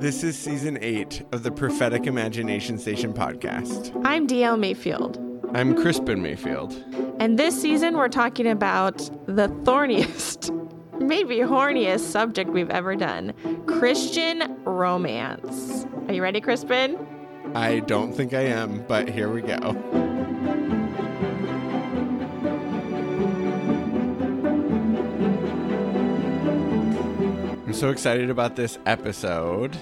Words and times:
This 0.00 0.24
is 0.24 0.38
season 0.38 0.78
eight 0.80 1.26
of 1.30 1.42
the 1.42 1.50
Prophetic 1.50 2.06
Imagination 2.06 2.78
Station 2.78 3.12
podcast. 3.12 3.94
I'm 4.02 4.26
DL 4.26 4.58
Mayfield. 4.58 5.18
I'm 5.52 5.76
Crispin 5.76 6.22
Mayfield. 6.22 6.72
And 7.18 7.38
this 7.38 7.60
season, 7.60 7.98
we're 7.98 8.08
talking 8.08 8.46
about 8.46 8.96
the 9.26 9.48
thorniest, 9.64 10.52
maybe 11.00 11.36
horniest 11.40 12.00
subject 12.00 12.48
we've 12.48 12.70
ever 12.70 12.96
done 12.96 13.34
Christian 13.66 14.56
romance. 14.64 15.84
Are 16.08 16.14
you 16.14 16.22
ready, 16.22 16.40
Crispin? 16.40 16.96
I 17.54 17.80
don't 17.80 18.14
think 18.14 18.32
I 18.32 18.46
am, 18.46 18.82
but 18.88 19.06
here 19.06 19.30
we 19.30 19.42
go. 19.42 19.99
So 27.80 27.88
excited 27.88 28.28
about 28.28 28.56
this 28.56 28.78
episode 28.84 29.74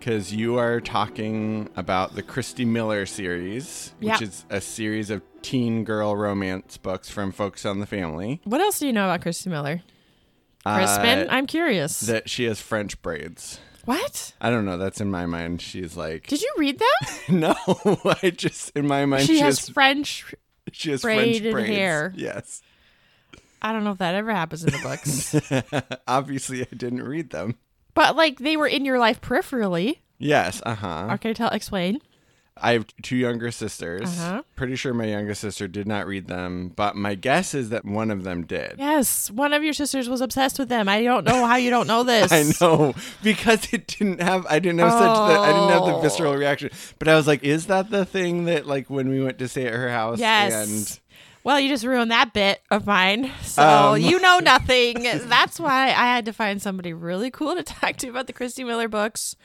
because 0.00 0.32
you 0.34 0.58
are 0.58 0.80
talking 0.80 1.68
about 1.76 2.16
the 2.16 2.22
Christy 2.22 2.64
Miller 2.64 3.06
series, 3.06 3.92
which 4.00 4.08
Yeah. 4.08 4.18
is 4.20 4.44
a 4.50 4.60
series 4.60 5.10
of 5.10 5.22
teen 5.42 5.84
girl 5.84 6.16
romance 6.16 6.76
books 6.76 7.08
from 7.08 7.30
Focus 7.30 7.64
on 7.64 7.78
the 7.78 7.86
Family. 7.86 8.40
What 8.42 8.60
else 8.60 8.80
do 8.80 8.86
you 8.88 8.92
know 8.92 9.04
about 9.04 9.22
Christy 9.22 9.48
Miller? 9.48 9.82
Crispin, 10.64 11.28
Uh, 11.28 11.30
I'm 11.30 11.46
curious. 11.46 12.00
that 12.00 12.28
she 12.28 12.44
has 12.44 12.60
French 12.60 13.00
braids. 13.00 13.60
what? 13.84 14.32
I 14.40 14.50
don't 14.50 14.64
know. 14.64 14.76
That's 14.76 15.00
in 15.00 15.12
my 15.12 15.26
mind. 15.26 15.62
She's 15.62 15.96
like, 15.96 16.26
Did 16.26 16.42
you 16.42 16.52
read 16.58 16.80
them? 16.80 17.14
no. 17.40 17.54
I 18.22 18.30
just 18.30 18.70
in 18.76 18.88
my 18.88 19.06
mind 19.06 19.22
she 19.24 19.36
she, 19.36 19.40
has 19.40 19.60
has 19.60 19.68
French. 19.68 20.34
she 20.72 20.90
has 20.90 21.02
braided 21.02 21.42
French 21.42 21.52
braids. 21.68 21.76
hair. 21.76 22.12
Yes. 22.16 22.60
I 23.66 23.72
don't 23.72 23.84
know 23.84 23.90
if 23.90 23.98
that 23.98 24.14
ever 24.14 24.30
happens 24.32 24.64
in 24.64 24.72
the 24.72 24.78
books. 24.78 25.34
Obviously, 26.08 26.62
I 26.62 26.68
didn't 26.74 27.02
read 27.02 27.30
them. 27.30 27.56
but 27.94 28.16
like 28.16 28.38
they 28.38 28.56
were 28.56 28.68
in 28.68 28.84
your 28.84 28.98
life 28.98 29.20
peripherally. 29.20 29.98
Yes. 30.18 30.62
Uh 30.64 30.74
huh. 30.74 31.08
Okay, 31.14 31.34
tell 31.34 31.48
explain. 31.50 32.00
I 32.58 32.72
have 32.72 32.86
two 33.02 33.16
younger 33.16 33.50
sisters. 33.50 34.04
Uh-huh. 34.18 34.42
Pretty 34.54 34.76
sure 34.76 34.94
my 34.94 35.04
youngest 35.04 35.42
sister 35.42 35.68
did 35.68 35.86
not 35.86 36.06
read 36.06 36.26
them, 36.26 36.72
but 36.74 36.96
my 36.96 37.14
guess 37.14 37.52
is 37.52 37.68
that 37.68 37.84
one 37.84 38.10
of 38.10 38.24
them 38.24 38.46
did. 38.46 38.76
Yes, 38.78 39.30
one 39.30 39.52
of 39.52 39.62
your 39.62 39.74
sisters 39.74 40.08
was 40.08 40.22
obsessed 40.22 40.58
with 40.58 40.70
them. 40.70 40.88
I 40.88 41.02
don't 41.02 41.24
know 41.26 41.44
how 41.44 41.56
you 41.56 41.68
don't 41.68 41.86
know 41.86 42.02
this. 42.14 42.32
I 42.32 42.44
know 42.64 42.94
because 43.22 43.70
it 43.74 43.86
didn't 43.88 44.22
have. 44.22 44.46
I 44.48 44.58
didn't 44.58 44.78
have 44.78 44.92
such. 44.92 45.00
The, 45.02 45.38
I 45.38 45.52
didn't 45.52 45.68
have 45.68 45.84
the 45.84 45.94
Oh. 45.96 46.00
visceral 46.00 46.34
reaction. 46.34 46.70
But 46.98 47.08
I 47.08 47.16
was 47.16 47.26
like, 47.26 47.44
"Is 47.44 47.66
that 47.66 47.90
the 47.90 48.06
thing 48.06 48.46
that 48.46 48.66
like 48.66 48.88
when 48.88 49.10
we 49.10 49.22
went 49.22 49.38
to 49.40 49.48
stay 49.48 49.66
at 49.66 49.74
her 49.74 49.90
house?" 49.90 50.18
Yes. 50.18 50.98
Well, 51.46 51.60
you 51.60 51.68
just 51.68 51.84
ruined 51.84 52.10
that 52.10 52.32
bit 52.32 52.60
of 52.72 52.88
mine. 52.88 53.30
So 53.42 53.62
Um. 53.92 54.00
you 54.00 54.18
know 54.18 54.40
nothing. 54.40 55.04
That's 55.04 55.60
why 55.60 55.84
I 55.90 56.06
had 56.12 56.24
to 56.24 56.32
find 56.32 56.60
somebody 56.60 56.92
really 56.92 57.30
cool 57.30 57.54
to 57.54 57.62
talk 57.62 57.94
to 57.98 58.08
about 58.08 58.26
the 58.26 58.32
Christy 58.32 58.64
Miller 58.64 58.88
books. 58.88 59.36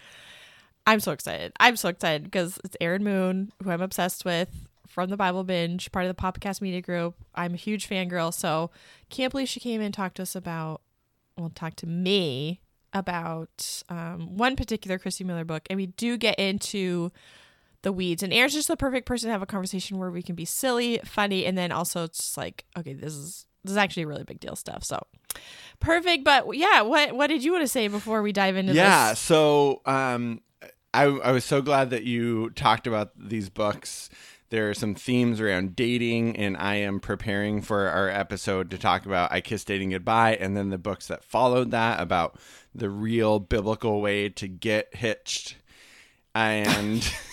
I'm 0.88 1.00
so 1.00 1.12
excited. 1.12 1.54
I'm 1.60 1.76
so 1.76 1.90
excited 1.90 2.24
because 2.24 2.58
it's 2.64 2.76
Erin 2.82 3.04
Moon, 3.04 3.52
who 3.64 3.70
I'm 3.70 3.84
obsessed 3.84 4.26
with 4.26 4.50
from 4.88 5.12
the 5.12 5.16
Bible 5.16 5.44
Binge, 5.44 5.92
part 5.92 6.08
of 6.08 6.16
the 6.16 6.20
Popcast 6.20 6.60
Media 6.60 6.82
Group. 6.82 7.14
I'm 7.36 7.54
a 7.54 7.58
huge 7.58 7.88
fangirl. 7.88 8.34
So 8.34 8.72
can't 9.12 9.30
believe 9.32 9.48
she 9.48 9.60
came 9.60 9.80
in 9.80 9.86
and 9.86 9.94
talked 9.94 10.16
to 10.16 10.24
us 10.24 10.36
about, 10.36 10.82
well, 11.38 11.52
talked 11.54 11.78
to 11.78 11.88
me 11.88 12.62
about 12.94 13.84
um, 13.90 14.38
one 14.38 14.56
particular 14.56 14.98
Christy 14.98 15.24
Miller 15.24 15.46
book. 15.46 15.68
And 15.70 15.78
we 15.78 15.86
do 15.86 16.18
get 16.18 16.40
into 16.40 17.12
the 17.82 17.92
weeds. 17.92 18.24
And 18.24 18.34
Erin's 18.34 18.54
just 18.54 18.68
the 18.68 18.78
perfect 18.78 19.06
person 19.06 19.28
to 19.28 19.32
have 19.32 19.42
a 19.42 19.48
conversation 19.48 19.98
where 19.98 20.12
we 20.12 20.22
can 20.22 20.36
be 20.36 20.46
silly, 20.46 21.00
funny, 21.04 21.46
and 21.46 21.58
then 21.58 21.72
also 21.72 22.04
it's 22.04 22.18
just 22.18 22.38
like, 22.38 22.66
okay, 22.78 22.94
this 22.94 23.14
is 23.14 23.46
this 23.64 23.72
is 23.72 23.78
actually 23.78 24.06
really 24.06 24.23
big 24.23 24.40
deal 24.40 24.56
stuff. 24.56 24.84
So 24.84 25.06
perfect. 25.80 26.23
But 26.23 26.56
yeah, 26.56 26.82
what 26.82 27.16
what 27.16 27.28
did 27.28 27.44
you 27.44 27.52
want 27.52 27.64
to 27.64 27.68
say 27.68 27.88
before 27.88 28.22
we 28.22 28.32
dive 28.32 28.56
into 28.56 28.73
this? 28.73 28.78
Yeah. 28.78 29.10
this? 29.10 29.20
So, 29.20 29.82
um, 29.86 30.42
I 30.94 31.04
I 31.04 31.32
was 31.32 31.46
so 31.46 31.62
glad 31.62 31.90
that 31.92 32.04
you 32.04 32.50
talked 32.52 32.88
about 32.88 33.12
these 33.18 33.50
books. 33.50 34.10
There 34.50 34.70
are 34.70 34.73
some 34.73 34.95
themes 34.95 35.40
around 35.40 35.78
dating, 35.78 36.36
and 36.36 36.58
I 36.58 36.76
am 36.76 37.00
preparing 37.00 37.61
for 37.61 37.88
our 37.88 38.10
episode 38.10 38.70
to 38.72 38.78
talk 38.78 39.05
about 39.05 39.32
I 39.32 39.39
Kissed 39.39 39.67
Dating 39.67 39.92
Goodbye, 39.92 40.36
and 40.36 40.58
then 40.58 40.70
the 40.70 40.78
books 40.78 41.08
that 41.08 41.23
followed 41.23 41.72
that 41.72 42.02
about 42.02 42.38
the 42.76 42.89
real 42.89 43.39
biblical 43.39 44.02
way 44.02 44.28
to 44.28 44.50
get 44.50 44.94
hitched. 44.94 45.55
And 46.36 47.10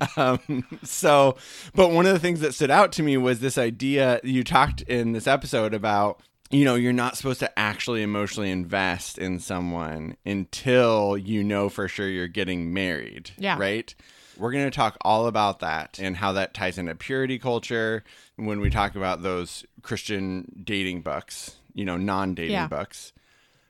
um, 0.16 0.64
so, 0.82 1.36
but 1.74 1.90
one 1.90 2.06
of 2.06 2.12
the 2.12 2.18
things 2.18 2.40
that 2.40 2.54
stood 2.54 2.70
out 2.70 2.92
to 2.92 3.02
me 3.02 3.16
was 3.16 3.40
this 3.40 3.58
idea 3.58 4.20
you 4.24 4.42
talked 4.44 4.82
in 4.82 5.12
this 5.12 5.26
episode 5.26 5.74
about 5.74 6.20
you 6.52 6.64
know, 6.64 6.74
you're 6.74 6.92
not 6.92 7.16
supposed 7.16 7.38
to 7.38 7.58
actually 7.58 8.02
emotionally 8.02 8.50
invest 8.50 9.18
in 9.18 9.38
someone 9.38 10.16
until 10.26 11.16
you 11.16 11.44
know 11.44 11.68
for 11.68 11.86
sure 11.86 12.08
you're 12.08 12.26
getting 12.26 12.74
married. 12.74 13.30
Yeah. 13.38 13.56
Right? 13.56 13.94
We're 14.36 14.50
going 14.50 14.64
to 14.64 14.74
talk 14.74 14.96
all 15.02 15.26
about 15.28 15.60
that 15.60 16.00
and 16.02 16.16
how 16.16 16.32
that 16.32 16.52
ties 16.54 16.76
into 16.76 16.94
purity 16.96 17.38
culture 17.38 18.02
when 18.36 18.60
we 18.60 18.68
talk 18.68 18.96
about 18.96 19.22
those 19.22 19.64
Christian 19.82 20.62
dating 20.64 21.02
books, 21.02 21.56
you 21.74 21.84
know, 21.84 21.96
non 21.96 22.34
dating 22.34 22.52
Yeah. 22.54 22.66
books. 22.66 23.12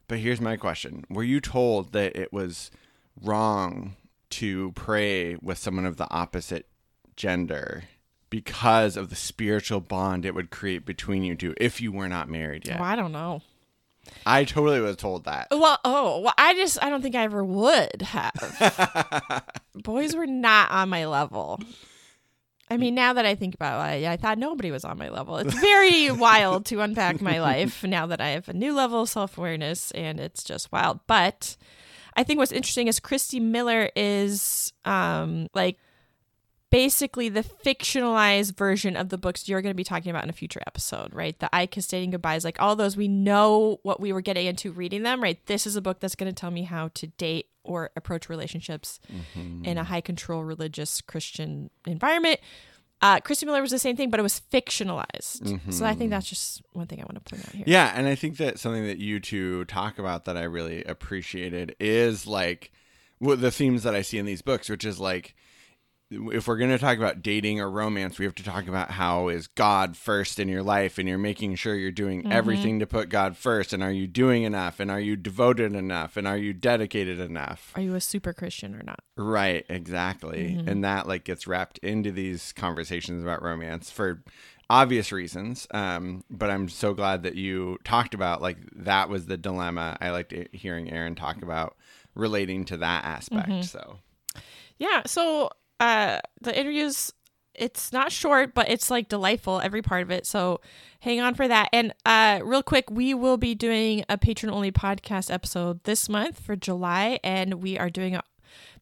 But 0.09 0.21
here's 0.21 0.41
my 0.41 0.57
question 0.57 1.05
Were 1.11 1.23
you 1.25 1.41
told 1.41 1.93
that 1.93 2.17
it 2.17 2.33
was 2.33 2.71
wrong 3.21 3.97
to 4.31 4.73
pray 4.73 5.37
with 5.43 5.59
someone 5.59 5.87
of 5.87 5.97
the 5.97 6.11
opposite 6.11 6.67
gender 7.17 7.85
because 8.31 8.97
of 8.97 9.11
the 9.11 9.17
spiritual 9.17 9.81
bond 9.81 10.25
it 10.25 10.35
would 10.35 10.51
create 10.51 10.87
between 10.87 11.25
you 11.25 11.35
two 11.35 11.55
if 11.59 11.81
you 11.81 11.93
were 11.93 12.09
not 12.09 12.29
married 12.29 12.67
yet? 12.67 12.79
Well, 12.79 12.89
I 12.89 12.97
don't 12.97 13.13
know. 13.13 13.43
I 14.25 14.45
totally 14.45 14.81
was 14.81 14.97
told 14.97 15.25
that. 15.25 15.49
Well, 15.51 15.79
oh, 15.85 16.21
well, 16.21 16.35
I 16.39 16.55
just 16.55 16.83
I 16.83 16.89
don't 16.89 17.03
think 17.03 17.15
I 17.15 17.25
ever 17.25 17.45
would 17.45 18.03
have. 18.03 19.45
Boys 19.75 20.17
were 20.17 20.27
not 20.27 20.71
on 20.71 20.89
my 20.89 21.07
level. 21.07 21.61
I 22.71 22.77
mean, 22.77 22.95
now 22.95 23.13
that 23.15 23.27
I 23.27 23.35
think 23.35 23.55
about 23.57 23.81
it, 23.81 24.07
I, 24.07 24.13
I 24.13 24.17
thought 24.17 24.39
nobody 24.39 24.71
was 24.71 24.85
on 24.85 24.97
my 24.97 25.09
level. 25.09 25.39
It's 25.39 25.55
very 25.55 26.11
wild 26.13 26.67
to 26.67 26.81
unpack 26.81 27.21
my 27.21 27.41
life 27.41 27.83
now 27.83 28.07
that 28.07 28.21
I 28.21 28.29
have 28.29 28.49
a 28.49 28.53
new 28.53 28.73
level 28.75 29.03
of 29.03 29.09
self 29.09 29.37
awareness, 29.37 29.91
and 29.91 30.21
it's 30.21 30.45
just 30.45 30.71
wild. 30.71 31.01
But 31.09 31.57
I 32.21 32.23
think 32.23 32.37
what's 32.37 32.53
interesting 32.53 32.87
is 32.87 33.01
Christy 33.01 33.41
Miller 33.41 33.89
is 33.97 34.75
um, 34.85 35.49
like 35.55 35.79
basically 36.69 37.31
the 37.31 37.43
fictionalized 37.43 38.59
version 38.59 38.95
of 38.95 39.09
the 39.09 39.17
books 39.17 39.49
you're 39.49 39.63
going 39.63 39.71
to 39.71 39.77
be 39.77 39.85
talking 39.85 40.11
about 40.11 40.25
in 40.25 40.29
a 40.29 40.35
future 40.35 40.61
episode, 40.67 41.15
right? 41.15 41.39
The 41.39 41.49
I 41.51 41.65
Kissed 41.65 41.91
Dating 41.91 42.11
Goodbyes, 42.11 42.45
like 42.45 42.61
all 42.61 42.77
those, 42.77 42.95
we 42.95 43.09
know 43.09 43.81
what 43.85 44.01
we 44.01 44.13
were 44.13 44.21
getting 44.21 44.45
into 44.45 44.71
reading 44.71 45.03
them, 45.03 45.23
right? 45.23 45.39
This 45.47 45.67
is 45.67 45.77
a 45.77 45.81
book 45.81 46.01
that's 46.01 46.15
going 46.15 46.31
to 46.31 46.39
tell 46.39 46.51
me 46.51 46.65
how 46.65 46.89
to 46.89 47.07
date 47.07 47.47
or 47.65 47.89
approach 47.97 48.29
relationships 48.29 49.01
in 49.65 49.79
a 49.79 49.85
high 49.85 50.03
control 50.03 50.45
religious 50.45 51.01
Christian 51.01 51.71
environment. 51.87 52.39
Uh, 53.03 53.19
Christy 53.21 53.47
Miller 53.47 53.63
was 53.63 53.71
the 53.71 53.79
same 53.79 53.97
thing, 53.97 54.11
but 54.11 54.21
it 54.21 54.23
was 54.23 54.43
fictionalized. 54.53 55.73
So 55.73 55.87
I 55.87 55.95
think 55.95 56.11
that's 56.11 56.29
just 56.29 56.63
one 56.73 56.87
thing 56.87 57.01
I 57.01 57.05
want 57.05 57.25
to 57.25 57.35
point 57.35 57.47
out 57.47 57.55
here. 57.55 57.65
Yeah, 57.67 57.93
and 57.95 58.07
I 58.07 58.15
think 58.15 58.37
that 58.37 58.59
something 58.59 58.87
that 58.87 58.99
you 58.99 59.21
two 59.21 59.65
talk 59.65 59.99
about 59.99 60.27
that 60.27 60.37
I 60.37 60.43
really 60.43 60.85
appreciated 60.85 61.75
is 61.81 62.27
like 62.27 62.73
the 63.21 63.51
themes 63.51 63.85
that 63.85 63.95
I 63.95 64.03
see 64.03 64.19
in 64.19 64.27
these 64.27 64.43
books, 64.43 64.69
which 64.69 64.85
is 64.85 65.01
like 65.01 65.35
if 66.11 66.49
we're 66.49 66.57
going 66.57 66.71
to 66.71 66.79
talk 66.79 66.99
about 66.99 67.23
dating 67.23 67.61
or 67.61 67.71
romance, 67.71 68.19
we 68.19 68.25
have 68.25 68.35
to 68.35 68.43
talk 68.43 68.67
about 68.67 68.91
how 68.91 69.29
is 69.29 69.47
God 69.47 69.97
first 69.97 70.41
in 70.41 70.49
your 70.49 70.63
life 70.63 70.99
and 70.99 71.09
you're 71.09 71.19
making 71.19 71.55
sure 71.55 71.77
you're 71.77 71.93
doing 71.93 72.23
mm-hmm. 72.23 72.33
everything 72.33 72.81
to 72.81 72.87
put 72.87 73.09
God 73.09 73.37
first 73.37 73.73
and 73.73 73.83
are 73.83 73.93
you 73.93 74.09
doing 74.09 74.43
enough 74.43 74.81
and 74.81 74.91
are 74.91 75.01
you 75.01 75.15
devoted 75.15 75.75
enough 75.75 76.17
and 76.17 76.27
are 76.27 76.37
you 76.37 76.53
dedicated 76.53 77.21
enough? 77.21 77.73
Are 77.77 77.83
you 77.83 77.95
a 77.95 78.01
super 78.01 78.33
Christian 78.33 78.75
or 78.75 78.83
not? 78.83 79.01
Right, 79.17 79.65
exactly. 79.69 80.57
Mm-hmm. 80.57 80.69
And 80.69 80.85
that 80.85 81.07
like 81.07 81.25
gets 81.25 81.47
wrapped 81.47 81.79
into 81.79 82.11
these 82.11 82.53
conversations 82.55 83.23
about 83.23 83.43
romance 83.43 83.91
for 83.91 84.25
obvious 84.69 85.13
reasons. 85.13 85.69
Um, 85.71 86.25
but 86.29 86.51
I'm 86.51 86.69
so 86.69 86.93
glad 86.93 87.23
that 87.23 87.37
you 87.37 87.79
talked 87.85 88.15
about 88.15 88.43
like 88.43 88.59
that 88.75 89.09
was 89.09 89.27
the 89.27 89.37
dilemma. 89.37 89.97
I 90.01 90.11
liked 90.11 90.35
hearing 90.53 90.91
Erin 90.91 91.15
talk 91.15 91.43
about 91.43 91.77
relating 92.17 92.65
to 92.65 92.79
that 92.79 93.05
aspect. 93.05 93.49
Mm-hmm. 93.49 93.63
So 93.63 93.99
Yeah. 94.79 95.03
So 95.07 95.51
uh 95.81 96.21
the 96.41 96.59
interviews 96.59 97.13
it's 97.53 97.93
not 97.93 98.13
short, 98.13 98.55
but 98.55 98.71
it's 98.71 98.91
like 98.91 99.09
delightful 99.09 99.61
every 99.61 99.83
part 99.83 100.03
of 100.03 100.11
it. 100.11 100.25
So 100.27 100.61
hang 101.01 101.21
on 101.21 101.35
for 101.35 101.47
that. 101.49 101.69
And 101.73 101.93
uh 102.07 102.41
real 102.45 102.63
quick, 102.63 102.91
we 102.91 103.13
will 103.13 103.37
be 103.37 103.55
doing 103.55 104.05
a 104.09 104.17
patron 104.17 104.53
only 104.53 104.71
podcast 104.73 105.33
episode 105.33 105.83
this 105.85 106.09
month 106.09 106.41
for 106.41 106.57
July 106.57 107.19
and 107.25 107.55
we 107.55 107.79
are 107.79 107.91
doing 107.91 108.15
a 108.15 108.23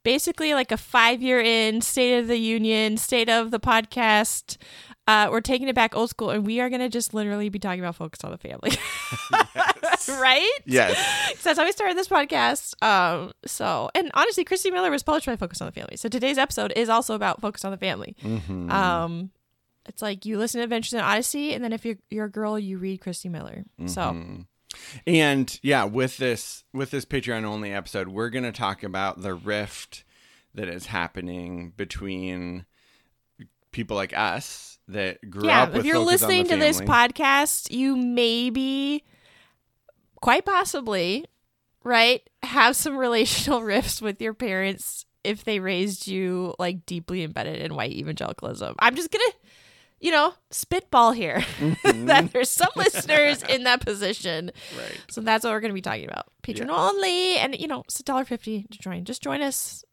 basically 0.04 0.54
like 0.54 0.70
a 0.72 0.76
five 0.76 1.20
year 1.22 1.40
in 1.40 1.80
state 1.80 2.18
of 2.18 2.26
the 2.28 2.36
union, 2.38 2.96
state 2.96 3.28
of 3.28 3.50
the 3.50 3.60
podcast. 3.60 4.56
Uh, 5.06 5.28
we're 5.30 5.40
taking 5.40 5.68
it 5.68 5.74
back 5.74 5.96
old 5.96 6.10
school, 6.10 6.28
and 6.30 6.44
we 6.46 6.60
are 6.60 6.68
gonna 6.68 6.88
just 6.88 7.14
literally 7.14 7.48
be 7.48 7.58
talking 7.58 7.80
about 7.80 7.96
focus 7.96 8.20
on 8.24 8.30
the 8.30 8.36
family, 8.36 8.70
right? 10.08 10.58
yes, 10.66 10.96
So 11.38 11.48
that's 11.50 11.58
how 11.58 11.64
we 11.64 11.72
started 11.72 11.96
this 11.96 12.08
podcast. 12.08 12.74
Um, 12.82 13.32
so, 13.46 13.90
and 13.94 14.10
honestly, 14.14 14.44
Christy 14.44 14.70
Miller 14.70 14.90
was 14.90 15.02
published 15.02 15.26
by 15.26 15.36
Focus 15.36 15.60
on 15.62 15.66
the 15.66 15.72
Family. 15.72 15.96
So 15.96 16.08
today's 16.08 16.38
episode 16.38 16.72
is 16.76 16.88
also 16.88 17.14
about 17.14 17.40
Focus 17.40 17.64
on 17.64 17.70
the 17.70 17.76
Family. 17.78 18.16
Mhm. 18.22 18.70
Um, 18.70 19.30
it's 19.86 20.02
like 20.02 20.26
you 20.26 20.36
listen 20.38 20.58
to 20.58 20.64
Adventures 20.64 20.92
in 20.94 21.00
Odyssey, 21.00 21.54
and 21.54 21.64
then 21.64 21.72
if 21.72 21.84
you're, 21.86 21.96
you're 22.10 22.26
a 22.26 22.30
girl, 22.30 22.58
you 22.58 22.76
read 22.78 23.00
Christy 23.00 23.28
Miller. 23.30 23.64
So 23.86 24.00
Mhm. 24.02 24.46
And 25.06 25.58
yeah, 25.62 25.84
with 25.84 26.16
this 26.16 26.64
with 26.72 26.90
this 26.90 27.04
Patreon 27.04 27.44
only 27.44 27.72
episode, 27.72 28.08
we're 28.08 28.30
going 28.30 28.44
to 28.44 28.52
talk 28.52 28.82
about 28.82 29.22
the 29.22 29.34
rift 29.34 30.04
that 30.54 30.68
is 30.68 30.86
happening 30.86 31.72
between 31.76 32.66
people 33.72 33.96
like 33.96 34.16
us 34.16 34.78
that 34.88 35.18
grew 35.30 35.46
yeah, 35.46 35.62
up 35.62 35.72
Yeah, 35.72 35.78
if 35.78 35.84
you're 35.84 35.94
Focus 35.96 36.22
on 36.22 36.28
the 36.30 36.40
listening 36.40 36.48
to 36.48 36.56
this 36.56 36.80
podcast, 36.80 37.70
you 37.70 37.96
maybe, 37.96 39.04
quite 40.20 40.44
possibly, 40.44 41.26
right, 41.84 42.22
have 42.42 42.74
some 42.74 42.96
relational 42.96 43.62
rifts 43.62 44.00
with 44.00 44.20
your 44.20 44.34
parents 44.34 45.04
if 45.24 45.44
they 45.44 45.60
raised 45.60 46.06
you 46.06 46.54
like 46.58 46.86
deeply 46.86 47.22
embedded 47.22 47.60
in 47.60 47.74
white 47.74 47.92
evangelicalism. 47.92 48.74
I'm 48.78 48.96
just 48.96 49.10
gonna, 49.10 49.24
you 50.00 50.10
know, 50.10 50.34
spitball 50.50 51.12
here 51.12 51.38
Mhm. 51.58 52.06
that 52.06 52.32
there's 52.32 52.50
some 52.50 52.70
listeners 52.76 53.42
in 53.42 53.64
that 53.64 53.80
position. 53.84 54.52
right. 54.78 55.00
So 55.10 55.20
that's 55.20 55.44
what 55.44 55.52
we're 55.52 55.60
gonna 55.60 55.74
be 55.74 55.80
talking 55.82 56.04
about. 56.08 56.26
Patreon 56.42 56.68
only, 56.70 57.36
and 57.36 57.58
you 57.58 57.66
know, 57.68 57.80
it's 57.82 57.98
a 58.00 58.02
dollar 58.04 58.24
fifty 58.24 58.64
to 58.70 58.78
join. 58.78 59.04
Just 59.04 59.22
join 59.22 59.42
us. 59.42 59.84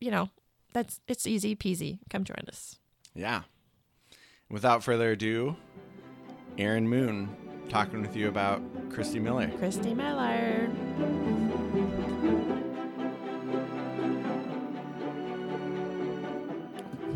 You 0.00 0.10
know, 0.10 0.28
that's 0.72 1.00
it's 1.08 1.26
easy 1.26 1.56
peasy. 1.56 1.98
Come 2.10 2.24
join 2.24 2.44
us. 2.48 2.76
Yeah. 3.14 3.42
Without 4.50 4.82
further 4.84 5.12
ado, 5.12 5.56
Erin 6.56 6.88
Moon 6.88 7.28
talking 7.68 8.00
with 8.00 8.16
you 8.16 8.28
about 8.28 8.62
Christy 8.90 9.18
Miller. 9.18 9.48
Christy 9.58 9.92
Miller. 9.94 10.70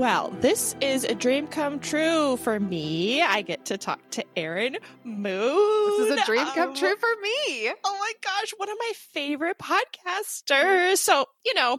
Well, 0.03 0.35
this 0.41 0.75
is 0.81 1.05
a 1.05 1.15
dream 1.15 1.47
come 1.47 1.79
true 1.79 2.37
for 2.39 2.59
me. 2.59 3.23
I 3.23 3.43
get 3.43 3.67
to 3.67 3.79
talk 3.79 4.01
to 4.11 4.25
Erin 4.37 4.77
Moon. 5.05 6.01
This 6.01 6.11
is 6.11 6.21
a 6.21 6.27
dream 6.27 6.45
come 6.45 6.71
Oh, 6.71 6.75
true 6.75 6.97
for 6.97 7.09
me. 7.23 7.71
Oh 7.85 7.97
my 8.01 8.13
gosh, 8.21 8.53
one 8.57 8.69
of 8.69 8.77
my 8.81 8.93
favorite 9.13 9.59
podcasters. 9.61 10.97
So, 10.97 11.27
you 11.45 11.55
know, 11.55 11.79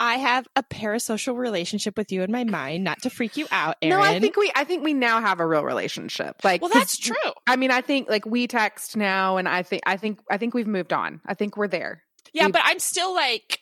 I 0.00 0.14
have 0.14 0.48
a 0.56 0.62
parasocial 0.62 1.36
relationship 1.36 1.98
with 1.98 2.10
you 2.10 2.22
in 2.22 2.32
my 2.32 2.44
mind, 2.44 2.84
not 2.84 3.02
to 3.02 3.10
freak 3.10 3.36
you 3.36 3.46
out, 3.50 3.76
Erin. 3.82 3.98
No, 3.98 4.02
I 4.02 4.18
think 4.18 4.38
we 4.38 4.50
I 4.56 4.64
think 4.64 4.82
we 4.82 4.94
now 4.94 5.20
have 5.20 5.38
a 5.38 5.46
real 5.46 5.62
relationship. 5.62 6.36
Like 6.42 6.62
Well, 6.62 6.70
that's 6.72 6.96
true. 6.96 7.32
I 7.46 7.56
mean, 7.56 7.70
I 7.70 7.82
think 7.82 8.08
like 8.08 8.24
we 8.24 8.46
text 8.46 8.96
now 8.96 9.36
and 9.36 9.46
I 9.46 9.62
think 9.62 9.82
I 9.84 9.98
think 9.98 10.20
I 10.30 10.38
think 10.38 10.54
we've 10.54 10.66
moved 10.66 10.94
on. 10.94 11.20
I 11.26 11.34
think 11.34 11.58
we're 11.58 11.68
there. 11.68 12.02
Yeah, 12.32 12.46
we- 12.46 12.52
but 12.52 12.62
I'm 12.64 12.78
still 12.78 13.14
like, 13.14 13.58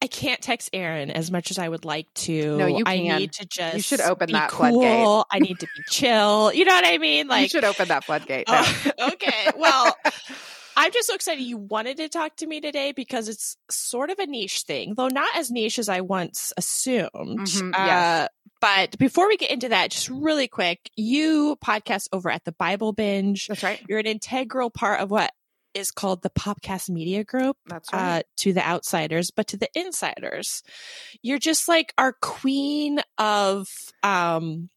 I 0.00 0.06
can't 0.06 0.40
text 0.40 0.70
Erin 0.72 1.10
as 1.10 1.30
much 1.30 1.50
as 1.50 1.58
I 1.58 1.68
would 1.68 1.84
like 1.84 2.12
to. 2.14 2.56
No, 2.56 2.66
you 2.66 2.84
I 2.86 2.98
need 2.98 3.32
to 3.34 3.46
just. 3.46 3.74
You 3.76 3.82
should 3.82 4.00
open 4.00 4.28
be 4.28 4.32
that 4.34 4.50
cool. 4.50 4.70
floodgate. 4.80 5.24
I 5.30 5.38
need 5.40 5.58
to 5.60 5.66
be 5.66 5.82
chill. 5.90 6.52
You 6.52 6.64
know 6.64 6.72
what 6.74 6.86
I 6.86 6.98
mean? 6.98 7.26
Like 7.26 7.42
you 7.42 7.48
should 7.48 7.64
open 7.64 7.88
that 7.88 8.04
floodgate. 8.04 8.44
oh, 8.48 8.90
okay. 9.12 9.50
Well, 9.56 9.96
I'm 10.76 10.92
just 10.92 11.08
so 11.08 11.14
excited 11.16 11.42
you 11.42 11.56
wanted 11.56 11.96
to 11.96 12.08
talk 12.08 12.36
to 12.36 12.46
me 12.46 12.60
today 12.60 12.92
because 12.92 13.28
it's 13.28 13.56
sort 13.68 14.10
of 14.10 14.20
a 14.20 14.26
niche 14.26 14.60
thing, 14.62 14.94
though 14.96 15.08
not 15.08 15.28
as 15.36 15.50
niche 15.50 15.80
as 15.80 15.88
I 15.88 16.02
once 16.02 16.52
assumed. 16.56 17.10
Mhm, 17.48 17.74
Uh, 17.74 17.86
yes. 17.86 18.28
but 18.60 18.96
before 18.98 19.26
we 19.26 19.36
get 19.36 19.50
into 19.50 19.70
that, 19.70 19.90
just 19.90 20.08
really 20.08 20.46
quick, 20.46 20.88
you 20.94 21.56
podcast 21.64 22.06
over 22.12 22.30
at 22.30 22.44
the 22.44 22.52
Bible 22.52 22.92
Binge. 22.92 23.48
That's 23.48 23.64
right. 23.64 23.80
You're 23.88 23.98
an 23.98 24.06
integral 24.06 24.70
part 24.70 25.00
of 25.00 25.10
what 25.10 25.32
is 25.74 25.90
called 25.90 26.22
the 26.22 26.30
Popcast 26.30 26.90
Media 26.90 27.24
Group 27.24 27.56
That's 27.66 27.92
right. 27.92 28.18
uh, 28.18 28.22
to 28.38 28.52
the 28.52 28.66
outsiders, 28.66 29.30
but 29.30 29.46
to 29.48 29.56
the 29.56 29.68
insiders, 29.74 30.62
you're 31.22 31.38
just 31.38 31.68
like 31.68 31.92
our 31.98 32.12
queen 32.12 33.00
of 33.18 33.68
um, 34.02 34.70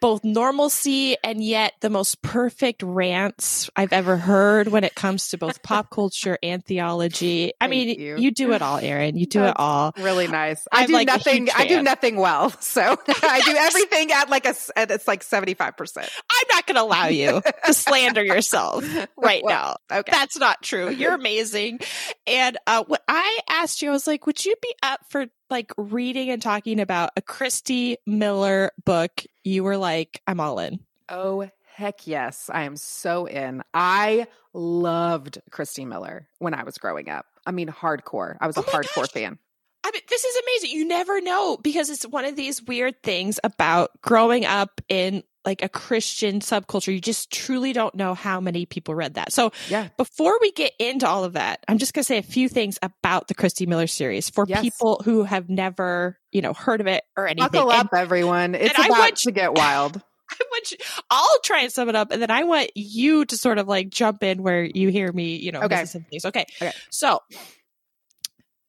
both 0.00 0.24
normalcy 0.24 1.16
and 1.22 1.42
yet 1.42 1.74
the 1.80 1.90
most 1.90 2.22
perfect 2.22 2.82
rants 2.82 3.70
I've 3.76 3.92
ever 3.92 4.16
heard 4.16 4.68
when 4.68 4.84
it 4.84 4.94
comes 4.94 5.30
to 5.30 5.38
both 5.38 5.62
pop 5.62 5.90
culture 5.98 6.38
and 6.42 6.64
theology. 6.64 7.52
I 7.60 7.68
Thank 7.68 7.70
mean, 7.70 8.00
you. 8.18 8.30
do 8.30 8.52
it 8.52 8.62
all, 8.62 8.78
Erin. 8.78 9.16
You 9.16 9.26
do 9.26 9.44
it 9.44 9.54
all. 9.56 9.92
really 9.98 10.28
nice. 10.28 10.66
I'm 10.70 10.84
I 10.84 10.86
do 10.86 10.92
like 10.92 11.06
nothing. 11.06 11.48
I 11.54 11.66
do 11.66 11.82
nothing 11.82 12.16
well. 12.16 12.52
So 12.68 12.82
I 13.08 13.40
do 13.44 13.56
everything 13.56 14.12
at 14.12 14.28
like 14.28 14.44
a. 14.44 14.54
It's 14.76 15.08
like 15.08 15.22
seventy 15.22 15.54
five 15.54 15.76
percent 15.76 16.10
I'm 16.30 16.46
not 16.50 16.66
going 16.66 16.74
to 16.76 16.82
allow 16.82 17.06
you 17.06 17.40
to 17.64 17.72
slander 17.72 18.22
yourself 18.22 18.84
right 19.16 19.42
now. 19.44 19.76
Okay. 19.90 20.10
That's 20.10 20.38
not 20.38 20.62
true. 20.62 20.90
You're 20.90 21.14
amazing. 21.14 21.80
And 22.26 22.58
uh, 22.66 22.84
what 22.86 23.02
I 23.08 23.38
asked 23.48 23.80
you, 23.80 23.88
I 23.88 23.92
was 23.92 24.06
like, 24.06 24.26
would 24.26 24.44
you 24.44 24.54
be 24.60 24.74
up 24.82 25.00
for 25.08 25.26
like 25.50 25.72
reading 25.76 26.30
and 26.30 26.40
talking 26.42 26.80
about 26.80 27.10
a 27.16 27.22
Christy 27.22 27.96
Miller 28.06 28.70
book? 28.84 29.22
You 29.44 29.64
were 29.64 29.76
like, 29.76 30.22
I'm 30.26 30.40
all 30.40 30.58
in. 30.58 30.80
Oh 31.08 31.48
heck 31.74 32.06
yes, 32.06 32.50
I 32.52 32.62
am 32.64 32.76
so 32.76 33.26
in. 33.26 33.62
I 33.72 34.26
loved 34.52 35.40
Christy 35.50 35.84
Miller 35.84 36.28
when 36.38 36.54
I 36.54 36.64
was 36.64 36.76
growing 36.78 37.08
up. 37.08 37.26
I 37.46 37.52
mean, 37.52 37.68
hardcore. 37.68 38.36
I 38.40 38.46
was 38.46 38.56
a 38.56 38.60
Oh 38.60 38.64
my 38.66 38.72
hardcore 38.80 38.94
gosh. 39.02 39.10
fan. 39.10 39.38
I 39.84 39.90
mean, 39.92 40.02
this 40.08 40.24
is 40.24 40.42
amazing. 40.42 40.76
You 40.76 40.86
never 40.86 41.20
know 41.20 41.56
because 41.56 41.88
it's 41.88 42.04
one 42.04 42.24
of 42.24 42.36
these 42.36 42.62
weird 42.62 43.02
things 43.02 43.40
about 43.42 43.90
growing 44.02 44.44
up 44.44 44.80
in 44.88 45.22
like 45.44 45.62
a 45.62 45.68
Christian 45.68 46.40
subculture. 46.40 46.92
You 46.92 47.00
just 47.00 47.30
truly 47.32 47.72
don't 47.72 47.94
know 47.94 48.14
how 48.14 48.40
many 48.40 48.66
people 48.66 48.94
read 48.94 49.14
that. 49.14 49.32
So 49.32 49.52
Yeah. 49.68 49.88
before 49.96 50.36
we 50.40 50.52
get 50.52 50.72
into 50.78 51.06
all 51.08 51.24
of 51.24 51.34
that, 51.34 51.64
I'm 51.68 51.78
just 51.78 51.94
going 51.94 52.02
to 52.02 52.06
say 52.06 52.18
a 52.18 52.22
few 52.22 52.48
things 52.48 52.78
about 52.82 53.28
the 53.28 53.34
Christy 53.34 53.64
Miller 53.66 53.86
series 53.86 54.28
for 54.30 54.44
Yes. 54.48 54.60
people 54.60 55.00
who 55.04 55.22
have 55.24 55.48
never, 55.48 56.18
you 56.32 56.42
know, 56.42 56.52
heard 56.52 56.80
of 56.80 56.86
it 56.86 57.04
or 57.16 57.26
anything. 57.26 57.48
Buckle 57.50 57.70
And 57.72 57.80
up, 57.86 57.94
everyone. 57.96 58.54
It's 58.54 58.78
I 58.78 58.86
about 58.86 58.98
want 58.98 59.16
to 59.18 59.32
get 59.32 59.52
wild. 59.54 59.96
I 60.30 60.36
want 60.50 60.70
you, 60.72 60.76
I'll 61.10 61.38
try 61.42 61.62
and 61.62 61.72
sum 61.72 61.88
it 61.88 61.96
up, 61.96 62.10
and 62.10 62.20
then 62.20 62.30
I 62.30 62.44
want 62.44 62.70
you 62.74 63.24
to 63.24 63.36
sort 63.38 63.56
of 63.56 63.66
like 63.66 63.88
jump 63.88 64.22
in 64.22 64.42
where 64.42 64.62
you 64.62 64.88
hear 64.90 65.10
me, 65.10 65.36
you 65.36 65.52
know, 65.52 65.60
Okay. 65.62 65.74
missing 65.76 65.86
some 65.86 66.04
things. 66.10 66.26
Okay. 66.26 66.44
Okay. 66.60 66.72
So 66.90 67.20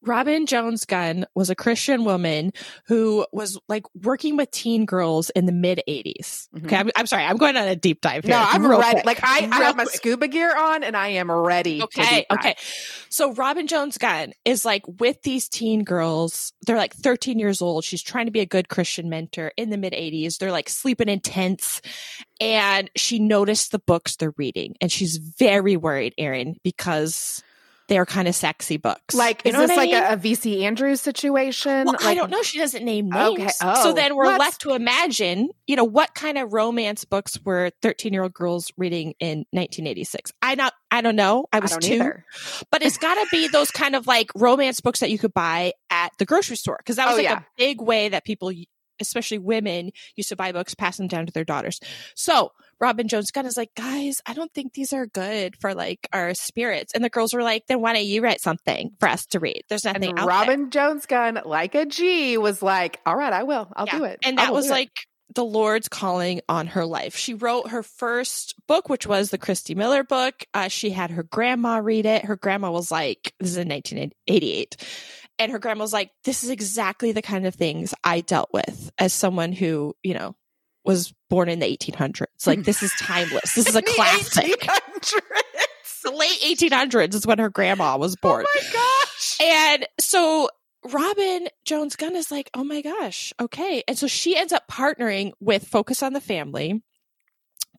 Robin 0.03 0.45
Jones 0.45 0.85
Gunn 0.85 1.25
was 1.35 1.49
a 1.49 1.55
Christian 1.55 2.05
woman 2.05 2.53
who 2.85 3.25
was 3.33 3.59
like 3.67 3.83
working 4.01 4.37
with 4.37 4.49
teen 4.51 4.85
girls 4.85 5.29
in 5.31 5.45
the 5.45 5.51
mid 5.51 5.81
80s. 5.87 6.47
Mhm. 6.55 6.65
Okay. 6.65 6.75
I'm, 6.77 6.89
I'm 6.95 7.05
sorry. 7.05 7.23
I'm 7.25 7.37
going 7.37 7.57
on 7.57 7.67
a 7.67 7.75
deep 7.75 8.01
dive 8.01 8.23
here. 8.23 8.31
No, 8.31 8.41
I'm 8.41 8.65
real 8.65 8.79
ready. 8.79 9.01
quick. 9.01 9.05
Like 9.05 9.23
I, 9.23 9.49
I 9.51 9.63
have 9.63 9.75
my 9.75 9.85
scuba 9.85 10.27
gear 10.27 10.55
on 10.55 10.83
and 10.83 10.95
I 10.95 11.09
am 11.09 11.29
ready. 11.31 11.83
Okay, 11.83 12.25
okay. 12.31 12.55
So 13.09 13.33
Robin 13.33 13.67
Jones 13.67 13.97
Gunn 13.97 14.33
is 14.45 14.63
like 14.63 14.83
with 14.87 15.21
these 15.23 15.49
teen 15.49 15.83
girls. 15.83 16.53
They're 16.65 16.77
like 16.77 16.93
13 16.93 17.39
years 17.39 17.61
old. 17.61 17.83
She's 17.83 18.01
trying 18.01 18.25
to 18.25 18.31
be 18.31 18.39
a 18.39 18.45
good 18.45 18.69
Christian 18.69 19.09
mentor 19.09 19.51
in 19.57 19.69
the 19.69 19.77
mid 19.77 19.93
80s. 19.93 20.37
They're 20.37 20.51
like 20.51 20.69
sleeping 20.69 21.09
in 21.09 21.19
tents. 21.19 21.81
And 22.41 22.89
she 22.95 23.19
noticed 23.19 23.71
the 23.71 23.79
books 23.79 24.15
they're 24.15 24.33
reading. 24.37 24.75
And 24.79 24.89
she's 24.89 25.17
very 25.17 25.75
worried, 25.75 26.13
Erin, 26.17 26.55
because 26.63 27.43
they're 27.89 28.05
kind 28.05 28.27
of 28.29 28.35
sexy 28.35 28.77
books. 28.77 29.13
Like, 29.13 29.41
You 29.43 29.49
is 29.49 29.53
know 29.53 29.59
this 29.67 29.69
what 29.71 29.79
I 29.79 29.81
like 29.81 29.91
mean? 29.91 30.03
a, 30.03 30.13
a 30.13 30.17
VC 30.17 30.61
Andrews 30.63 31.01
situation? 31.01 31.85
Well, 31.85 31.93
like, 31.95 32.05
I 32.05 32.13
don't 32.15 32.29
know. 32.31 32.41
She 32.43 32.57
doesn't 32.59 32.85
name 32.85 33.09
names. 33.09 33.39
Okay. 33.39 33.49
So 33.49 33.73
Oh. 33.89 33.93
then 33.93 34.15
we're 34.15 34.27
Let's- 34.27 34.39
left 34.39 34.61
to 34.61 34.73
imagine, 34.73 35.49
you 35.67 35.75
know, 35.75 35.83
what 35.83 36.13
kind 36.15 36.37
of 36.37 36.53
romance 36.53 37.03
books 37.03 37.37
were 37.43 37.71
13 37.81 38.13
year 38.13 38.23
old 38.23 38.33
girls 38.33 38.71
reading 38.77 39.13
in 39.19 39.39
1986? 39.51 40.31
I 40.41 40.55
not, 40.55 40.73
I 40.91 41.01
don't 41.01 41.15
know. 41.17 41.45
I 41.51 41.57
I 41.57 41.59
was 41.59 41.71
don't 41.71 41.81
two. 41.83 41.93
either. 41.95 42.25
but 42.71 42.81
it's 42.81 42.97
got 42.97 43.15
to 43.15 43.25
be 43.31 43.47
those 43.49 43.71
kind 43.71 43.95
of 43.95 44.07
like 44.07 44.31
romance 44.35 44.79
books 44.79 45.01
that 45.01 45.09
you 45.11 45.17
could 45.17 45.33
buy 45.33 45.73
at 45.89 46.11
the 46.19 46.25
grocery 46.25 46.55
store 46.55 46.77
because 46.77 46.95
that 46.95 47.07
oh, 47.07 47.11
was 47.11 47.13
Oh, 47.15 47.23
like 47.23 47.29
yeah. 47.31 47.39
a 47.39 47.43
big 47.57 47.81
way 47.81 48.09
that 48.09 48.23
people 48.23 48.51
especially 48.99 49.37
women 49.37 49.91
used 50.15 50.29
to 50.29 50.35
buy 50.35 50.51
books 50.51 50.75
pass 50.75 50.97
them 50.97 51.07
down 51.07 51.25
to 51.25 51.31
their 51.33 51.43
daughters 51.43 51.79
so 52.15 52.51
robin 52.79 53.07
jones 53.07 53.31
gunn 53.31 53.45
is 53.45 53.57
like 53.57 53.73
guys 53.75 54.21
i 54.25 54.33
don't 54.33 54.53
think 54.53 54.73
these 54.73 54.93
are 54.93 55.05
good 55.05 55.55
for 55.59 55.73
like 55.73 56.07
our 56.13 56.33
spirits 56.33 56.93
and 56.93 57.03
the 57.03 57.09
girls 57.09 57.33
were 57.33 57.43
like 57.43 57.65
then 57.67 57.81
why 57.81 57.93
don't 57.93 58.05
you 58.05 58.21
write 58.21 58.41
something 58.41 58.91
for 58.99 59.09
us 59.09 59.25
to 59.25 59.39
read 59.39 59.63
there's 59.69 59.85
nothing 59.85 60.09
And 60.11 60.19
out 60.19 60.27
Robin 60.27 60.69
Jones 60.71 61.05
Gunn, 61.05 61.39
like 61.45 61.75
a 61.75 61.85
G, 61.85 62.37
was 62.37 62.61
like, 62.61 62.99
"All 63.05 63.15
right, 63.15 63.33
I 63.33 63.43
will. 63.43 63.71
I'll 63.75 63.85
Yeah. 63.85 63.97
do 63.97 64.03
it." 64.05 64.19
and 64.23 64.37
that 64.37 64.53
was 64.53 64.69
like 64.69 64.91
the 65.35 65.43
Lord's 65.45 65.87
calling 65.87 66.41
on 66.49 66.65
her 66.67 66.85
life. 66.85 67.15
She 67.15 67.35
wrote 67.35 67.69
her 67.69 67.83
first 67.83 68.55
book, 68.67 68.89
which 68.89 69.05
was 69.05 69.29
the 69.29 69.37
Christy 69.37 69.75
Miller 69.75 70.03
book. 70.03 70.43
Uh, 70.55 70.69
she 70.69 70.89
had 70.89 71.11
her 71.11 71.21
grandma 71.23 71.77
read 71.77 72.05
it. 72.07 72.25
Her 72.25 72.35
grandma 72.35 72.71
was 72.71 72.89
like, 72.91 73.33
this 73.39 73.49
is 73.51 73.57
in 73.57 73.69
1988. 73.69 74.75
And 75.39 75.51
her 75.51 75.59
grandma 75.59 75.83
was 75.83 75.93
like, 75.93 76.11
this 76.25 76.43
is 76.43 76.49
exactly 76.49 77.11
the 77.11 77.21
kind 77.21 77.47
of 77.47 77.55
things 77.55 77.93
I 78.03 78.21
dealt 78.21 78.49
with 78.53 78.91
as 78.99 79.13
someone 79.13 79.53
who, 79.53 79.95
you 80.03 80.13
know, 80.13 80.35
was 80.85 81.13
born 81.29 81.49
in 81.49 81.59
the 81.59 81.77
1800s. 81.77 82.45
Like, 82.45 82.63
this 82.63 82.83
is 82.83 82.91
timeless. 82.99 83.53
This 83.53 83.67
is 83.67 83.75
a 83.75 83.81
classic. 83.95 84.59
1800s. 84.59 86.01
The 86.03 86.11
late 86.15 86.39
1800s 86.41 87.13
is 87.15 87.25
when 87.25 87.39
her 87.39 87.49
grandma 87.49 87.97
was 87.97 88.15
oh 88.15 88.19
born. 88.21 88.45
Oh 88.47 88.61
my 88.61 88.73
gosh! 88.73 89.37
And 89.41 89.87
so 89.99 90.49
Robin 90.85 91.47
Jones 91.65 91.95
Gunn 91.95 92.15
is 92.15 92.31
like, 92.31 92.49
oh 92.53 92.63
my 92.63 92.81
gosh, 92.81 93.33
okay. 93.39 93.83
And 93.87 93.97
so 93.97 94.07
she 94.07 94.35
ends 94.35 94.53
up 94.53 94.67
partnering 94.69 95.33
with 95.39 95.67
Focus 95.67 96.01
on 96.03 96.13
the 96.13 96.21
Family 96.21 96.81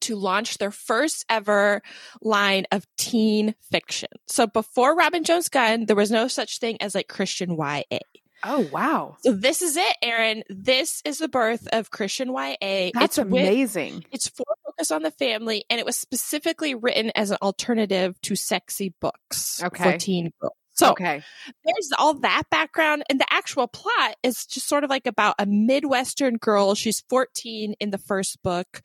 to 0.02 0.16
launch 0.16 0.58
their 0.58 0.70
first 0.70 1.24
ever 1.28 1.82
line 2.22 2.66
of 2.72 2.86
teen 2.96 3.54
fiction. 3.70 4.08
So 4.26 4.46
before 4.46 4.94
Robin 4.96 5.24
Jones 5.24 5.48
Gunn, 5.48 5.86
there 5.86 5.96
was 5.96 6.10
no 6.10 6.28
such 6.28 6.58
thing 6.58 6.76
as 6.80 6.94
like 6.94 7.08
Christian 7.08 7.56
YA. 7.56 7.98
Oh 8.42 8.66
wow, 8.72 9.16
So 9.22 9.32
this 9.32 9.60
is 9.60 9.76
it, 9.76 9.96
Erin. 10.02 10.44
This 10.48 11.02
is 11.04 11.18
the 11.18 11.28
birth 11.28 11.68
of 11.74 11.90
Christian 11.90 12.28
YA. 12.30 12.90
that's 12.94 13.18
it's 13.18 13.18
with 13.18 13.26
amazing. 13.26 14.02
it's 14.12 14.28
for 14.28 14.46
focus 14.64 14.90
on 14.90 15.02
the 15.02 15.10
family, 15.10 15.64
and 15.68 15.78
it 15.78 15.84
was 15.84 15.96
specifically 15.98 16.74
written 16.74 17.12
as 17.14 17.30
an 17.30 17.36
alternative 17.42 18.18
to 18.22 18.36
sexy 18.36 18.94
books 18.98 19.62
Okay. 19.62 19.92
for 19.92 19.98
teen 19.98 20.32
girls. 20.40 20.54
So 20.72 20.92
okay. 20.92 21.22
there's 21.66 21.90
all 21.98 22.14
that 22.20 22.44
background, 22.50 23.02
and 23.10 23.20
the 23.20 23.30
actual 23.30 23.66
plot 23.66 24.14
is 24.22 24.46
just 24.46 24.66
sort 24.66 24.84
of 24.84 24.88
like 24.88 25.06
about 25.06 25.34
a 25.38 25.44
Midwestern 25.44 26.38
girl. 26.38 26.74
She's 26.74 27.00
14 27.10 27.74
in 27.78 27.90
the 27.90 27.98
first 27.98 28.42
book, 28.42 28.80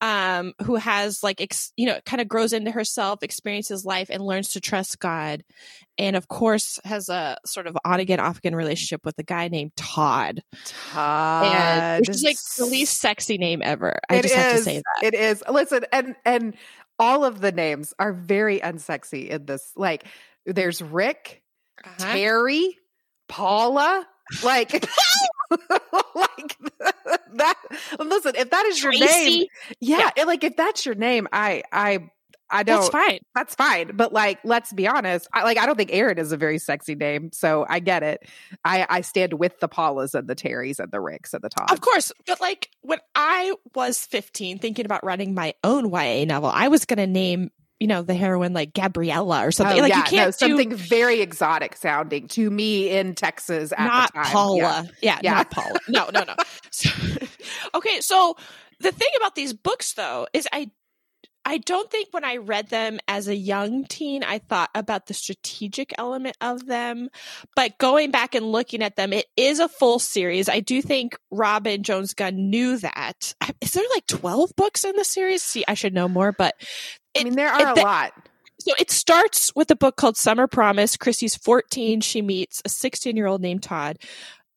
um, 0.00 0.54
who 0.62 0.76
has 0.76 1.22
like, 1.22 1.40
ex- 1.40 1.72
you 1.76 1.86
know, 1.86 1.98
kind 2.06 2.20
of 2.20 2.28
grows 2.28 2.52
into 2.52 2.70
herself, 2.70 3.22
experiences 3.22 3.84
life, 3.84 4.10
and 4.10 4.24
learns 4.24 4.50
to 4.50 4.60
trust 4.60 4.98
God. 4.98 5.44
And 5.98 6.14
of 6.14 6.28
course, 6.28 6.78
has 6.84 7.08
a 7.08 7.38
sort 7.44 7.66
of 7.66 7.76
on 7.84 7.98
again, 7.98 8.20
off 8.20 8.38
again 8.38 8.54
relationship 8.54 9.04
with 9.04 9.18
a 9.18 9.24
guy 9.24 9.48
named 9.48 9.72
Todd, 9.76 10.42
and 10.94 12.00
which 12.00 12.10
is 12.10 12.22
like 12.22 12.36
the 12.56 12.66
least 12.66 12.98
sexy 13.00 13.38
name 13.38 13.62
ever. 13.64 13.98
I 14.08 14.16
It 14.16 14.22
just 14.22 14.34
have 14.34 14.56
to 14.56 14.62
say 14.62 14.76
that. 14.76 15.06
It 15.06 15.14
is. 15.14 15.42
Listen, 15.50 15.84
and 15.92 16.14
and 16.24 16.54
all 16.98 17.24
of 17.24 17.40
the 17.40 17.52
names 17.52 17.94
are 17.98 18.12
very 18.12 18.60
unsexy 18.60 19.28
in 19.28 19.46
this. 19.46 19.72
Like, 19.76 20.04
there's 20.46 20.80
Rick, 20.82 21.42
Uh-huh. 21.84 22.12
Terry, 22.12 22.76
Paula, 23.28 24.06
like, 24.42 24.72
like 26.14 26.56
that. 27.34 27.54
Listen, 27.98 28.32
if 28.36 28.50
that 28.50 28.66
is 28.66 28.82
your 28.82 28.92
name, 28.92 29.46
yeah, 29.80 30.10
Yeah. 30.16 30.24
like 30.24 30.44
if 30.44 30.56
that's 30.56 30.84
your 30.86 30.94
name, 30.94 31.28
I, 31.32 31.62
I, 31.72 32.10
I 32.50 32.62
don't. 32.62 32.76
that's 32.80 32.88
fine. 32.88 33.18
That's 33.34 33.54
fine, 33.54 33.90
but 33.94 34.12
like, 34.12 34.38
let's 34.42 34.72
be 34.72 34.88
honest. 34.88 35.28
I 35.34 35.42
like. 35.44 35.58
I 35.58 35.66
don't 35.66 35.76
think 35.76 35.92
Erin 35.92 36.18
is 36.18 36.32
a 36.32 36.38
very 36.38 36.56
sexy 36.56 36.94
name, 36.94 37.30
so 37.30 37.66
I 37.68 37.78
get 37.78 38.02
it. 38.02 38.26
I 38.64 38.86
I 38.88 39.00
stand 39.02 39.34
with 39.34 39.60
the 39.60 39.68
Paulas 39.68 40.14
and 40.14 40.26
the 40.26 40.34
Terrys 40.34 40.78
and 40.80 40.90
the 40.90 40.98
Ricks 40.98 41.34
at 41.34 41.42
the 41.42 41.50
top. 41.50 41.70
Of 41.70 41.82
course, 41.82 42.10
but 42.26 42.40
like 42.40 42.70
when 42.80 43.00
I 43.14 43.52
was 43.74 43.98
15 44.06 44.60
thinking 44.60 44.86
about 44.86 45.04
writing 45.04 45.34
my 45.34 45.52
own 45.62 45.90
YA 45.92 46.24
novel, 46.24 46.48
I 46.52 46.68
was 46.68 46.86
going 46.86 46.96
to 46.96 47.06
name, 47.06 47.50
you 47.80 47.86
know, 47.86 48.02
the 48.02 48.14
heroine 48.14 48.52
like 48.52 48.72
Gabriella 48.72 49.46
or 49.46 49.52
something. 49.52 49.78
Oh, 49.78 49.82
like 49.82 49.90
yeah, 49.90 49.98
you 49.98 50.04
can't 50.04 50.40
no, 50.40 50.46
do 50.48 50.52
something 50.56 50.74
very 50.74 51.20
exotic 51.20 51.76
sounding 51.76 52.26
to 52.28 52.50
me 52.50 52.90
in 52.90 53.14
Texas 53.14 53.72
at 53.76 53.86
not 53.86 54.12
the 54.12 54.18
time. 54.20 54.32
Paula. 54.32 54.88
Yeah, 55.00 55.20
Yeah. 55.22 55.34
not 55.34 55.50
Paula. 55.50 55.78
No, 55.88 56.10
no, 56.12 56.24
no. 56.24 56.34
So, 56.70 56.90
okay, 57.74 58.00
so 58.00 58.36
the 58.80 58.92
thing 58.92 59.08
about 59.16 59.34
these 59.34 59.52
books 59.52 59.94
though 59.94 60.26
is 60.32 60.46
I 60.52 60.70
I 61.44 61.58
don't 61.58 61.90
think 61.90 62.08
when 62.10 62.24
I 62.24 62.36
read 62.36 62.68
them 62.68 62.98
as 63.08 63.26
a 63.26 63.34
young 63.34 63.84
teen, 63.84 64.22
I 64.22 64.38
thought 64.38 64.68
about 64.74 65.06
the 65.06 65.14
strategic 65.14 65.94
element 65.96 66.36
of 66.40 66.66
them. 66.66 67.08
But 67.56 67.78
going 67.78 68.10
back 68.10 68.34
and 68.34 68.52
looking 68.52 68.82
at 68.82 68.96
them, 68.96 69.12
it 69.14 69.26
is 69.36 69.58
a 69.58 69.68
full 69.68 69.98
series. 69.98 70.48
I 70.48 70.60
do 70.60 70.82
think 70.82 71.16
Robin 71.30 71.82
Jones 71.82 72.12
Gunn 72.12 72.50
knew 72.50 72.76
that. 72.78 73.34
Is 73.62 73.72
there 73.72 73.84
like 73.94 74.06
12 74.06 74.50
books 74.56 74.84
in 74.84 74.94
the 74.96 75.04
series? 75.04 75.42
See, 75.42 75.64
I 75.66 75.74
should 75.74 75.94
know 75.94 76.08
more, 76.08 76.32
but 76.32 76.54
I 77.18 77.24
mean, 77.24 77.34
there 77.34 77.48
are 77.48 77.70
it- 77.70 77.78
a 77.78 77.82
lot. 77.82 78.12
so 78.60 78.72
it 78.78 78.90
starts 78.90 79.50
with 79.54 79.70
a 79.70 79.76
book 79.76 79.96
called 79.96 80.16
Summer 80.18 80.46
Promise. 80.48 80.98
Christy's 80.98 81.36
14. 81.36 82.02
She 82.02 82.20
meets 82.20 82.60
a 82.64 82.68
16 82.68 83.16
year 83.16 83.26
old 83.26 83.40
named 83.40 83.62
Todd. 83.62 83.98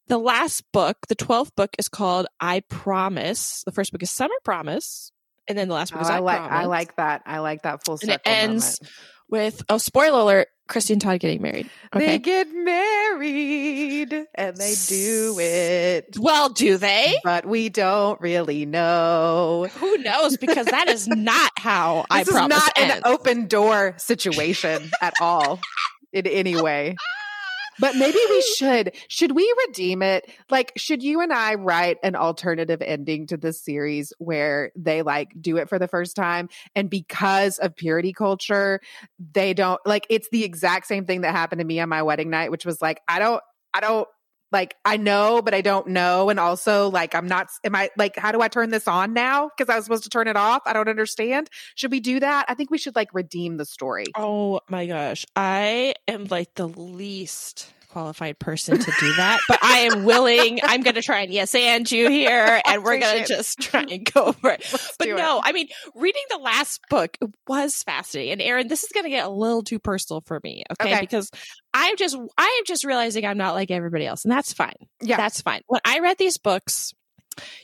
The 0.08 0.18
last 0.18 0.64
book, 0.74 0.98
the 1.08 1.16
12th 1.16 1.56
book, 1.56 1.70
is 1.80 1.88
called 1.88 2.28
I 2.42 2.62
Promise. 2.68 3.64
The 3.66 3.72
first 3.72 3.94
book 3.94 4.04
is 4.04 4.12
Summer 4.12 4.36
Promise. 4.44 5.14
And 5.52 5.58
then 5.58 5.68
the 5.68 5.74
last 5.74 5.92
Oh, 5.94 5.98
book 5.98 6.04
is 6.04 6.10
I, 6.10 6.16
I 6.16 6.20
like. 6.20 6.38
Promise. 6.38 6.54
I 6.54 6.66
like 6.66 6.96
that. 6.96 7.22
I 7.26 7.40
like 7.40 7.62
that 7.64 7.84
full 7.84 8.00
And 8.02 8.12
it 8.12 8.22
ends 8.24 8.80
moment. 8.82 8.94
with, 9.30 9.64
oh, 9.68 9.78
spoiler 9.80 10.20
alert, 10.22 10.48
Christy 10.70 10.94
and 10.94 11.02
Todd 11.02 11.20
getting 11.20 11.42
married. 11.42 11.70
Okay. 11.94 12.06
They 12.06 12.20
get 12.20 12.48
married 12.54 14.14
and 14.36 14.56
they 14.56 14.74
do 14.88 15.38
it, 15.40 16.16
well, 16.18 16.48
do 16.48 16.78
they? 16.78 17.18
but 17.26 17.46
we 17.46 17.68
don't 17.68 18.20
really 18.22 18.66
know. 18.66 19.68
Who 19.80 19.98
knows? 19.98 20.38
Because 20.38 20.68
that 20.68 20.88
is 20.88 21.10
not 21.10 21.52
how 21.58 22.06
I 22.10 22.20
This 22.22 22.30
is 22.30 22.34
Promise 22.36 22.58
not 22.60 22.78
an 22.80 23.02
open 23.04 23.48
door 23.48 23.96
situation 23.98 24.90
at 25.02 25.14
all, 25.20 25.60
in 26.14 26.26
any 26.28 26.56
way. 26.62 26.96
But 27.82 27.96
maybe 27.96 28.20
we 28.30 28.42
should. 28.58 28.96
Should 29.10 29.34
we 29.34 29.54
redeem 29.68 30.02
it? 30.02 30.32
Like, 30.50 30.72
should 30.78 31.04
you 31.04 31.20
and 31.20 31.34
I 31.34 31.56
write 31.56 31.98
an 32.04 32.16
alternative 32.16 32.82
ending 32.82 33.28
to 33.28 33.38
this 33.38 33.62
series 33.62 34.14
where 34.20 34.72
they 34.78 35.02
like 35.02 35.34
do 35.42 35.58
it 35.58 35.68
for 35.68 35.80
the 35.80 35.88
first 35.88 36.16
time? 36.16 36.48
And 36.76 36.90
because 36.90 37.58
of 37.58 37.76
purity 37.76 38.14
culture, 38.14 38.80
they 39.34 39.54
don't 39.54 39.82
like 39.86 40.06
it's 40.10 40.30
the 40.32 40.46
exact 40.46 40.88
same 40.88 41.06
thing 41.06 41.22
that 41.22 41.32
happened 41.32 41.60
to 41.60 41.66
me 41.66 41.80
on 41.80 41.90
my 41.90 42.04
wedding 42.04 42.30
night, 42.30 42.52
which 42.52 42.66
was 42.66 42.82
like, 42.82 43.02
I 43.08 43.20
don't, 43.20 43.42
I 43.74 43.80
don't 43.80 44.08
like, 44.52 44.76
I 44.84 44.98
know, 44.98 45.42
but 45.42 45.54
I 45.54 45.62
don't 45.62 45.88
know. 45.88 46.30
And 46.30 46.40
also, 46.40 46.90
like, 46.90 47.16
I'm 47.16 47.28
not, 47.28 47.48
am 47.64 47.76
I 47.76 47.90
like, 47.98 48.18
how 48.18 48.32
do 48.32 48.42
I 48.42 48.48
turn 48.48 48.70
this 48.70 48.88
on 48.88 49.14
now? 49.14 49.50
Because 49.56 49.72
I 49.72 49.76
was 49.76 49.86
supposed 49.86 50.04
to 50.04 50.10
turn 50.10 50.28
it 50.28 50.36
off. 50.36 50.62
I 50.66 50.74
don't 50.74 50.90
understand. 50.90 51.50
Should 51.76 51.92
we 51.92 52.00
do 52.00 52.20
that? 52.20 52.46
I 52.50 52.54
think 52.54 52.70
we 52.70 52.78
should 52.78 52.96
like 52.96 53.14
redeem 53.14 53.58
the 53.58 53.66
story. 53.66 54.06
Oh 54.16 54.62
my 54.70 54.88
gosh. 54.88 55.26
I 55.36 55.94
am 56.08 56.26
like 56.26 56.56
the 56.56 56.68
least 56.68 57.74
qualified 57.92 58.40
person 58.40 58.78
to 58.80 58.92
do 59.00 59.14
that, 59.18 59.40
but 59.48 59.60
I 59.62 59.80
am 59.92 60.04
willing. 60.06 60.60
I'm 60.64 60.82
going 60.82 60.96
to 60.96 61.02
try 61.02 61.22
and 61.22 61.32
yes 61.34 61.54
and 61.56 61.90
you 61.92 62.10
here, 62.10 62.62
and 62.66 62.84
we're 62.84 63.00
going 63.00 63.20
to 63.24 63.26
just 63.28 63.60
try 63.60 63.82
and 63.82 64.04
go 64.12 64.32
for 64.32 64.52
it. 64.52 64.62
Let's 64.72 64.96
But 64.98 65.06
do 65.06 65.16
it. 65.16 65.18
no, 65.18 65.42
I 65.44 65.52
mean, 65.52 65.68
reading 65.96 66.22
the 66.30 66.38
last 66.38 66.82
book 66.90 67.18
was 67.48 67.84
fascinating. 67.84 68.34
And 68.34 68.42
Erin, 68.42 68.68
this 68.68 68.84
is 68.84 68.90
going 68.94 69.04
to 69.06 69.10
get 69.10 69.26
a 69.26 69.30
little 69.30 69.64
too 69.64 69.80
personal 69.80 70.22
for 70.22 70.40
me, 70.44 70.64
okay? 70.72 70.92
Okay. 70.94 71.02
Because 71.02 71.30
I'm 71.74 71.96
just, 71.98 72.18
I 72.38 72.58
am 72.60 72.66
just 72.66 72.84
realizing 72.84 73.26
I'm 73.26 73.38
not 73.38 73.54
like 73.56 73.72
everybody 73.72 74.06
else, 74.06 74.24
and 74.26 74.32
that's 74.32 74.54
fine. 74.54 74.76
Yeah. 75.02 75.18
That's 75.18 75.42
fine. 75.42 75.62
When 75.68 75.82
I 75.86 76.00
read 76.00 76.18
these 76.18 76.38
books, 76.38 76.94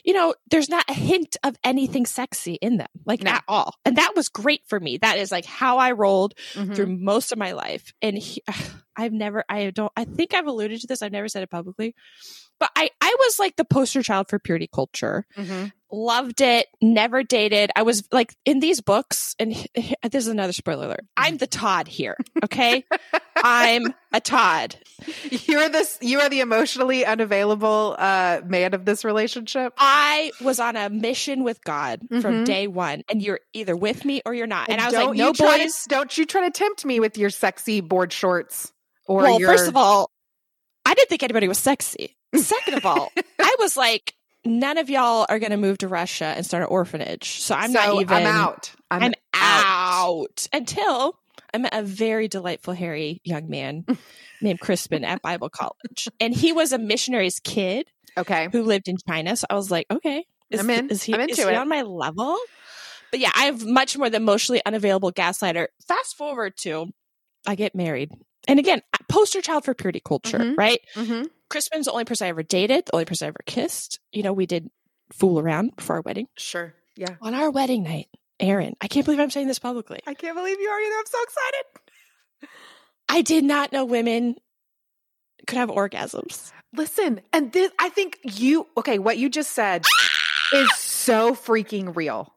you 0.02 0.14
know, 0.14 0.34
there's 0.50 0.70
not 0.70 0.84
a 0.88 0.94
hint 0.94 1.36
of 1.44 1.54
anything 1.62 2.06
sexy 2.06 2.54
in 2.54 2.78
them, 2.78 2.88
like 3.04 3.22
No. 3.22 3.32
at 3.32 3.44
all. 3.46 3.74
And 3.84 3.96
that 3.96 4.14
was 4.16 4.30
great 4.30 4.62
for 4.66 4.80
me. 4.80 4.96
That 4.96 5.18
is 5.18 5.30
like 5.30 5.44
how 5.44 5.76
I 5.76 5.92
rolled 5.92 6.34
Mhm. 6.54 6.74
through 6.74 6.96
most 6.98 7.32
of 7.32 7.38
my 7.38 7.52
life. 7.52 7.92
And 8.00 8.16
he, 8.16 8.42
I've 8.98 9.12
never, 9.12 9.44
I 9.48 9.70
don't, 9.70 9.92
I 9.96 10.04
think 10.04 10.34
I've 10.34 10.46
alluded 10.46 10.80
to 10.82 10.86
this. 10.86 11.00
I've 11.02 11.12
never 11.12 11.28
said 11.28 11.42
it 11.42 11.50
publicly, 11.50 11.94
but 12.60 12.70
I, 12.76 12.90
I 13.00 13.16
was 13.20 13.38
like 13.38 13.56
the 13.56 13.64
poster 13.64 14.02
child 14.02 14.28
for 14.28 14.38
purity 14.38 14.68
culture. 14.72 15.24
Mhm. 15.36 15.72
Loved 15.90 16.42
it. 16.42 16.66
Never 16.82 17.22
dated. 17.22 17.70
I 17.74 17.80
was 17.82 18.06
like 18.12 18.36
in 18.44 18.60
these 18.60 18.82
books, 18.82 19.34
and 19.38 19.54
this 20.02 20.14
is 20.26 20.28
another 20.28 20.52
spoiler 20.52 20.84
alert. 20.84 21.06
I'm 21.16 21.38
the 21.38 21.46
Todd 21.46 21.88
here. 21.88 22.14
Okay, 22.44 22.84
I'm 23.36 23.94
a 24.12 24.20
Todd. 24.20 24.76
You're 25.30 25.70
this. 25.70 25.96
You 26.02 26.20
are 26.20 26.28
the 26.28 26.40
emotionally 26.40 27.06
unavailable 27.06 27.96
uh, 27.98 28.42
man 28.44 28.74
of 28.74 28.84
this 28.84 29.02
relationship. 29.02 29.72
I 29.78 30.30
was 30.42 30.60
on 30.60 30.76
a 30.76 30.90
mission 30.90 31.42
with 31.42 31.64
God 31.64 32.00
from 32.20 32.42
Mhm. 32.42 32.44
day 32.44 32.66
one, 32.66 33.02
and 33.08 33.22
you're 33.22 33.40
either 33.54 33.74
with 33.74 34.04
me 34.04 34.20
or 34.26 34.34
you're 34.34 34.46
not. 34.46 34.68
And, 34.68 34.82
I 34.82 34.86
was 34.86 34.94
like, 34.94 35.16
no 35.16 35.32
boys. 35.32 35.84
To, 35.84 35.88
don't 35.88 36.18
you 36.18 36.26
try 36.26 36.42
to 36.42 36.50
tempt 36.50 36.84
me 36.84 37.00
with 37.00 37.16
your 37.16 37.30
sexy 37.30 37.80
board 37.80 38.12
shorts 38.12 38.74
or 39.08 39.22
well, 39.22 39.40
your. 39.40 39.50
first 39.50 39.66
of 39.68 39.76
all, 39.76 40.10
I 40.86 40.94
didn't 40.94 41.08
think 41.08 41.22
anybody 41.22 41.48
was 41.48 41.58
sexy. 41.58 42.16
Second 42.34 42.74
of 42.74 42.86
all, 42.86 43.10
I 43.40 43.56
was 43.58 43.76
like, 43.76 44.14
none 44.44 44.78
of 44.78 44.88
y'all 44.88 45.26
are 45.28 45.38
going 45.38 45.50
to 45.50 45.56
move 45.56 45.78
to 45.78 45.88
Russia 45.88 46.26
and 46.26 46.46
start 46.46 46.62
an 46.62 46.68
orphanage. 46.68 47.40
So 47.40 47.54
I'm 47.54 47.72
so 47.72 47.78
not 47.80 48.00
even. 48.00 48.16
I'm 48.16 48.26
out. 48.26 48.72
I'm, 48.90 49.02
I'm, 49.02 49.14
out. 49.34 49.64
out. 49.64 50.48
until 50.52 51.18
I 51.52 51.58
met 51.58 51.74
a 51.74 51.82
very 51.82 52.28
delightful, 52.28 52.74
hairy 52.74 53.20
young 53.24 53.48
man 53.48 53.84
named 54.42 54.60
Crispin 54.60 55.04
at 55.04 55.22
Bible 55.22 55.48
College, 55.48 56.08
and 56.20 56.34
he 56.34 56.52
was 56.52 56.72
a 56.72 56.78
missionary's 56.78 57.40
kid 57.40 57.88
Okay. 58.16 58.48
who 58.52 58.62
lived 58.62 58.88
in 58.88 58.96
China. 59.08 59.36
So 59.36 59.46
I 59.48 59.54
was 59.54 59.70
like, 59.70 59.86
okay, 59.90 60.24
is, 60.50 60.60
I'm 60.60 60.70
in. 60.70 60.90
is 60.90 61.02
he, 61.02 61.14
is 61.14 61.36
he 61.36 61.44
on 61.44 61.68
my 61.68 61.82
level? 61.82 62.36
But 63.10 63.20
yeah, 63.20 63.30
I 63.34 63.44
have 63.44 63.64
much 63.64 63.96
more 63.96 64.10
the 64.10 64.16
emotionally 64.16 64.60
unavailable 64.66 65.12
gaslighter. 65.12 65.68
Fast 65.86 66.16
forward 66.16 66.56
to 66.58 66.92
I 67.46 67.54
get 67.54 67.74
married. 67.74 68.10
And 68.48 68.58
again, 68.58 68.82
poster 69.08 69.40
child 69.40 69.64
for 69.64 69.74
purity 69.74 70.00
culture, 70.00 70.38
Mhm. 70.38 70.56
right? 70.58 70.80
hmm 70.94 71.22
Crispin's 71.50 71.86
the 71.86 71.92
only 71.92 72.04
person 72.04 72.26
I 72.26 72.28
ever 72.30 72.42
dated, 72.42 72.86
the 72.86 72.94
only 72.94 73.04
person 73.06 73.26
I 73.26 73.28
ever 73.28 73.40
kissed. 73.46 74.00
You 74.12 74.22
know, 74.22 74.32
we 74.32 74.44
did 74.46 74.70
fool 75.12 75.38
around 75.38 75.76
before 75.76 75.96
our 75.96 76.02
wedding. 76.02 76.26
Sure. 76.36 76.74
Yeah. 76.96 77.16
On 77.22 77.32
our 77.34 77.50
wedding 77.50 77.84
night, 77.84 78.08
Erin, 78.40 78.74
I 78.80 78.88
can't 78.88 79.04
believe 79.06 79.20
I'm 79.20 79.30
saying 79.30 79.46
this 79.48 79.58
publicly. 79.58 80.00
I 80.06 80.14
can't 80.14 80.36
believe 80.36 80.58
you 80.60 80.68
are 80.68 80.80
either. 80.80 80.94
I'm 80.98 81.06
so 81.06 81.18
excited. 81.22 82.50
I 83.08 83.22
did 83.22 83.44
not 83.44 83.72
know 83.72 83.84
women 83.84 84.36
could 85.46 85.56
have 85.58 85.70
orgasms. 85.70 86.52
Listen, 86.74 87.22
and 87.32 87.52
this, 87.52 87.70
I 87.78 87.88
think 87.88 88.18
you, 88.24 88.66
okay, 88.76 88.98
what 88.98 89.16
you 89.16 89.30
just 89.30 89.52
said 89.52 89.86
is 90.52 90.70
so 90.76 91.34
freaking 91.34 91.96
real. 91.96 92.34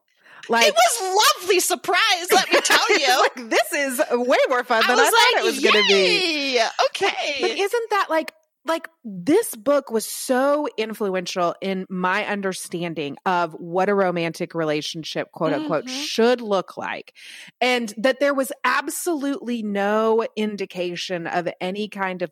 Like, 0.48 0.66
it 0.68 0.74
was 0.74 1.24
lovely 1.36 1.60
surprise, 1.60 2.26
let 2.32 2.52
me 2.52 2.60
tell 2.60 2.90
you. 2.98 3.20
like, 3.36 3.50
this 3.50 3.72
is 3.72 4.02
way 4.10 4.38
more 4.48 4.64
fun 4.64 4.82
I 4.84 4.88
than 4.88 4.98
I, 4.98 5.04
thought 5.04 5.32
like, 5.34 5.44
it 5.44 5.44
was 5.44 5.60
going 5.60 5.82
to 5.82 5.88
be. 5.88 6.60
Okay. 6.86 7.36
But 7.40 7.50
isn't 7.52 7.90
that 7.90 8.06
like 8.10 8.32
like 8.64 8.86
this 9.02 9.56
book 9.56 9.90
was 9.90 10.04
so 10.04 10.68
influential 10.76 11.52
in 11.60 11.84
my 11.90 12.24
understanding 12.26 13.16
of 13.26 13.54
what 13.54 13.88
a 13.88 13.94
romantic 13.94 14.54
relationship 14.54 15.32
quote 15.32 15.52
unquote 15.52 15.86
Mhm. 15.86 15.88
should 16.06 16.40
look 16.40 16.76
like 16.76 17.12
and 17.60 17.92
that 17.96 18.20
there 18.20 18.32
was 18.34 18.52
absolutely 18.62 19.64
no 19.64 20.24
indication 20.36 21.26
of 21.26 21.48
any 21.60 21.88
kind 21.88 22.22
of 22.22 22.30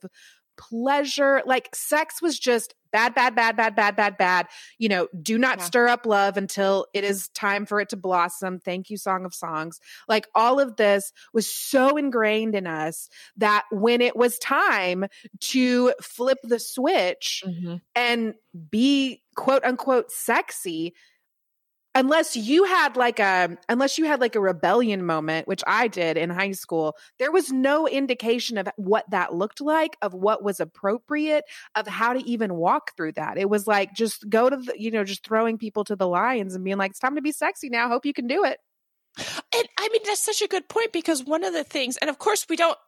pleasure 0.57 1.43
like 1.47 1.75
sex 1.75 2.23
was 2.23 2.39
just 2.39 2.75
bad, 2.93 3.15
bad, 3.15 3.35
bad, 3.35 3.57
bad, 3.57 3.75
bad, 3.75 3.97
bad, 3.97 4.17
bad. 4.17 4.47
You 4.79 4.89
know, 4.89 5.09
do 5.23 5.39
not 5.39 5.59
Yeah. 5.59 5.65
stir 5.65 5.89
up 5.89 6.07
love 6.07 6.37
until 6.37 6.87
it 6.93 7.05
is 7.05 7.29
time 7.29 7.67
for 7.67 7.81
it 7.81 7.91
to 7.91 7.97
blossom. 7.97 8.59
Thank 8.59 8.91
you, 8.91 8.97
Song 8.97 9.25
of 9.25 9.35
Songs. 9.35 9.81
Like 10.09 10.27
all 10.35 10.61
of 10.61 10.77
this 10.77 11.13
was 11.33 11.53
so 11.53 11.97
ingrained 11.97 12.55
in 12.55 12.67
us 12.67 13.09
that 13.37 13.65
when 13.71 14.01
it 14.01 14.17
was 14.17 14.39
time 14.39 15.07
to 15.41 15.93
flip 16.01 16.39
the 16.43 16.59
switch 16.59 17.43
mm-hmm. 17.47 17.77
and 17.95 18.35
be 18.71 19.23
quote 19.35 19.65
unquote 19.65 20.11
sexy, 20.11 20.95
unless 21.95 22.37
you 22.37 22.65
had 22.65 22.97
like 22.97 23.19
a 23.19 23.57
unless 23.69 23.99
you 23.99 24.05
had 24.07 24.21
like 24.21 24.37
a 24.37 24.41
rebellion 24.41 25.05
moment 25.05 25.49
which 25.49 25.63
i 25.67 25.89
did 25.89 26.17
in 26.17 26.31
high 26.31 26.53
school 26.53 26.97
there 27.19 27.33
was 27.33 27.51
no 27.51 27.89
indication 27.89 28.59
of 28.59 28.69
what 28.77 29.09
that 29.11 29.35
looked 29.35 29.61
like 29.61 29.97
of 30.03 30.15
what 30.15 30.43
was 30.43 30.61
appropriate 30.61 31.45
of 31.75 31.87
how 31.87 32.13
to 32.13 32.21
even 32.25 32.55
walk 32.55 32.97
through 32.97 33.13
that. 33.13 33.39
It 33.39 33.49
was 33.49 33.67
like 33.67 33.95
just 33.95 34.29
go 34.29 34.49
to 34.49 34.57
the 34.57 34.75
you 34.79 34.91
know 34.91 35.05
just 35.05 35.25
throwing 35.25 35.59
people 35.59 35.85
to 35.85 35.97
the 35.97 36.09
lions 36.09 36.55
and 36.55 36.65
being 36.65 36.77
like 36.77 36.91
it's 36.91 37.01
time 37.01 37.17
to 37.17 37.23
be 37.23 37.33
sexy 37.33 37.69
now. 37.69 37.89
Hope 37.89 38.07
you 38.07 38.13
can 38.13 38.27
do 38.27 38.45
it. 38.45 38.59
And 39.19 39.69
I 39.79 39.89
mean, 39.89 40.03
that's 40.05 40.21
such 40.21 40.41
a 40.41 40.49
good 40.49 40.69
point 40.69 40.93
because 40.93 41.25
one 41.25 41.43
of 41.43 41.53
the 41.53 41.65
things, 41.65 41.97
and 41.97 42.09
of 42.09 42.19
course, 42.19 42.47
we 42.49 42.57
don't 42.57 42.79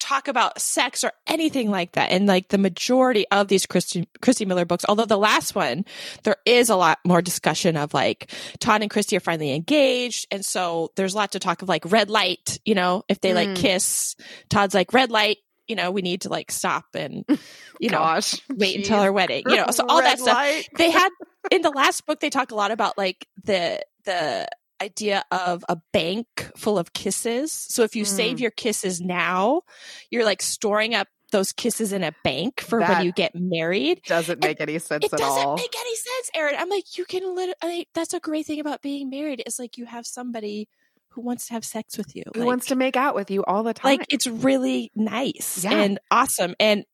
talk 0.00 0.26
about 0.28 0.60
sex 0.60 1.04
or 1.04 1.12
anything 1.26 1.70
like 1.70 1.92
that 1.92 2.10
in 2.10 2.26
like 2.26 2.48
the 2.48 2.58
majority 2.58 3.26
of 3.30 3.48
these 3.48 3.66
Christy, 3.66 4.08
Christy 4.22 4.44
Miller 4.46 4.64
books. 4.64 4.84
Although 4.88 5.04
the 5.04 5.18
last 5.18 5.54
one, 5.54 5.84
there 6.24 6.36
is 6.46 6.70
a 6.70 6.76
lot 6.76 6.98
more 7.04 7.22
discussion 7.22 7.76
of 7.76 7.94
like 7.94 8.32
Todd 8.58 8.82
and 8.82 8.90
Christy 8.90 9.16
are 9.16 9.20
finally 9.20 9.52
engaged. 9.54 10.26
And 10.30 10.44
so 10.44 10.90
there's 10.96 11.14
a 11.14 11.16
lot 11.16 11.32
to 11.32 11.38
talk 11.38 11.62
of 11.62 11.68
like 11.68 11.90
red 11.92 12.10
light, 12.10 12.58
you 12.64 12.74
know, 12.74 13.04
if 13.08 13.20
they 13.20 13.34
like 13.34 13.50
Mm. 13.50 13.56
kiss, 13.56 14.16
Todd's 14.48 14.74
like 14.74 14.92
red 14.92 15.10
light, 15.10 15.38
you 15.68 15.76
know, 15.76 15.90
we 15.90 16.02
need 16.02 16.22
to 16.22 16.28
like 16.30 16.50
stop 16.50 16.84
and, 16.94 17.24
you 17.80 17.90
know, 17.90 17.98
gosh 17.98 18.40
wait 18.48 18.76
until 18.76 18.98
Jeez. 18.98 19.02
our 19.02 19.12
wedding, 19.12 19.42
you 19.46 19.56
know, 19.56 19.66
so 19.70 19.84
all 19.88 20.00
that 20.00 20.18
stuff 20.18 20.34
light. 20.34 20.68
they 20.76 20.90
had 20.90 21.10
in 21.52 21.62
the 21.62 21.70
last 21.70 22.06
book 22.06 22.20
they 22.20 22.30
talk 22.30 22.50
a 22.50 22.54
lot 22.56 22.70
about 22.70 22.98
like 22.98 23.26
the 23.44 23.80
the 24.04 24.48
idea 24.82 25.24
of 25.30 25.64
a 25.68 25.76
bank 25.92 26.50
full 26.56 26.78
of 26.78 26.92
kisses. 26.92 27.52
So 27.52 27.82
if 27.82 27.94
you 27.96 28.04
Mm. 28.04 28.08
save 28.08 28.40
your 28.40 28.50
kisses 28.50 29.00
now 29.00 29.62
you're 30.10 30.24
like 30.24 30.42
storing 30.42 30.94
up 30.94 31.08
those 31.32 31.52
kisses 31.52 31.92
in 31.92 32.02
a 32.02 32.12
bank 32.24 32.60
for 32.60 32.80
That- 32.80 32.88
when 32.88 33.06
you 33.06 33.12
get 33.12 33.34
married. 33.34 34.02
doesn't 34.06 34.42
make 34.42 34.60
any 34.60 34.78
sense 34.80 35.04
it 35.04 35.12
at 35.12 35.18
doesn't 35.20 35.46
all. 35.46 35.56
make 35.56 35.74
any 35.78 35.94
sense 35.94 36.30
erin 36.34 36.56
i'm 36.58 36.68
like 36.68 36.98
you 36.98 37.04
can 37.04 37.34
literally 37.36 37.86
that's 37.94 38.12
a 38.14 38.18
great 38.20 38.46
thing 38.46 38.58
about 38.58 38.82
being 38.82 39.10
married 39.10 39.40
is 39.46 39.58
like 39.58 39.76
you 39.78 39.86
have 39.86 40.06
somebody 40.06 40.68
who 41.10 41.20
wants 41.20 41.46
to 41.48 41.52
have 41.52 41.64
sex 41.64 41.96
with 41.98 42.14
you 42.16 42.22
who 42.34 42.40
like, 42.40 42.46
wants 42.46 42.66
to 42.66 42.74
make 42.74 42.96
out 42.96 43.14
with 43.14 43.30
you 43.30 43.44
all 43.44 43.62
the 43.62 43.74
time. 43.74 43.98
like 43.98 44.06
it's 44.10 44.26
really 44.26 44.90
nice 44.96 45.62
Yeah. 45.64 45.72
and 45.72 45.98
awesome. 46.10 46.54
And 46.58 46.84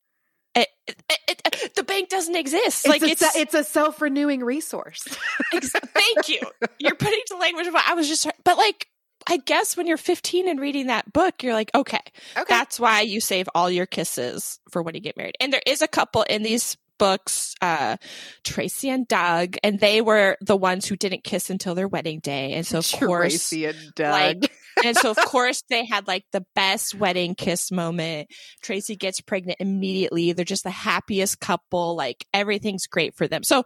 it, 0.61 0.67
it, 0.87 1.41
it, 1.45 1.75
the 1.75 1.83
bank 1.83 2.09
doesn't 2.09 2.35
exist 2.35 2.85
it's 2.85 2.87
like 2.87 3.01
a, 3.01 3.05
it's 3.05 3.35
it's 3.35 3.53
a 3.53 3.63
self-renewing 3.63 4.43
resource 4.43 5.05
Ex- 5.53 5.71
Thank 5.71 6.29
you. 6.29 6.39
You're 6.79 6.95
putting 6.95 7.21
to 7.27 7.37
language 7.37 7.67
of 7.67 7.75
I 7.75 7.93
was 7.93 8.07
just, 8.07 8.27
but 8.43 8.57
like, 8.57 8.87
I 9.29 9.37
guess 9.37 9.75
when 9.75 9.87
you're 9.87 9.97
15 9.97 10.47
and 10.47 10.59
reading 10.59 10.87
that 10.87 11.11
book, 11.11 11.43
you're 11.43 11.53
like, 11.53 11.71
okay, 11.75 11.99
okay 12.37 12.45
that's 12.47 12.79
why 12.79 13.01
you 13.01 13.19
save 13.19 13.49
all 13.53 13.69
your 13.69 13.85
kisses 13.85 14.59
for 14.69 14.81
when 14.81 14.95
you 14.95 15.01
get 15.01 15.17
married. 15.17 15.35
And 15.39 15.51
there 15.51 15.61
is 15.65 15.81
a 15.81 15.87
couple 15.87 16.23
in 16.23 16.43
these 16.43 16.77
books, 16.97 17.55
uh, 17.61 17.97
Tracy 18.43 18.89
and 18.89 19.07
Doug, 19.07 19.57
and 19.63 19.79
they 19.79 20.01
were 20.01 20.37
the 20.41 20.57
ones 20.57 20.85
who 20.85 20.95
didn't 20.95 21.23
kiss 21.23 21.49
until 21.49 21.75
their 21.75 21.87
wedding 21.87 22.19
day. 22.19 22.53
And 22.53 22.65
so, 22.65 22.79
of 22.79 22.91
course, 22.91 23.33
Tracy 23.33 23.65
and 23.65 23.77
Doug. 23.95 24.11
like, 24.43 24.51
and 24.83 24.95
so 24.97 25.11
of 25.11 25.17
course 25.17 25.63
they 25.69 25.85
had 25.85 26.07
like 26.07 26.25
the 26.31 26.45
best 26.55 26.95
wedding 26.95 27.35
kiss 27.35 27.71
moment. 27.71 28.29
Tracy 28.61 28.95
gets 28.95 29.21
pregnant 29.21 29.57
immediately. 29.59 30.33
They're 30.33 30.45
just 30.45 30.63
the 30.63 30.69
happiest 30.69 31.39
couple. 31.39 31.95
Like 31.95 32.25
everything's 32.33 32.87
great 32.87 33.15
for 33.15 33.27
them. 33.27 33.43
So 33.43 33.63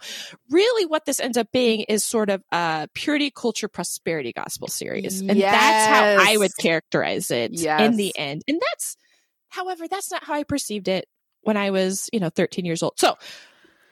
really 0.50 0.86
what 0.86 1.06
this 1.06 1.20
ends 1.20 1.38
up 1.38 1.48
being 1.52 1.82
is 1.82 2.04
sort 2.04 2.30
of 2.30 2.42
a 2.52 2.88
purity 2.94 3.32
culture 3.32 3.68
prosperity 3.68 4.34
gospel 4.34 4.68
series. 4.68 5.22
And 5.22 5.30
that's 5.30 5.88
how 5.88 6.32
I 6.32 6.38
would 6.38 6.52
characterize 6.60 7.32
it 7.32 7.52
in 7.62 7.96
the 7.96 8.18
end. 8.18 8.44
And 8.48 8.60
that's 8.60 8.98
however, 9.50 9.88
that's 9.88 10.12
not 10.12 10.24
how 10.24 10.34
I 10.34 10.44
perceived 10.44 10.88
it 10.88 11.06
when 11.42 11.58
I 11.58 11.72
was, 11.72 12.10
you 12.14 12.20
know, 12.20 12.30
13 12.30 12.66
years 12.66 12.84
old. 12.84 12.94
So 12.98 13.18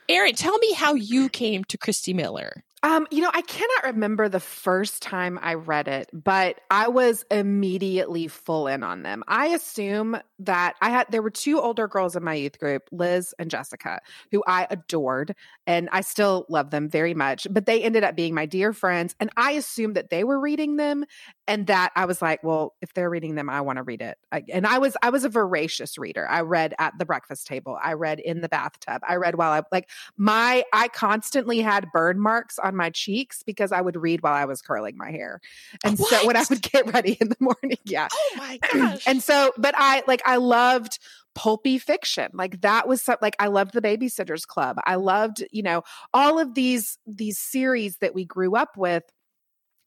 Erin, 0.08 0.34
tell 0.34 0.58
me 0.58 0.74
how 0.74 0.96
you 0.96 1.30
came 1.30 1.64
to 1.66 1.78
Christy 1.78 2.14
Miller. 2.14 2.64
Um, 2.82 3.08
you 3.12 3.22
know, 3.22 3.32
I 3.34 3.42
cannot 3.42 3.94
remember 3.94 4.30
the 4.30 4.40
first 4.40 5.02
time 5.02 5.38
I 5.42 5.56
read 5.56 5.90
it, 5.90 6.10
but 6.14 6.62
I 6.72 6.88
was 6.88 7.26
immediately 7.30 8.30
full 8.30 8.68
in 8.68 8.84
on 8.84 9.04
them. 9.04 9.24
I 9.28 9.48
assume 9.48 10.18
that 10.40 10.76
I 10.82 10.90
had 10.90 11.08
there 11.10 11.22
were 11.22 11.30
two 11.30 11.60
older 11.60 11.90
girls 11.90 12.16
in 12.16 12.24
my 12.24 12.36
youth 12.36 12.58
group, 12.58 12.84
Liz 12.94 13.34
and 13.38 13.52
Jessica, 13.52 14.00
who 14.32 14.44
I 14.48 14.66
adored 14.70 15.36
and 15.68 15.90
I 15.92 16.02
still 16.02 16.46
love 16.48 16.70
them 16.70 16.88
very 16.88 17.14
much, 17.14 17.48
but 17.52 17.66
they 17.66 17.84
ended 17.84 18.06
up 18.06 18.16
being 18.16 18.34
my 18.34 18.46
dear 18.46 18.72
friends 18.72 19.14
and 19.20 19.30
I 19.36 19.52
assumed 19.52 19.96
that 19.98 20.10
they 20.10 20.24
were 20.24 20.40
reading 20.40 20.78
them 20.78 21.04
and 21.50 21.68
that 21.68 21.92
I 21.96 22.06
was 22.06 22.22
like, 22.22 22.44
well, 22.44 22.76
if 22.82 22.94
they're 22.94 23.10
reading 23.10 23.36
them, 23.36 23.50
I 23.50 23.62
want 23.62 23.78
to 23.78 23.84
read 23.84 24.02
it. 24.02 24.18
I, 24.32 24.44
and 24.54 24.68
I 24.68 24.78
was 24.78 24.96
I 25.02 25.10
was 25.10 25.26
a 25.26 25.30
voracious 25.30 25.98
reader. 25.98 26.30
I 26.30 26.42
read 26.42 26.76
at 26.80 26.94
the 26.98 27.06
breakfast 27.06 27.48
table. 27.48 27.78
I 27.82 27.94
read 27.94 28.20
in 28.20 28.42
the 28.42 28.50
bathtub. 28.50 29.02
I 29.08 29.16
read 29.16 29.36
while 29.36 29.52
I 29.52 29.64
like 29.72 29.90
my 30.16 30.64
I 30.72 30.88
constantly 30.90 31.60
had 31.60 31.88
burn 31.92 32.20
marks 32.20 32.60
on 32.70 32.76
my 32.76 32.90
cheeks 32.90 33.44
because 33.44 33.74
I 33.74 33.82
would 33.82 33.98
read 33.98 34.24
while 34.24 34.34
I 34.34 34.46
was 34.46 34.62
curling 34.62 34.96
my 34.96 35.12
hair. 35.12 35.42
And 35.84 36.00
so 36.00 36.26
when 36.26 36.38
I 36.38 36.46
would 36.50 36.62
get 36.62 36.94
ready 36.94 37.18
in 37.20 37.28
the 37.28 37.38
morning, 37.42 37.78
yeah. 37.84 38.08
Oh 38.12 38.34
my 38.38 38.60
gosh. 38.74 39.04
and 39.06 39.22
so 39.22 39.52
but 39.58 39.76
I 39.78 40.04
like 40.08 40.22
I 40.26 40.38
loved 40.38 41.00
pulpy 41.36 41.78
fiction. 41.78 42.32
Like 42.34 42.62
that 42.62 42.88
was 42.88 43.08
like 43.22 43.36
I 43.40 43.48
loved 43.48 43.74
the 43.74 43.82
Babysitters 43.82 44.48
Club. 44.48 44.78
I 44.86 44.96
loved, 44.96 45.44
you 45.52 45.64
know, 45.64 45.84
all 46.14 46.40
of 46.40 46.54
these 46.54 46.98
these 47.06 47.38
series 47.38 47.98
that 47.98 48.16
we 48.16 48.24
grew 48.24 48.56
up 48.56 48.78
with 48.78 49.04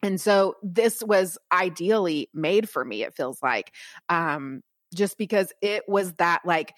and 0.02 0.20
so 0.20 0.56
this 0.62 1.02
was 1.02 1.38
ideally 1.52 2.28
made 2.34 2.68
for 2.68 2.84
me 2.84 3.02
it 3.04 3.14
feels 3.14 3.40
like 3.42 3.72
um 4.08 4.60
just 4.92 5.16
because 5.16 5.52
it 5.62 5.84
was 5.88 6.12
that 6.14 6.40
like 6.44 6.74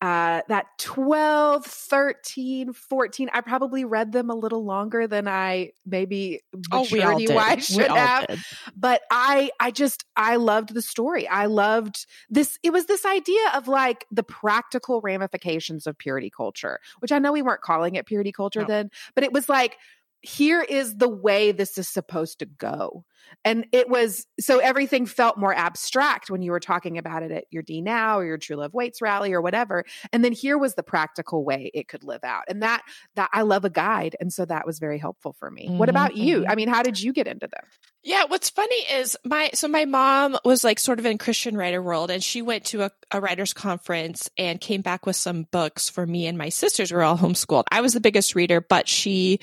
uh 0.00 0.42
that 0.48 0.66
12 0.78 1.64
13 1.64 2.72
14 2.72 3.30
i 3.32 3.40
probably 3.40 3.84
read 3.84 4.12
them 4.12 4.28
a 4.28 4.34
little 4.34 4.64
longer 4.64 5.06
than 5.06 5.28
i 5.28 5.70
maybe 5.86 6.40
oh, 6.72 6.86
we 6.90 7.00
all 7.02 7.18
did. 7.18 7.34
wise 7.34 7.70
We 7.76 7.82
should 7.82 7.90
all 7.90 7.96
have 7.96 8.26
did. 8.26 8.38
but 8.76 9.02
i 9.10 9.50
i 9.60 9.70
just 9.70 10.04
i 10.16 10.36
loved 10.36 10.74
the 10.74 10.82
story 10.82 11.28
i 11.28 11.46
loved 11.46 12.06
this 12.28 12.58
it 12.62 12.72
was 12.72 12.86
this 12.86 13.06
idea 13.06 13.52
of 13.54 13.68
like 13.68 14.04
the 14.10 14.24
practical 14.24 15.00
ramifications 15.00 15.86
of 15.86 15.96
purity 15.96 16.30
culture 16.30 16.80
which 16.98 17.12
i 17.12 17.18
know 17.18 17.32
we 17.32 17.42
weren't 17.42 17.62
calling 17.62 17.94
it 17.94 18.04
purity 18.06 18.32
culture 18.32 18.62
No. 18.62 18.66
then 18.66 18.90
but 19.14 19.22
it 19.24 19.32
was 19.32 19.48
like 19.48 19.76
here 20.22 20.62
is 20.62 20.96
the 20.96 21.08
way 21.08 21.52
this 21.52 21.78
is 21.78 21.88
supposed 21.88 22.38
to 22.40 22.46
go 22.46 23.04
and 23.44 23.66
it 23.72 23.88
was 23.88 24.26
so 24.40 24.58
everything 24.58 25.06
felt 25.06 25.36
more 25.38 25.54
abstract 25.54 26.30
when 26.30 26.42
you 26.42 26.50
were 26.50 26.60
talking 26.60 26.98
about 26.98 27.22
it 27.22 27.30
at 27.30 27.44
your 27.50 27.62
DNOW 27.62 28.16
or 28.16 28.24
your 28.24 28.38
True 28.38 28.56
Love 28.56 28.74
Waits 28.74 29.02
rally 29.02 29.32
or 29.32 29.40
whatever. 29.40 29.84
And 30.12 30.24
then 30.24 30.32
here 30.32 30.56
was 30.58 30.74
the 30.74 30.82
practical 30.82 31.44
way 31.44 31.70
it 31.74 31.88
could 31.88 32.04
live 32.04 32.24
out. 32.24 32.44
And 32.48 32.62
that 32.62 32.82
that 33.16 33.30
I 33.32 33.42
love 33.42 33.64
a 33.64 33.70
guide. 33.70 34.16
And 34.20 34.32
so 34.32 34.44
that 34.44 34.66
was 34.66 34.78
very 34.78 34.98
helpful 34.98 35.34
for 35.38 35.50
me. 35.50 35.68
What 35.68 35.88
Mhm, 35.88 35.90
about 35.90 36.16
you? 36.16 36.40
mhm. 36.40 36.46
I 36.48 36.54
mean, 36.54 36.68
how 36.68 36.82
did 36.82 37.00
you 37.00 37.12
get 37.12 37.26
into 37.26 37.46
them? 37.46 37.64
Yeah, 38.06 38.24
what's 38.28 38.50
funny 38.50 38.76
is 38.92 39.16
my 39.24 39.50
so 39.54 39.66
my 39.66 39.86
mom 39.86 40.36
was 40.44 40.62
like 40.62 40.78
sort 40.78 40.98
of 40.98 41.06
in 41.06 41.16
Christian 41.16 41.56
writer 41.56 41.82
world 41.82 42.10
and 42.10 42.22
she 42.22 42.42
went 42.42 42.66
to 42.66 42.82
a, 42.82 42.90
a 43.10 43.18
writers 43.20 43.54
conference 43.54 44.28
and 44.36 44.60
came 44.60 44.82
back 44.82 45.06
with 45.06 45.16
some 45.16 45.44
books 45.50 45.88
for 45.88 46.06
me 46.06 46.26
and 46.26 46.36
my 46.36 46.50
sisters 46.50 46.92
were 46.92 47.02
all 47.02 47.16
homeschooled. 47.16 47.64
I 47.70 47.80
was 47.80 47.94
the 47.94 48.00
biggest 48.00 48.34
reader, 48.34 48.60
but 48.60 48.88
she 48.88 49.40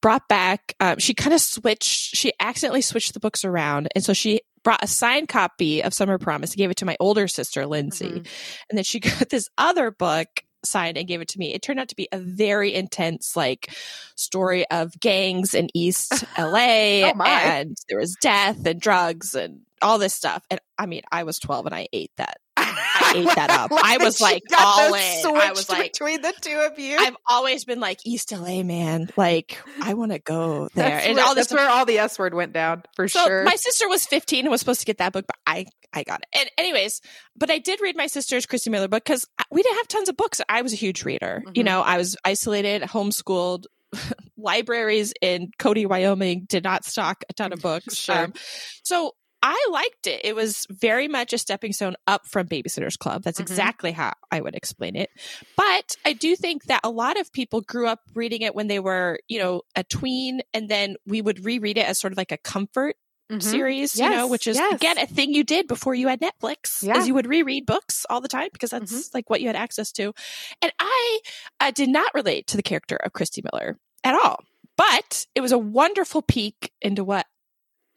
brought 0.00 0.28
back 0.28 0.74
um, 0.80 0.98
she 0.98 1.12
kind 1.14 1.34
of 1.34 1.40
switched 1.40 2.14
she 2.14 2.32
accidentally 2.38 2.82
switched 2.82 3.14
the 3.14 3.20
books 3.24 3.44
around 3.44 3.88
and 3.94 4.04
so 4.04 4.12
she 4.12 4.40
brought 4.62 4.84
a 4.84 4.86
signed 4.86 5.28
copy 5.28 5.82
of 5.82 5.92
Summer 5.94 6.18
Promise 6.18 6.52
and 6.52 6.58
gave 6.58 6.70
it 6.70 6.76
to 6.78 6.84
my 6.86 6.96
older 7.00 7.26
sister 7.28 7.66
Lindsay. 7.66 8.08
Mhm. 8.08 8.26
And 8.70 8.76
then 8.78 8.84
she 8.84 9.00
got 9.08 9.28
this 9.30 9.48
other 9.58 9.90
book 9.90 10.28
signed 10.64 10.96
and 10.96 11.06
gave 11.06 11.20
it 11.20 11.28
to 11.28 11.38
me. 11.38 11.52
It 11.52 11.60
turned 11.62 11.78
out 11.80 11.88
to 11.88 11.96
be 11.96 12.08
a 12.12 12.18
very 12.18 12.72
intense 12.74 13.36
like 13.36 13.68
story 14.16 14.64
of 14.70 14.98
gangs 15.00 15.52
in 15.54 15.68
East 15.74 16.24
LA 16.38 17.10
Oh, 17.10 17.12
my. 17.14 17.28
and 17.28 17.76
there 17.88 17.98
was 17.98 18.16
death 18.22 18.64
and 18.64 18.80
drugs 18.80 19.34
and 19.34 19.60
all 19.82 19.98
this 19.98 20.14
stuff. 20.14 20.42
And 20.50 20.58
I 20.78 20.86
mean, 20.86 21.02
I 21.12 21.24
was 21.24 21.38
12 21.38 21.66
and 21.66 21.74
I 21.74 21.88
ate 21.92 22.12
that. 22.16 22.38
I 22.76 23.12
ate 23.16 23.34
that 23.36 23.50
up. 23.50 23.70
I 23.84 23.98
was 23.98 24.20
like 24.20 24.42
all 24.58 24.94
in. 24.94 25.00
I 25.36 25.50
was 25.50 25.68
like- 25.68 25.92
between 25.92 26.22
the 26.22 26.32
two 26.40 26.68
of 26.70 26.78
you. 26.78 26.96
I've 26.98 27.16
always 27.28 27.64
been 27.64 27.80
like 27.80 28.00
East 28.06 28.32
LA 28.32 28.62
man. 28.62 29.08
Like 29.16 29.58
I 29.82 29.94
want 29.94 30.12
to 30.12 30.18
go 30.18 30.68
there. 30.74 30.88
that's 30.88 31.06
and 31.06 31.16
where, 31.16 31.24
all 31.24 31.34
this 31.34 31.48
that's 31.48 31.60
where 31.60 31.68
all 31.70 31.84
the 31.84 31.98
S 31.98 32.18
word 32.18 32.34
went 32.34 32.52
down 32.52 32.82
for 32.96 33.08
so 33.08 33.24
sure. 33.26 33.44
my 33.44 33.56
sister 33.56 33.88
was 33.88 34.06
15 34.06 34.44
and 34.44 34.50
was 34.50 34.60
supposed 34.60 34.80
to 34.80 34.86
get 34.86 34.98
that 34.98 35.12
book, 35.12 35.26
but 35.26 35.36
I 35.46 35.66
I 35.92 36.02
got 36.02 36.20
it. 36.22 36.26
And 36.38 36.50
anyways, 36.58 37.00
but 37.36 37.50
I 37.50 37.58
did 37.58 37.80
read 37.80 37.96
my 37.96 38.08
sister's 38.08 38.46
Christy 38.46 38.68
Miller 38.70 38.88
book 38.88 39.04
because 39.04 39.26
we 39.50 39.62
didn't 39.62 39.76
have 39.76 39.88
tons 39.88 40.08
of 40.08 40.16
books. 40.16 40.40
I 40.48 40.62
was 40.62 40.72
a 40.72 40.76
huge 40.76 41.04
reader. 41.04 41.42
You 41.54 41.62
Mhm. 41.62 41.66
know, 41.66 41.80
I 41.82 41.96
was 41.98 42.16
isolated, 42.24 42.82
homeschooled. 42.82 43.66
Libraries 44.36 45.12
in 45.20 45.50
Cody, 45.58 45.86
Wyoming 45.86 46.46
did 46.48 46.64
not 46.64 46.84
stock 46.84 47.24
a 47.28 47.32
ton 47.32 47.52
of 47.52 47.60
books. 47.62 47.94
Sure. 47.96 48.24
Um, 48.24 48.34
so 48.82 49.12
I 49.46 49.66
liked 49.70 50.06
it. 50.06 50.22
It 50.24 50.34
was 50.34 50.66
very 50.70 51.06
much 51.06 51.34
a 51.34 51.38
stepping 51.38 51.74
stone 51.74 51.96
up 52.06 52.26
from 52.26 52.48
Babysitter's 52.48 52.96
Club. 52.96 53.22
That's 53.22 53.38
Mhm. 53.38 53.42
exactly 53.42 53.92
how 53.92 54.14
I 54.30 54.40
would 54.40 54.54
explain 54.54 54.96
it. 54.96 55.10
But 55.54 55.96
I 56.06 56.14
do 56.14 56.34
think 56.34 56.64
that 56.64 56.80
a 56.82 56.88
lot 56.88 57.20
of 57.20 57.30
people 57.30 57.60
grew 57.60 57.86
up 57.86 58.00
reading 58.14 58.40
it 58.40 58.54
when 58.54 58.68
they 58.68 58.80
were, 58.80 59.18
you 59.28 59.38
know, 59.38 59.60
a 59.76 59.84
tween, 59.84 60.40
and 60.54 60.70
then 60.70 60.96
we 61.06 61.20
would 61.20 61.44
reread 61.44 61.76
it 61.76 61.86
as 61.86 62.00
sort 62.00 62.14
of 62.14 62.16
like 62.16 62.32
a 62.32 62.38
comfort 62.38 62.96
Mhm. 63.30 63.42
series, 63.42 63.98
you 63.98 64.08
know, 64.08 64.26
which 64.26 64.46
is 64.46 64.56
yes. 64.56 64.74
again 64.74 64.96
a 64.98 65.06
thing 65.06 65.34
you 65.34 65.44
did 65.44 65.66
before 65.66 65.94
you 65.94 66.08
had 66.08 66.20
Netflix, 66.22 66.82
Yeah. 66.82 66.96
is 66.98 67.06
you 67.06 67.12
would 67.12 67.26
reread 67.26 67.66
books 67.66 68.06
all 68.08 68.22
the 68.22 68.28
time 68.28 68.48
because 68.50 68.70
that's 68.70 68.92
Mhm. 68.92 69.14
like 69.14 69.28
what 69.28 69.42
you 69.42 69.48
had 69.48 69.56
access 69.56 69.92
to. 69.92 70.14
And 70.62 70.72
I 70.78 71.20
uh, 71.60 71.70
did 71.70 71.90
not 71.90 72.14
relate 72.14 72.46
to 72.46 72.56
the 72.56 72.62
character 72.62 72.96
of 72.96 73.12
Christy 73.12 73.42
Miller 73.42 73.78
at 74.02 74.14
all, 74.14 74.40
but 74.78 75.26
it 75.34 75.42
was 75.42 75.52
a 75.52 75.58
wonderful 75.58 76.22
peek 76.22 76.72
into 76.80 77.04
what 77.04 77.26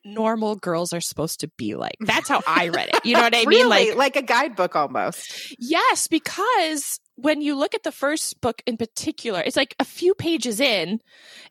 normal 0.07 0.55
girls 0.55 0.93
are 0.93 1.01
supposed 1.01 1.41
to 1.41 1.47
be 1.57 1.75
like. 1.75 1.95
That's 1.99 2.29
how 2.29 2.41
I 2.47 2.69
read 2.69 2.89
it. 2.93 3.05
You 3.05 3.15
know 3.15 3.21
what 3.21 3.35
I 3.35 3.45
mean? 3.47 3.67
Like, 3.69 3.95
like 3.95 4.15
a 4.15 4.21
guidebook 4.21 4.75
almost. 4.75 5.55
yes, 5.59 6.07
because 6.07 6.99
when 7.15 7.41
you 7.41 7.55
look 7.55 7.75
at 7.75 7.83
the 7.83 7.91
first 7.91 8.39
book 8.41 8.61
in 8.65 8.77
particular, 8.77 9.41
it's 9.45 9.57
like 9.57 9.75
a 9.79 9.85
few 9.85 10.13
pages 10.15 10.59
in, 10.59 11.01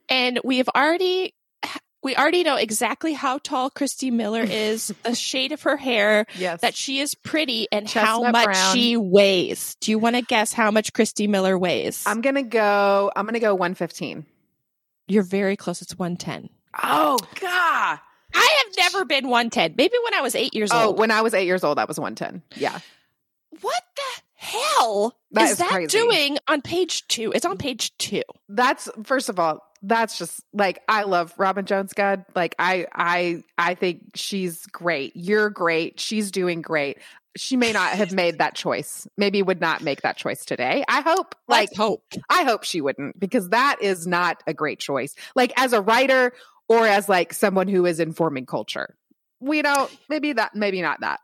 and 0.08 0.40
we 0.44 0.58
have 0.58 0.68
already 0.74 1.34
we 2.02 2.14
already 2.14 2.44
know 2.44 2.54
exactly 2.54 3.14
how 3.14 3.38
tall 3.38 3.68
Christy 3.68 4.12
Miller 4.12 4.42
is, 4.48 4.94
the 5.02 5.14
shade 5.16 5.50
of 5.50 5.62
her 5.62 5.76
hair, 5.76 6.26
Yes. 6.36 6.60
that 6.60 6.76
she 6.76 7.00
is 7.00 7.16
pretty, 7.16 7.66
and 7.72 7.90
how 7.90 8.22
much 8.30 8.44
brown. 8.44 8.74
she 8.76 8.96
weighs. 8.96 9.74
Do 9.80 9.90
you 9.90 9.98
want 9.98 10.14
to 10.14 10.22
guess 10.22 10.52
how 10.52 10.70
much 10.70 10.92
Christy 10.92 11.26
Miller 11.26 11.58
weighs? 11.58 12.04
I'm 12.06 12.20
gonna 12.20 12.44
go. 12.44 13.10
I'm 13.16 13.26
gonna 13.26 13.40
go 13.40 13.54
115. 13.54 14.24
You're 15.08 15.24
very 15.24 15.56
close. 15.56 15.82
It's 15.82 15.98
110. 15.98 16.48
Oh 16.82 17.18
God. 17.40 17.98
I 18.36 18.64
have 18.66 18.92
never 18.92 19.04
been 19.04 19.28
110. 19.28 19.74
Maybe 19.76 19.94
when 20.04 20.14
I 20.14 20.20
was 20.20 20.34
eight 20.34 20.54
years 20.54 20.70
Oh, 20.72 20.86
old. 20.88 20.96
Oh, 20.96 20.98
when 20.98 21.10
I 21.10 21.22
was 21.22 21.34
eight 21.34 21.46
years 21.46 21.64
old, 21.64 21.78
I 21.78 21.84
was 21.84 21.98
110. 21.98 22.42
Yeah. 22.56 22.78
what 23.60 23.82
the 23.96 24.22
hell 24.34 25.16
That 25.32 25.44
is, 25.44 25.50
is 25.52 25.58
that 25.58 25.70
crazy. 25.70 25.86
doing 25.98 26.38
on 26.48 26.62
page 26.62 27.06
two? 27.08 27.32
It's 27.34 27.46
on 27.46 27.56
page 27.58 27.96
two. 27.98 28.22
That's 28.48 28.88
first 29.04 29.28
of 29.28 29.38
all, 29.40 29.60
that's 29.82 30.18
just 30.18 30.40
like 30.52 30.80
I 30.88 31.02
love 31.04 31.32
Robin 31.38 31.64
Jones 31.64 31.92
Gunn. 31.92 32.24
Like 32.34 32.54
I 32.58 32.86
I 32.92 33.42
I 33.58 33.74
think 33.74 34.10
she's 34.14 34.66
great. 34.66 35.12
You're 35.14 35.50
great. 35.50 36.00
She's 36.00 36.30
doing 36.30 36.60
great. 36.62 36.98
She 37.36 37.56
may 37.58 37.72
not 37.72 37.90
have 37.90 38.12
made 38.12 38.38
that 38.38 38.54
choice. 38.54 39.06
Maybe 39.18 39.42
would 39.42 39.60
not 39.60 39.82
make 39.82 40.00
that 40.02 40.16
choice 40.16 40.44
today. 40.46 40.84
I 40.88 41.02
hope. 41.02 41.34
Like 41.48 41.68
Let's 41.70 41.76
hope. 41.76 42.04
I 42.30 42.44
hope 42.44 42.64
she 42.64 42.80
wouldn't 42.80 43.18
because 43.20 43.50
that 43.50 43.76
is 43.82 44.06
not 44.06 44.42
a 44.46 44.54
great 44.54 44.78
choice. 44.80 45.14
Like 45.34 45.52
as 45.58 45.72
a 45.74 45.80
writer 45.82 46.32
or 46.68 46.86
as 46.86 47.08
like 47.08 47.32
someone 47.32 47.68
who 47.68 47.86
is 47.86 48.00
informing 48.00 48.46
culture. 48.46 48.96
We 49.40 49.62
don't 49.62 49.94
maybe 50.08 50.32
that 50.32 50.54
maybe 50.54 50.82
not 50.82 51.00
that. 51.00 51.20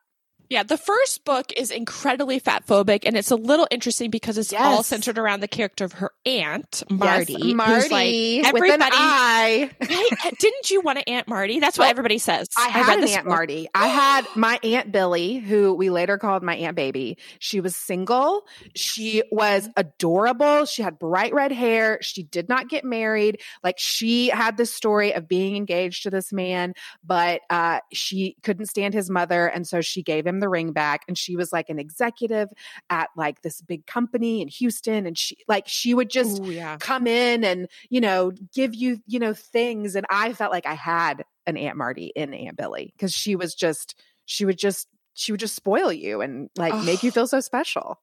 Yeah, 0.49 0.63
the 0.63 0.77
first 0.77 1.25
book 1.25 1.53
is 1.57 1.71
incredibly 1.71 2.39
fat 2.39 2.67
phobic, 2.67 3.05
and 3.07 3.17
it's 3.17 3.31
a 3.31 3.37
little 3.37 3.67
interesting 3.71 4.11
because 4.11 4.37
it's 4.37 4.53
all 4.53 4.83
centered 4.83 5.19
around 5.19 5.41
the 5.41 5.49
character 5.49 5.85
of 5.85 5.93
her 5.95 6.13
aunt, 6.27 6.83
Marty. 6.91 7.37
Yes, 7.39 7.55
Marty 7.55 8.43
like, 8.43 8.53
with 8.53 8.71
an 8.75 8.83
eye. 8.83 9.71
Right? 9.81 10.35
Didn't 10.39 10.71
you 10.71 10.83
want 10.83 10.99
an 10.99 11.05
Aunt 11.07 11.29
Marty? 11.29 11.59
That's 11.59 11.79
what 11.79 11.85
Well, 11.85 11.91
everybody 11.91 12.19
says. 12.19 12.49
I 12.57 12.69
had 12.69 12.87
read 12.87 12.99
an 12.99 13.09
Aunt 13.09 13.25
book. 13.25 13.31
Marty. 13.31 13.69
I 13.75 13.87
had 13.87 14.27
my 14.37 14.59
Aunt 14.63 14.93
Billy, 14.93 15.39
who 15.39 15.73
we 15.73 15.89
later 15.89 16.19
called 16.19 16.43
my 16.43 16.57
Aunt 16.57 16.77
Baby. 16.77 17.17
She 17.39 17.61
was 17.61 17.75
single. 17.75 18.43
She 18.75 19.23
was 19.31 19.71
adorable. 19.77 20.67
She 20.67 20.83
had 20.83 20.99
bright 20.99 21.33
red 21.33 21.53
hair. 21.53 21.99
She 22.03 22.23
did 22.23 22.49
not 22.49 22.69
get 22.69 22.85
married. 22.85 23.41
Like 23.65 23.79
she 23.79 24.29
had 24.29 24.57
this 24.57 24.73
story 24.73 25.15
of 25.15 25.29
being 25.29 25.57
engaged 25.57 26.03
to 26.03 26.11
this 26.11 26.33
man, 26.33 26.75
but 27.03 27.41
uh, 27.49 27.81
she 27.93 28.37
couldn't 28.43 28.67
stand 28.67 28.93
his 28.93 29.09
mother. 29.09 29.47
And 29.47 29.67
so 29.67 29.81
she 29.81 30.03
gave 30.03 30.27
him 30.27 30.41
the 30.43 30.49
ring 30.51 30.73
back. 30.73 31.05
And 31.09 31.17
she 31.17 31.37
was 31.37 31.53
like 31.53 31.71
an 31.71 31.79
executive 31.79 32.49
at 32.91 33.09
like 33.17 33.41
this 33.41 33.63
big 33.63 33.87
company 33.87 34.43
in 34.43 34.49
Houston. 34.49 35.07
And 35.07 35.17
she, 35.17 35.39
like, 35.49 35.65
she 35.67 35.95
would 35.95 36.11
just 36.11 36.43
Ooh, 36.43 36.51
yeah. 36.51 36.77
come 36.77 37.07
in 37.07 37.45
and 37.45 37.69
you 37.89 38.01
know 38.01 38.33
give 38.55 38.75
you 38.75 38.99
you 39.07 39.19
know 39.19 39.35
things 39.35 39.95
and 39.97 40.07
i 40.11 40.33
felt 40.33 40.53
like 40.53 40.67
i 40.67 40.75
had 40.75 41.25
an 41.47 41.57
aunt 41.57 41.77
marty 41.77 42.13
in 42.15 42.35
aunt 42.35 42.57
billy 42.57 42.93
because 42.97 43.13
she 43.13 43.37
was 43.37 43.55
just 43.55 43.95
she 44.25 44.45
would 44.45 44.59
just 44.59 44.89
she 45.15 45.33
would 45.33 45.41
just 45.41 45.55
spoil 45.55 45.93
you 45.93 46.21
and 46.21 46.51
like 46.57 46.75
make 46.85 47.03
you 47.03 47.11
feel 47.11 47.27
so 47.27 47.41
special 47.41 48.01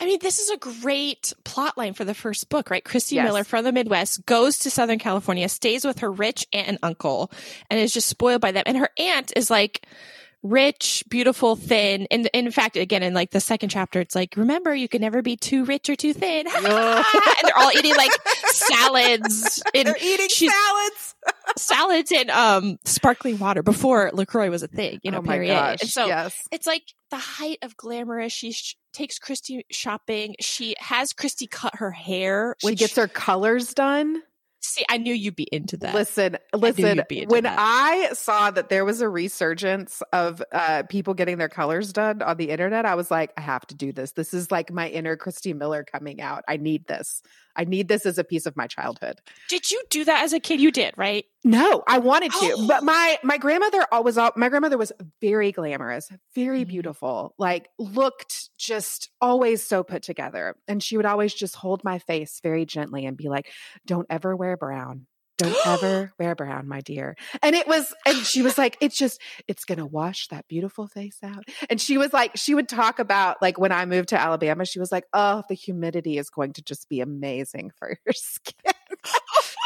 I 0.00 0.04
mean, 0.04 0.20
this 0.20 0.38
is 0.38 0.50
a 0.50 0.56
great 0.56 1.32
plot 1.42 1.76
line 1.76 1.94
for 1.94 2.04
the 2.04 2.14
first 2.14 2.48
book, 2.48 2.70
right? 2.70 2.84
Christy 2.84 3.16
Yes. 3.16 3.24
Miller 3.24 3.42
from 3.42 3.64
the 3.64 3.72
Midwest 3.72 4.24
goes 4.24 4.58
to 4.60 4.70
Southern 4.70 5.00
California, 5.00 5.48
stays 5.48 5.84
with 5.84 5.98
her 5.98 6.12
rich 6.12 6.46
aunt 6.52 6.68
and 6.68 6.78
uncle, 6.84 7.32
and 7.68 7.80
is 7.80 7.92
just 7.92 8.08
spoiled 8.08 8.40
by 8.40 8.52
them. 8.52 8.62
And 8.66 8.76
her 8.76 8.90
aunt 8.96 9.32
is 9.34 9.50
like 9.50 9.84
rich, 10.44 11.02
beautiful, 11.08 11.56
thin. 11.56 12.06
And 12.10 12.28
in 12.32 12.50
fact, 12.52 12.76
again, 12.76 13.02
in 13.02 13.14
like 13.14 13.30
the 13.30 13.40
second 13.40 13.70
chapter, 13.70 13.98
it's 14.00 14.14
like, 14.14 14.36
remember, 14.36 14.72
you 14.74 14.86
can 14.88 15.00
never 15.00 15.22
be 15.22 15.36
too 15.36 15.64
rich 15.64 15.88
or 15.88 15.96
too 15.96 16.12
thin. 16.12 16.46
and 16.54 16.64
they're 16.66 17.56
all 17.58 17.72
eating 17.72 17.96
like 17.96 18.12
salads 18.44 19.62
and 19.74 19.88
eating 20.00 20.28
salads 20.28 21.14
salads 21.56 22.12
and 22.12 22.30
um 22.30 22.78
sparkling 22.84 23.38
water 23.38 23.62
before 23.62 24.10
LaCroix 24.12 24.50
was 24.50 24.62
a 24.62 24.68
thing, 24.68 25.00
you 25.02 25.10
know, 25.10 25.18
oh 25.18 25.22
Perrier. 25.22 25.54
gosh 25.54 25.80
And 25.80 25.90
so 25.90 26.06
yes 26.06 26.36
it's 26.52 26.66
like 26.66 26.82
the 27.10 27.16
height 27.16 27.58
of 27.62 27.76
glamorous. 27.76 28.32
She 28.32 28.52
sh- 28.52 28.76
takes 28.92 29.18
Christy 29.18 29.64
shopping. 29.70 30.34
She 30.40 30.74
has 30.78 31.12
Christy 31.12 31.46
cut 31.46 31.76
her 31.76 31.90
hair. 31.90 32.54
she 32.60 32.66
Which, 32.66 32.78
gets 32.78 32.96
her 32.96 33.08
colors 33.08 33.72
done 33.74 34.22
See, 34.66 34.84
I 34.88 34.96
knew 34.96 35.12
you'd 35.12 35.36
be 35.36 35.46
into 35.52 35.76
that. 35.78 35.94
Listen, 35.94 36.38
listen. 36.54 37.00
into 37.00 37.26
When 37.28 37.42
that. 37.42 37.56
I 37.58 38.14
saw 38.14 38.50
that 38.50 38.70
there 38.70 38.86
was 38.86 39.02
a 39.02 39.08
resurgence 39.08 40.02
of 40.10 40.42
uh, 40.52 40.84
people 40.88 41.12
getting 41.12 41.36
their 41.36 41.50
colors 41.50 41.92
done 41.92 42.22
on 42.22 42.38
the 42.38 42.48
internet, 42.48 42.86
I 42.86 42.94
was 42.94 43.10
like, 43.10 43.32
I 43.36 43.42
have 43.42 43.66
to 43.66 43.74
do 43.74 43.92
this. 43.92 44.12
This 44.12 44.32
is 44.32 44.50
like 44.50 44.72
my 44.72 44.88
inner 44.88 45.16
Christy 45.16 45.52
Miller 45.52 45.84
coming 45.84 46.22
out. 46.22 46.44
I 46.48 46.56
need 46.56 46.86
this. 46.86 47.22
I 47.56 47.64
need 47.64 47.88
this 47.88 48.06
as 48.06 48.18
a 48.18 48.24
piece 48.24 48.46
of 48.46 48.56
my 48.56 48.66
childhood. 48.66 49.20
Did 49.48 49.70
you 49.70 49.82
do 49.90 50.04
that 50.04 50.22
as 50.24 50.32
a 50.32 50.40
kid? 50.40 50.60
You 50.60 50.70
did, 50.70 50.94
right? 50.96 51.24
No, 51.44 51.82
I 51.86 51.98
wanted 51.98 52.32
to, 52.32 52.38
Oh. 52.58 52.66
but 52.68 52.82
my 52.84 53.18
my 53.22 53.36
grandmother 53.38 53.86
always 53.92 54.16
my 54.16 54.48
grandmother 54.48 54.78
was 54.78 54.92
very 55.20 55.52
glamorous, 55.52 56.10
very 56.34 56.64
Mhm. 56.64 56.68
beautiful, 56.68 57.34
like 57.38 57.68
looked 57.78 58.50
just 58.58 59.10
always 59.20 59.62
so 59.66 59.82
put 59.84 60.02
together, 60.02 60.56
and 60.68 60.82
she 60.82 60.96
would 60.96 61.06
always 61.06 61.34
just 61.34 61.54
hold 61.56 61.84
my 61.84 61.98
face 61.98 62.40
very 62.42 62.64
gently 62.64 63.06
and 63.06 63.16
be 63.16 63.28
like, 63.28 63.50
"Don't 63.86 64.06
ever 64.10 64.34
wear 64.36 64.56
brown." 64.56 65.06
Don't 65.38 65.56
ever 65.66 66.12
wear 66.18 66.34
brown, 66.34 66.68
my 66.68 66.80
dear. 66.80 67.16
And 67.42 67.54
it 67.54 67.66
was, 67.66 67.92
and 68.06 68.18
she 68.18 68.42
was 68.42 68.58
like, 68.58 68.76
it's 68.80 68.96
just, 68.96 69.20
it's 69.48 69.64
going 69.64 69.78
to 69.78 69.86
wash 69.86 70.28
that 70.28 70.46
beautiful 70.48 70.86
face 70.86 71.18
out. 71.22 71.44
And 71.68 71.80
she 71.80 71.98
was 71.98 72.12
like, 72.12 72.36
she 72.36 72.54
would 72.54 72.68
talk 72.68 72.98
about 72.98 73.42
like 73.42 73.58
when 73.58 73.72
I 73.72 73.84
moved 73.86 74.10
to 74.10 74.20
Alabama, 74.20 74.64
she 74.64 74.78
was 74.78 74.92
like, 74.92 75.04
oh, 75.12 75.42
the 75.48 75.54
humidity 75.54 76.18
is 76.18 76.30
going 76.30 76.52
to 76.54 76.62
just 76.62 76.88
be 76.88 77.00
amazing 77.00 77.70
for 77.78 77.88
your 77.88 78.12
skin. 78.12 78.72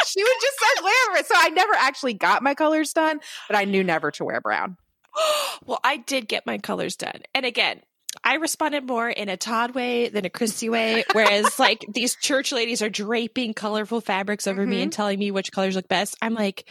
she 0.06 0.22
was 0.22 0.36
just 0.40 0.58
so 0.58 0.82
glamorous. 0.82 1.28
So 1.28 1.34
I 1.36 1.50
never 1.50 1.74
actually 1.74 2.14
got 2.14 2.42
my 2.42 2.54
colors 2.54 2.92
done, 2.92 3.20
but 3.48 3.56
I 3.56 3.64
knew 3.64 3.84
never 3.84 4.10
to 4.12 4.24
wear 4.24 4.40
brown. 4.40 4.76
well, 5.66 5.80
I 5.84 5.98
did 5.98 6.28
get 6.28 6.46
my 6.46 6.58
colors 6.58 6.96
done. 6.96 7.22
And 7.34 7.44
again, 7.44 7.82
I 8.22 8.36
responded 8.36 8.86
more 8.86 9.08
in 9.08 9.28
a 9.28 9.36
Todd 9.36 9.74
way 9.74 10.08
than 10.08 10.24
a 10.24 10.30
Christy 10.30 10.68
way. 10.68 11.04
Whereas, 11.12 11.58
like, 11.58 11.84
these 11.92 12.16
church 12.16 12.52
ladies 12.52 12.82
are 12.82 12.90
draping 12.90 13.54
colorful 13.54 14.00
fabrics 14.00 14.46
over 14.46 14.66
me 14.66 14.82
and 14.82 14.90
mm-hmm. 14.90 14.96
telling 14.96 15.18
me 15.18 15.30
which 15.30 15.52
colors 15.52 15.76
look 15.76 15.88
best. 15.88 16.16
I'm 16.20 16.34
like, 16.34 16.68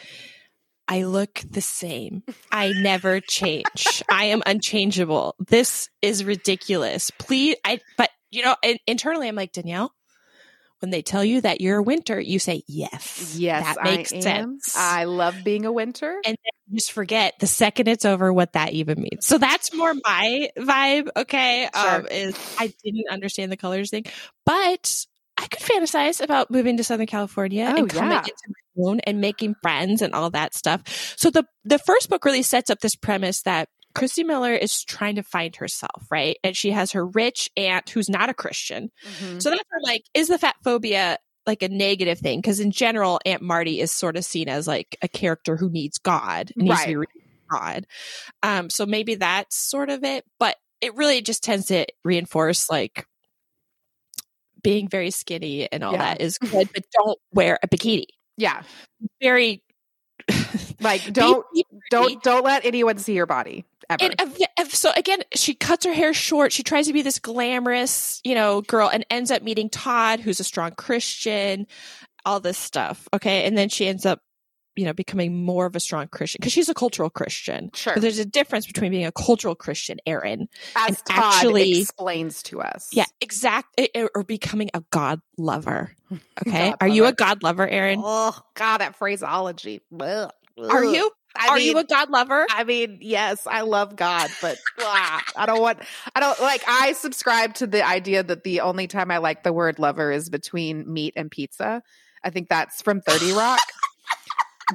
I 0.88 1.03
look 1.03 1.41
the 1.49 1.62
same. 1.62 2.23
I 2.51 2.71
never 2.71 3.19
change. 3.19 4.03
I 4.10 4.25
am 4.25 4.41
unchangeable. 4.45 5.36
This 5.39 5.89
is 6.01 6.23
ridiculous. 6.23 7.12
Please, 7.19 7.57
I, 7.65 7.79
but, 7.97 8.10
you 8.31 8.43
know, 8.43 8.55
in, 8.63 8.77
internally, 8.88 9.27
I'm 9.27 9.36
like, 9.36 9.51
Danielle, 9.51 9.93
when 10.79 10.89
they 10.91 11.01
tell 11.01 11.23
you 11.23 11.41
that 11.41 11.59
you're 11.61 11.77
a 11.77 11.83
winter, 11.83 12.19
you 12.19 12.39
say, 12.39 12.63
yes. 12.67 13.35
Yes, 13.37 13.75
That 13.75 13.83
makes 13.83 14.13
I 14.13 14.19
sense. 14.19 14.75
I 14.77 15.05
love 15.05 15.35
being 15.43 15.65
a 15.65 15.71
winter. 15.71 16.11
and 16.25 16.35
then 16.37 16.51
you 16.69 16.77
just 16.77 16.91
forget 16.91 17.33
the 17.39 17.47
second 17.47 17.87
it's 17.87 18.05
over 18.05 18.31
what 18.31 18.53
that 18.53 18.73
even 18.73 18.99
means. 19.01 19.25
So 19.25 19.37
that's 19.37 19.73
more 19.73 19.93
my 20.05 20.49
vibe. 20.57 21.09
Okay, 21.15 21.69
Sure. 21.75 21.95
um, 21.95 22.07
is 22.11 22.35
I 22.59 22.73
didn't 22.83 23.05
understand 23.09 23.51
the 23.51 23.57
colors 23.57 23.89
thing, 23.89 24.05
but 24.45 25.05
I 25.37 25.47
could 25.47 25.61
fantasize 25.61 26.21
about 26.21 26.49
moving 26.51 26.77
to 26.77 26.83
Southern 26.83 27.05
California 27.07 27.65
Oh, 27.71 27.75
and 27.77 27.89
coming 27.89 28.11
yeah. 28.11 28.19
into 28.19 28.33
my 28.47 28.89
own 28.89 28.99
and 29.01 29.19
making 29.21 29.55
friends 29.61 30.01
and 30.01 30.13
all 30.13 30.29
that 30.31 30.53
stuff. 30.53 30.81
So 31.17 31.29
the 31.29 31.45
the 31.63 31.79
first 31.79 32.09
book 32.09 32.25
really 32.25 32.43
sets 32.43 32.69
up 32.69 32.79
this 32.79 32.95
premise 32.95 33.41
that. 33.43 33.69
Christy 33.97 34.23
Miller 34.23 34.53
is 34.53 34.83
trying 34.83 35.15
to 35.15 35.23
find 35.23 35.55
herself, 35.57 36.05
right? 36.12 36.38
And 36.43 36.55
she 36.55 36.71
has 36.71 36.91
her 36.93 37.05
rich 37.05 37.49
aunt 37.57 37.89
who's 37.89 38.10
not 38.10 38.29
a 38.29 38.33
Christian. 38.33 38.91
Mhm. 39.05 39.41
So 39.41 39.49
that's 39.49 39.63
where, 39.69 39.81
like, 39.83 40.03
is 40.13 40.27
the 40.27 40.38
fat 40.38 40.55
phobia 40.63 41.17
like 41.45 41.63
a 41.63 41.69
negative 41.69 42.19
thing? 42.19 42.39
Because 42.39 42.60
in 42.60 42.71
general, 42.71 43.19
Aunt 43.25 43.41
Marty 43.41 43.79
is 43.79 43.91
sort 43.91 44.15
of 44.17 44.23
seen 44.25 44.49
as 44.49 44.67
like 44.67 44.97
a 45.01 45.07
character 45.07 45.55
who 45.57 45.69
needs 45.69 45.97
God, 45.97 46.51
needs 46.55 46.83
to 46.86 46.99
be 47.01 47.05
God. 47.49 47.88
Um, 48.43 48.69
so 48.69 48.86
maybe 48.86 49.15
that's 49.15 49.55
sort 49.57 49.89
of 49.89 50.03
it, 50.03 50.25
but 50.39 50.57
it 50.81 50.93
really 50.95 51.21
just 51.21 51.43
tends 51.43 51.67
to 51.67 51.86
reinforce 52.03 52.69
like 52.69 53.05
being 54.62 54.88
very 54.89 55.12
skinny 55.12 55.71
and 55.71 55.83
all 55.83 55.93
Yeah. 55.93 55.99
that 56.15 56.21
is 56.21 56.38
good, 56.39 56.69
but 56.73 56.83
don't 56.93 57.19
wear 57.33 57.57
a 57.63 57.67
bikini. 57.67 58.05
Yeah. 58.38 58.63
Very 59.21 59.63
Like 60.81 61.01
don't 61.13 61.45
Be- 61.53 61.63
be 61.71 61.79
pretty. 61.79 61.86
don't 61.89 62.23
don't 62.23 62.43
let 62.43 62.65
anyone 62.65 62.97
see 62.97 63.13
your 63.13 63.25
body 63.25 63.65
ever. 63.89 64.10
And 64.58 64.69
so 64.71 64.91
again, 64.95 65.19
she 65.34 65.54
cuts 65.54 65.86
her 65.86 65.93
hair 65.93 66.13
short. 66.13 66.52
She 66.52 66.63
tries 66.63 66.88
to 66.88 66.93
be 66.93 67.02
this 67.02 67.19
glamorous, 67.19 68.21
you 68.23 68.36
know, 68.36 68.62
girl, 68.62 68.89
and 68.89 69.06
ends 69.10 69.32
up 69.32 69.41
meeting 69.41 69.69
Todd, 69.69 70.19
who's 70.19 70.39
a 70.39 70.43
strong 70.43 70.71
Christian. 70.71 71.67
All 72.26 72.39
this 72.41 72.58
stuff, 72.58 73.08
okay, 73.13 73.45
and 73.45 73.58
then 73.58 73.69
she 73.69 73.88
ends 73.88 74.06
up, 74.06 74.19
you 74.76 74.84
know, 74.84 74.91
becoming 74.91 75.45
more 75.45 75.65
of 75.65 75.78
a 75.78 75.80
strong 75.80 76.08
Christian 76.10 76.39
because 76.41 76.52
she's 76.52 76.67
a 76.67 76.73
cultural 76.73 77.10
Christian. 77.10 77.69
Sure. 77.73 77.93
But 77.93 78.02
there's 78.02 78.19
a 78.19 78.26
difference 78.26 78.67
between 78.67 78.91
being 78.91 79.06
a 79.06 79.13
cultural 79.13 79.56
Christian, 79.56 79.97
Erin, 80.06 80.50
As 80.76 80.88
and 80.89 80.97
Todd 81.06 81.36
actually- 81.36 81.80
explains 81.80 82.43
to 82.43 82.60
us. 82.62 82.89
yeah, 82.91 83.06
exact, 83.21 83.69
eh, 83.78 83.88
eh, 83.95 84.08
or 84.13 84.23
becoming 84.26 84.69
a 84.73 84.84
God 84.91 85.21
lover. 85.38 85.93
Okay, 86.45 86.69
God 86.69 86.78
are 86.82 86.88
you 86.88 87.06
a. 87.06 87.13
God 87.13 87.43
lover, 87.43 87.67
Erin? 87.67 88.02
Oh 88.04 88.38
God, 88.56 88.78
that 88.80 88.95
phraseology. 88.97 89.82
Ugh. 90.00 90.32
Are 90.58 90.84
you? 90.86 91.12
I 91.39 91.47
are 91.50 91.56
mean, 91.58 91.67
you 91.67 91.78
a 91.78 91.84
God 91.84 92.10
lover? 92.10 92.45
I 92.50 92.63
mean, 92.63 93.00
yes, 93.02 93.45
I 93.47 93.62
love 93.62 93.95
God, 93.95 94.30
but 94.41 94.58
ah, 94.80 95.23
I 95.36 95.45
don't 95.45 95.62
want. 95.62 95.80
I 96.15 96.19
don't 96.19 96.39
like. 96.39 96.63
I 96.67 96.93
subscribe 96.93 97.56
to 97.56 97.67
the 97.67 97.86
idea 97.86 98.23
that 98.23 98.43
the 98.43 98.62
only 98.62 98.88
time 98.88 99.12
I 99.12 99.17
like 99.17 99.43
the 99.43 99.54
word 99.54 99.80
lover 99.80 100.12
is 100.12 100.30
between 100.30 100.91
meat 100.91 101.13
and 101.15 101.30
pizza. 101.32 101.84
I 102.23 102.30
think 102.30 102.50
that's 102.50 102.82
from 102.82 103.02
Thirty 103.02 103.32
Rock. 103.34 103.62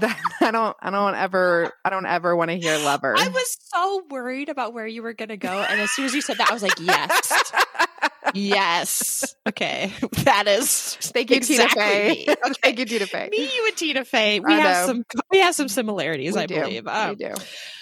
That- 0.01 0.19
I 0.41 0.51
don't. 0.51 0.77
I 0.81 0.91
don't 0.91 1.15
ever. 1.15 1.73
I 1.85 1.91
don't 1.91 2.07
ever 2.07 2.35
want 2.35 2.51
to 2.51 2.57
hear 2.57 2.79
lover. 2.79 3.15
I 3.17 3.29
was 3.29 3.59
so 3.61 4.03
worried 4.11 4.49
about 4.49 4.73
where 4.73 4.87
you 4.87 5.03
were 5.03 5.13
going 5.13 5.29
to 5.29 5.37
go, 5.37 5.65
and 5.69 5.81
as 5.81 5.91
soon 5.91 6.07
as 6.07 6.15
you 6.15 6.23
said 6.23 6.39
that, 6.39 6.51
I 6.51 6.55
was 6.55 6.63
like, 6.63 6.79
yes. 6.81 7.53
Yes. 8.35 9.35
Okay. 9.49 9.93
That 10.25 10.47
is 10.47 10.97
Thank 11.01 11.31
you, 11.31 11.37
exactly 11.37 11.67
Tina 11.67 11.69
Fey. 11.69 12.23
Okay. 12.23 12.37
Thank 12.63 12.79
you, 12.79 12.85
Tina 12.87 13.07
Fey. 13.07 13.29
Me, 13.31 13.39
you, 13.55 13.67
and 13.67 13.77
Tina 13.77 14.05
Fey. 14.05 14.41
We 14.41 14.53
I 14.55 14.61
have 14.61 14.87
know. 14.87 14.93
some. 14.95 15.05
We 15.31 15.39
have 15.41 15.55
some 15.55 15.69
similarities, 15.69 16.35
We 16.35 16.41
I 16.43 16.47
do. 16.47 16.61
believe. 16.61 16.85
we 16.85 16.91
Um, 16.91 17.17
do. 17.17 17.35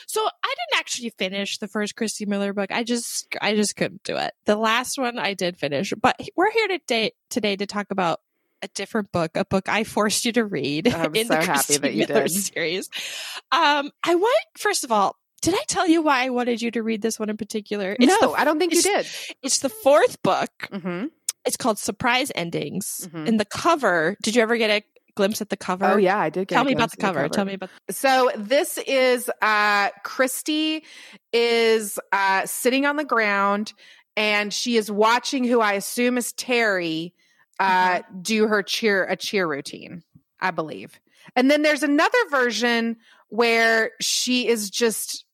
so 0.07 0.21
I 0.27 0.55
didn't 0.55 0.79
actually 0.81 1.11
finish 1.11 1.59
the 1.59 1.69
first 1.69 1.97
Christy 1.97 2.25
Miller 2.27 2.53
book. 2.53 2.71
I 2.73 2.83
just, 2.83 3.29
I 3.41 3.55
just 3.55 3.77
couldn't 3.77 4.03
do 4.05 4.17
it. 4.17 4.33
The 4.47 4.57
last 4.57 4.99
one 4.99 5.19
I 5.19 5.35
did 5.35 5.57
finish, 5.59 5.93
but 6.01 6.17
we're 6.37 6.51
here 6.51 6.69
today 6.69 7.13
today 7.29 7.57
to 7.57 7.67
talk 7.67 7.87
about 7.91 8.21
a 8.63 8.69
different 8.69 9.11
book, 9.13 9.33
a 9.37 9.45
book 9.45 9.69
I 9.69 9.85
forced 9.85 10.25
you 10.25 10.33
to 10.33 10.45
read 10.45 10.93
I'm 10.93 11.15
in 11.15 11.27
so 11.27 11.35
the 11.35 11.41
happy 11.41 11.53
Christy 11.53 11.77
that 11.79 11.95
you 11.95 12.07
Miller 12.09 12.23
did. 12.29 12.33
series. 12.33 12.89
Um, 13.53 13.91
I 14.05 14.15
want 14.15 14.45
first 14.57 14.85
of 14.85 14.93
all. 14.93 15.17
Did 15.43 15.55
I 15.55 15.63
tell 15.69 15.89
you 15.89 16.03
why 16.03 16.25
I 16.25 16.29
wanted 16.31 16.61
you 16.61 16.71
to 16.73 16.83
read 16.83 17.03
this 17.03 17.19
one 17.19 17.31
in 17.31 17.37
particular? 17.37 17.97
no, 17.99 18.19
the 18.21 18.29
I 18.31 18.45
don't 18.45 18.59
think 18.59 18.75
you 18.75 18.83
did. 18.83 19.07
It's 19.43 19.61
the 19.61 19.69
fourth 19.71 20.23
book. 20.23 20.51
hmm 20.71 21.07
It's 21.47 21.57
called 21.57 21.79
Surprise 21.79 22.31
Endings. 22.35 23.09
Mhm. 23.13 23.27
And 23.29 23.41
the 23.41 23.47
cover, 23.47 24.17
did 24.23 24.37
you 24.37 24.43
ever 24.43 24.57
get 24.59 24.71
a 24.71 24.83
glimpse 25.15 25.41
at 25.41 25.49
the 25.49 25.57
cover? 25.57 25.87
Oh 25.87 25.97
yeah, 25.97 26.19
I 26.19 26.29
did. 26.31 26.49
Get 26.49 26.55
Tell 26.57 26.65
me 26.65 26.73
about 26.73 26.91
glimpse 26.91 26.97
the 26.97 27.03
cover. 27.03 27.29
Tell 27.29 27.45
me 27.45 27.55
about 27.55 27.71
So 27.91 28.31
this 28.37 28.79
is 28.87 29.31
uh 29.41 29.89
Christy 30.05 30.85
is 31.33 31.99
uh 32.13 32.45
sitting 32.47 32.85
on 32.87 32.97
the 32.97 33.05
ground 33.05 33.73
and 34.17 34.53
she 34.53 34.77
is 34.77 34.91
watching 34.91 35.45
who 35.45 35.61
I 35.61 35.73
assume 35.75 36.19
is 36.19 36.33
Terry 36.33 37.15
uh 37.59 38.03
do 38.21 38.47
her 38.47 38.63
cheer 38.63 39.05
a 39.07 39.17
cheer 39.17 39.47
routine, 39.47 40.03
I 40.41 40.51
believe. 40.51 41.01
And 41.37 41.51
then 41.51 41.63
there's 41.63 41.83
another 41.83 42.19
version 42.31 42.97
where 43.29 43.93
she 44.01 44.49
is 44.49 44.69
just 44.71 45.25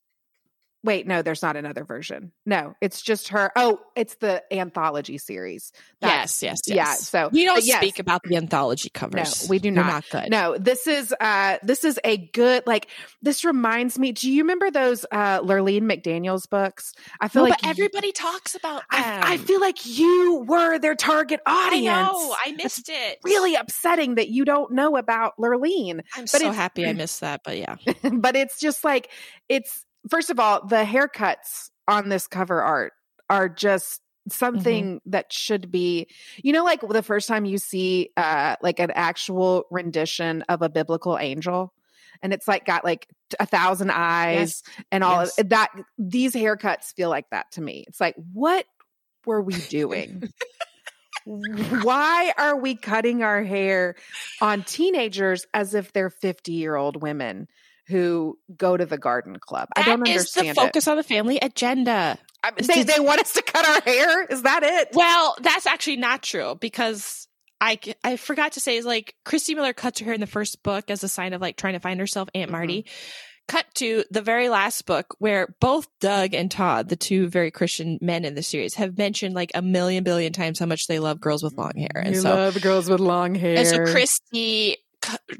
Wait, 0.87 1.05
no, 1.05 1.21
there's 1.21 1.43
not 1.43 1.55
another 1.55 1.83
version. 1.83 2.31
No, 2.45 2.75
it's 2.81 3.01
just 3.01 3.27
her. 3.27 3.51
Oh, 3.55 3.79
it's 3.95 4.15
the 4.15 4.41
anthology 4.51 5.17
series. 5.17 5.71
That's- 6.01 6.41
yes, 6.41 6.43
yes, 6.43 6.59
yes. 6.67 6.75
yeah, 6.75 6.93
so- 6.93 7.29
we 7.31 7.45
don't 7.45 7.63
yes. 7.63 7.77
speak 7.77 7.99
about 7.99 8.23
the 8.23 8.37
anthology 8.37 8.89
covers. 8.89 9.43
No, 9.43 9.49
we 9.49 9.59
do 9.59 9.69
They're 9.71 9.83
not. 9.83 10.05
not 10.13 10.23
good. 10.23 10.31
No, 10.31 10.57
this 10.57 10.87
is 10.87 11.13
uh 11.19 11.57
this 11.61 11.83
is 11.83 11.99
a 12.03 12.17
good 12.17 12.63
like 12.65 12.87
this 13.21 13.43
reminds 13.43 13.99
me. 13.99 14.13
Do 14.13 14.31
you 14.31 14.43
remember 14.43 14.71
those 14.71 15.05
uh 15.11 15.41
Lurlene 15.41 15.81
McDaniels 15.83 16.49
books? 16.49 16.93
I 17.19 17.27
feel 17.27 17.43
No, 17.43 17.49
like 17.49 17.61
but 17.61 17.69
everybody 17.69 18.11
talks 18.13 18.55
about 18.55 18.83
them. 18.89 19.01
I, 19.01 19.33
I 19.33 19.37
feel 19.37 19.59
like 19.59 19.85
you 19.85 20.45
were 20.47 20.79
their 20.79 20.95
target 20.95 21.41
audience. 21.45 21.87
I 21.95 22.01
know. 22.03 22.35
I 22.45 22.51
missed 22.53 22.89
it. 22.89 23.19
really 23.23 23.55
upsetting 23.55 24.15
that 24.15 24.29
you 24.29 24.45
don't 24.45 24.71
know 24.71 24.95
about 24.95 25.33
Lurleen. 25.37 25.99
I'm 26.15 26.23
but 26.23 26.29
so 26.29 26.51
happy 26.53 26.87
I 26.87 26.93
missed 26.93 27.19
that. 27.21 27.41
But 27.43 27.57
yeah, 27.57 27.75
but 28.13 28.37
it's 28.37 28.57
just 28.57 28.85
like 28.85 29.09
it's 29.49 29.83
first 30.09 30.29
of 30.29 30.39
all, 30.39 30.65
the 30.65 30.83
haircuts 30.83 31.69
on 31.87 32.09
this 32.09 32.27
cover 32.27 32.61
art 32.61 32.93
are 33.29 33.49
just 33.49 34.01
something 34.29 34.99
that 35.05 35.31
should 35.31 35.71
be 35.71 36.05
you 36.43 36.51
know 36.51 36.65
like 36.65 36.81
the 36.81 37.01
first 37.01 37.29
time 37.29 37.45
you 37.45 37.57
see 37.57 38.09
uh 38.17 38.57
like 38.61 38.77
an 38.79 38.91
actual 38.91 39.63
rendition 39.71 40.41
of 40.49 40.61
a 40.61 40.67
biblical 40.67 41.17
angel 41.17 41.73
and 42.21 42.33
it's 42.33 42.45
like 42.45 42.65
got 42.65 42.83
like 42.83 43.07
a 43.39 43.45
thousand 43.45 43.89
eyes 43.89 44.63
and 44.91 45.01
all 45.01 45.21
Yes. 45.21 45.37
of 45.39 45.47
that 45.49 45.69
these 45.97 46.33
haircuts 46.33 46.93
feel 46.93 47.09
like 47.09 47.29
that 47.31 47.49
to 47.53 47.61
me. 47.61 47.85
It's 47.87 48.01
like 48.01 48.15
what 48.33 48.65
were 49.25 49.41
we 49.41 49.53
doing? 49.61 50.23
Why 51.25 52.33
are 52.37 52.55
we 52.55 52.75
cutting 52.75 53.21
our 53.23 53.43
hair 53.43 53.95
on 54.41 54.63
teenagers 54.63 55.45
as 55.53 55.73
if 55.73 55.91
they're 55.93 56.09
50 56.09 56.53
year 56.53 56.75
old 56.75 57.01
women 57.01 57.47
who 57.87 58.37
go 58.55 58.75
to 58.77 58.85
the 58.85 58.97
garden 58.97 59.37
club 59.39 59.67
i 59.75 59.83
don't 59.83 59.99
That 60.01 60.09
is 60.09 60.15
understand 60.17 60.47
the 60.47 60.51
it 60.51 60.55
focus 60.55 60.87
on 60.87 60.97
the 60.97 61.03
family 61.03 61.37
agenda. 61.41 62.17
I 62.43 62.51
mean, 62.51 62.67
they, 62.67 62.83
they 62.83 62.99
want 62.99 63.19
us 63.19 63.33
to 63.33 63.41
cut 63.41 63.67
our 63.67 63.81
hair 63.81 64.25
is 64.25 64.43
that 64.43 64.61
it 64.63 64.89
Well, 64.93 65.35
that's 65.41 65.65
actually 65.65 65.97
not 65.97 66.21
true 66.21 66.55
because 66.61 67.27
I 67.59 67.79
I 68.03 68.17
forgot 68.17 68.51
to 68.53 68.59
say 68.59 68.77
is 68.77 68.85
like 68.85 69.15
Christy 69.25 69.55
Miller 69.55 69.73
cuts 69.73 69.99
her 69.99 70.05
hair 70.05 70.13
in 70.13 70.21
the 70.21 70.27
first 70.27 70.61
book 70.61 70.91
as 70.91 71.03
a 71.03 71.09
sign 71.09 71.33
of 71.33 71.41
like 71.41 71.57
trying 71.57 71.73
to 71.73 71.79
find 71.79 71.99
herself, 71.99 72.29
Aunt 72.35 72.49
Mhm. 72.49 72.53
Marty. 72.53 72.85
Cut 73.47 73.65
to 73.75 74.03
the 74.11 74.21
very 74.21 74.49
last 74.49 74.85
book 74.85 75.15
where 75.19 75.55
both 75.59 75.87
Doug 75.99 76.33
and 76.35 76.51
Todd, 76.51 76.89
the 76.89 76.95
two 76.95 77.27
very 77.29 77.49
Christian 77.49 77.97
men 78.01 78.25
in 78.25 78.35
the 78.35 78.43
series, 78.43 78.75
have 78.75 78.97
mentioned 78.97 79.33
like 79.33 79.51
a 79.55 79.61
million 79.61 80.03
billion 80.03 80.33
times 80.33 80.59
how 80.59 80.65
much 80.67 80.87
they 80.87 80.99
love 80.99 81.19
girls 81.19 81.41
with 81.41 81.53
long 81.53 81.71
hair. 81.75 82.03
And 82.03 82.13
you 82.13 82.21
so 82.21 82.35
love 82.35 82.61
girls 82.61 82.89
with 82.89 82.99
long 82.99 83.33
hair 83.33 83.57
and 83.57 83.67
so 83.67 83.85
Christy, 83.85 84.77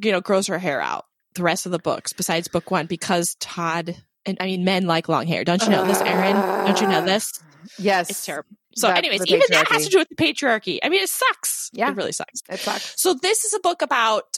you 0.01 0.11
know, 0.11 0.21
grows 0.21 0.47
her 0.47 0.57
hair 0.57 0.81
out 0.81 1.05
the 1.37 1.43
rest 1.43 1.65
of 1.65 1.71
the 1.71 1.79
books 1.79 2.11
besides 2.13 2.47
book 2.47 2.69
one 2.71 2.85
because 2.85 3.35
Todd 3.39 3.95
and 4.25 4.37
I 4.41 4.45
mean 4.45 4.63
men 4.65 4.85
like 4.87 5.07
long 5.07 5.25
hair. 5.27 5.43
Don't 5.43 5.63
you 5.63 5.69
know 5.69 5.85
this, 5.85 6.01
Erin? 6.01 6.35
Don't 6.65 6.81
you 6.81 6.87
know 6.87 7.03
this? 7.05 7.31
yes 7.79 8.09
It's 8.09 8.25
terrible. 8.25 8.49
So, 8.75 8.87
That- 8.87 8.97
anyways, 8.99 9.21
the 9.21 9.33
even 9.33 9.47
that 9.49 9.67
has 9.69 9.85
to 9.85 9.89
do 9.89 9.97
with 9.99 10.09
the 10.09 10.15
patriarchy. 10.15 10.77
I 10.83 10.89
mean, 10.89 11.01
it 11.01 11.09
sucks. 11.09 11.71
Yeah. 11.73 11.89
It 11.89 11.95
really 11.95 12.11
sucks. 12.11 12.41
it 12.47 12.59
sucks 12.59 12.93
So, 13.01 13.15
this 13.15 13.43
is 13.43 13.53
a 13.53 13.59
book 13.59 13.81
about 13.81 14.37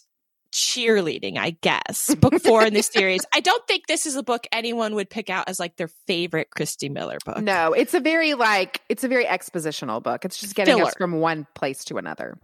cheerleading, 0.54 1.38
I 1.38 1.52
guess. 1.62 2.14
Book 2.20 2.42
four 2.42 2.64
in 2.66 2.74
this 2.74 2.88
series. 2.88 3.22
I 3.34 3.40
don't 3.40 3.66
think 3.68 3.86
this 3.88 4.06
is 4.08 4.16
a 4.16 4.24
book 4.24 4.48
anyone 4.52 4.96
would 4.96 5.10
pick 5.10 5.30
out 5.30 5.48
as 5.48 5.60
like 5.60 5.76
their 5.76 5.90
favorite 6.08 6.50
Christy 6.50 6.90
Miller 6.90 7.18
book. 7.24 7.40
no 7.42 7.74
it's 7.74 7.94
a 7.94 8.00
very 8.00 8.34
like 8.34 8.82
it's 8.90 9.04
a 9.04 9.08
very 9.08 9.26
expositional 9.26 10.02
book 10.02 10.26
it's 10.26 10.38
just 10.38 10.56
getting 10.56 10.82
us 10.82 10.94
from 10.98 11.20
one 11.20 11.46
place 11.54 11.84
to 11.86 11.98
another 11.98 12.36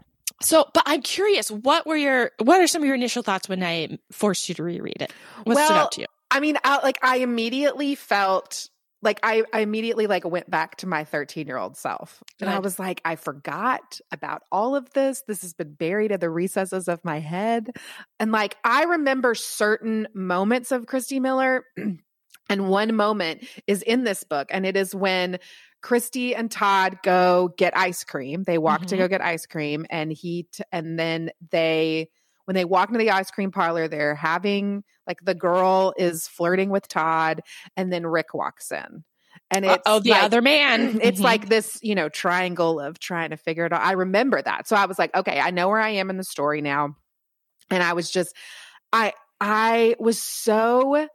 So, 0.42 0.66
but 0.74 0.84
I'm 0.86 1.02
curious, 1.02 1.50
what 1.50 1.88
were 1.88 1.96
your, 1.96 2.32
what 2.40 2.62
are 2.62 2.68
some 2.68 2.82
of 2.82 2.86
your 2.86 2.96
initial 2.96 3.24
thoughts 3.24 3.48
when 3.48 3.64
I 3.64 3.98
forced 4.12 4.50
you 4.50 4.56
to 4.56 4.64
reread 4.64 4.98
it? 5.00 5.14
What 5.44 5.56
stood 5.58 5.74
Well, 5.74 5.86
out 5.86 5.92
to 5.94 6.02
you? 6.02 6.08
I 6.30 6.40
mean, 6.40 6.58
I, 6.64 6.82
like 6.84 7.00
I 7.02 7.18
immediately 7.18 7.96
felt 7.96 8.70
like 9.02 9.20
I, 9.24 9.44
I 9.54 9.60
immediately 9.60 10.08
like 10.08 10.26
went 10.26 10.50
back 10.50 10.78
to 10.78 10.88
my 10.88 11.04
13 11.04 11.48
year 11.48 11.58
old 11.58 11.78
self, 11.78 12.22
and 12.42 12.50
I 12.50 12.60
was 12.60 12.80
like, 12.80 13.02
I 13.06 13.16
forgot 13.16 14.00
about 14.12 14.42
all 14.52 14.76
of 14.76 14.90
this. 14.92 15.24
This 15.28 15.44
has 15.44 15.54
been 15.54 15.74
buried 15.74 16.12
in 16.12 16.20
the 16.20 16.30
recesses 16.30 16.88
of 16.88 17.06
my 17.06 17.20
head, 17.20 17.70
and 18.20 18.32
like 18.32 18.58
I 18.64 18.84
remember 18.84 19.36
certain 19.36 20.08
moments 20.14 20.72
of 20.72 20.88
Christy 20.88 21.20
Miller, 21.20 21.64
and 22.50 22.70
one 22.70 22.96
moment 22.96 23.46
is 23.68 23.82
in 23.84 24.04
this 24.04 24.24
book, 24.24 24.48
and 24.52 24.66
it 24.66 24.76
is 24.76 24.94
when. 24.94 25.40
Christy 25.82 26.34
and 26.36 26.50
Todd 26.50 26.98
go 27.04 27.50
get 27.58 27.78
ice 27.78 28.04
cream. 28.04 28.44
They 28.44 28.58
walk 28.58 28.86
to 28.88 28.96
Mhm. 28.96 29.00
go 29.00 29.08
get 29.08 29.22
ice 29.22 29.46
cream, 29.46 29.86
and 29.90 30.12
he 30.12 30.48
t- 30.52 30.64
and 30.72 30.98
then 31.00 31.32
they 31.52 32.10
when 32.46 32.54
they 32.56 32.66
walk 32.66 32.90
into 32.90 33.00
the 33.00 33.10
ice 33.10 33.32
cream 33.32 33.52
parlor, 33.52 33.88
they're 33.88 34.14
having 34.14 34.84
like 35.08 35.18
the 35.24 35.34
girl 35.34 35.94
is 35.98 36.28
flirting 36.28 36.70
with 36.70 36.88
Todd, 36.88 37.42
and 37.76 37.92
then 37.92 38.06
Rick 38.06 38.34
walks 38.36 38.72
in, 38.72 39.04
and 39.52 39.66
it's 39.66 39.84
oh, 39.86 40.00
the 40.00 40.12
like- 40.12 40.24
other 40.24 40.42
man. 40.42 41.00
It's 41.02 41.20
Mhm. 41.20 41.24
like 41.24 41.50
this, 41.50 41.80
you 41.82 41.96
know, 41.96 42.08
triangle 42.10 42.80
of 42.80 43.00
trying 43.00 43.32
to 43.32 43.38
figure 43.38 43.66
it 43.66 43.74
out. 43.74 43.82
I 43.82 43.94
remember 43.94 44.42
that, 44.42 44.68
so 44.68 44.76
I 44.76 44.86
was 44.86 45.00
like, 45.00 45.16
okay, 45.16 45.40
I 45.40 45.50
know 45.52 45.70
where 45.70 45.80
I 45.82 45.90
am 45.92 46.10
in 46.12 46.18
the 46.18 46.24
story 46.24 46.62
now, 46.62 46.96
and 47.72 47.82
I 47.84 47.94
was 47.94 48.10
just, 48.12 48.36
I, 48.94 49.14
I 49.42 49.96
was 50.00 50.22
so. 50.22 51.08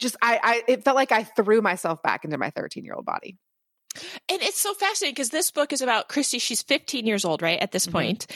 Just 0.00 0.16
I, 0.20 0.40
I, 0.42 0.62
it 0.66 0.84
felt 0.84 0.96
like 0.96 1.12
I 1.12 1.22
threw 1.22 1.62
myself 1.62 2.02
back 2.02 2.24
into 2.24 2.36
my 2.36 2.50
13 2.50 2.84
year 2.84 2.94
old 2.94 3.04
body. 3.06 3.38
And 4.28 4.42
it's 4.42 4.60
so 4.60 4.74
fascinating 4.74 5.14
because 5.14 5.30
this 5.30 5.50
book 5.50 5.72
is 5.72 5.82
about 5.82 6.08
Christy. 6.08 6.38
She's 6.38 6.62
15 6.62 7.06
years 7.06 7.24
old, 7.24 7.42
right, 7.42 7.58
at 7.60 7.72
this 7.72 7.86
Mhm. 7.86 7.92
point, 7.92 8.26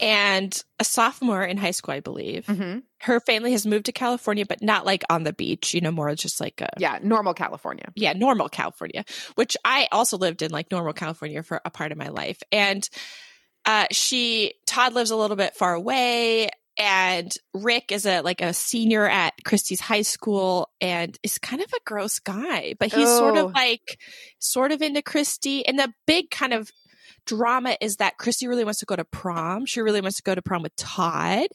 and 0.00 0.62
a 0.78 0.84
sophomore 0.84 1.42
in 1.44 1.56
high 1.56 1.70
school, 1.72 1.94
I 1.94 2.00
believe. 2.00 2.46
Mm-hmm. 2.46 2.78
Her 3.00 3.20
family 3.20 3.52
has 3.52 3.66
moved 3.66 3.86
to 3.86 3.92
California, 3.92 4.46
but 4.46 4.62
not 4.62 4.86
like 4.86 5.02
on 5.10 5.24
the 5.24 5.32
beach, 5.32 5.74
you 5.74 5.80
know, 5.80 5.90
more 5.90 6.14
just 6.14 6.40
like 6.40 6.60
a, 6.60 6.68
Yeah, 6.78 6.98
normal 7.02 7.34
California. 7.34 7.86
yeah, 7.94 8.12
normal 8.12 8.48
California, 8.48 9.04
which 9.34 9.56
I 9.64 9.88
also 9.92 10.16
lived 10.16 10.42
in 10.42 10.50
like 10.50 10.70
normal 10.70 10.92
California 10.92 11.42
for 11.42 11.60
a 11.64 11.70
part 11.70 11.92
of 11.92 11.98
my 11.98 12.08
life. 12.08 12.38
And 12.50 12.88
uh, 13.64 13.86
she, 13.92 14.54
Todd 14.66 14.92
lives 14.92 15.10
a 15.10 15.16
little 15.16 15.36
bit 15.36 15.54
far 15.54 15.74
away. 15.74 16.48
And 16.78 17.32
Rick 17.52 17.92
is 17.92 18.06
a 18.06 18.22
like 18.22 18.40
a 18.40 18.54
senior 18.54 19.06
at 19.08 19.34
Christy's 19.44 19.80
high 19.80 20.02
school 20.02 20.70
and 20.80 21.18
is 21.22 21.38
kind 21.38 21.60
of 21.62 21.70
a 21.72 21.80
gross 21.84 22.18
guy, 22.18 22.74
but 22.78 22.92
he's 22.92 23.08
sort 23.08 23.36
Oh. 23.36 23.48
of 23.48 23.52
like 23.54 23.98
sort 24.38 24.72
of 24.72 24.80
into 24.80 25.02
Christy. 25.02 25.66
And 25.66 25.78
the 25.78 25.92
big 26.06 26.30
kind 26.30 26.54
of 26.54 26.70
drama 27.26 27.76
is 27.80 27.96
that 27.96 28.16
Christy 28.18 28.48
really 28.48 28.64
wants 28.64 28.80
to 28.80 28.86
go 28.86 28.96
to 28.96 29.04
prom. 29.04 29.66
She 29.66 29.80
really 29.82 30.00
wants 30.00 30.16
to 30.16 30.22
go 30.22 30.34
to 30.34 30.42
prom 30.42 30.62
with 30.62 30.74
Todd, 30.76 31.48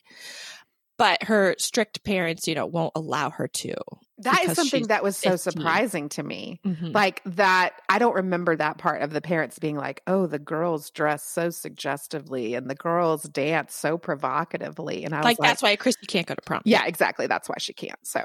but 0.97 1.23
her 1.23 1.55
strict 1.57 2.03
parents, 2.03 2.47
you 2.47 2.55
know, 2.55 2.65
won't 2.67 2.93
allow 2.95 3.29
her 3.31 3.47
to. 3.47 3.73
That 4.19 4.43
is 4.43 4.53
something 4.53 4.87
that 4.87 5.03
was 5.03 5.15
so 5.15 5.35
15. 5.35 5.35
surprising 5.35 6.09
to 6.09 6.23
me. 6.23 6.59
Mhm. 6.65 6.93
Like 6.93 7.21
that, 7.25 7.81
I 7.89 7.99
don't 7.99 8.15
remember 8.15 8.55
that 8.55 8.77
part 8.79 9.01
of 9.03 9.11
the 9.11 9.21
parents 9.21 9.59
being 9.59 9.75
like, 9.77 10.01
oh, 10.07 10.25
the 10.25 10.39
girls 10.39 10.89
dress 10.89 11.23
so 11.23 11.49
suggestively 11.51 12.55
and 12.55 12.69
the 12.69 12.75
girls 12.75 13.23
dance 13.23 13.75
so 13.75 13.97
provocatively. 13.97 15.03
And 15.05 15.13
I 15.13 15.23
was 15.23 15.25
Like, 15.25 15.39
like, 15.39 15.49
that's 15.49 15.61
why 15.61 15.75
Christy 15.75 16.07
can't 16.07 16.25
go 16.27 16.33
to 16.35 16.41
prom. 16.41 16.61
yeah, 16.65 16.85
exactly. 16.85 17.27
That's 17.27 17.47
why 17.47 17.55
she 17.59 17.73
can't. 17.73 17.99
So, 18.07 18.23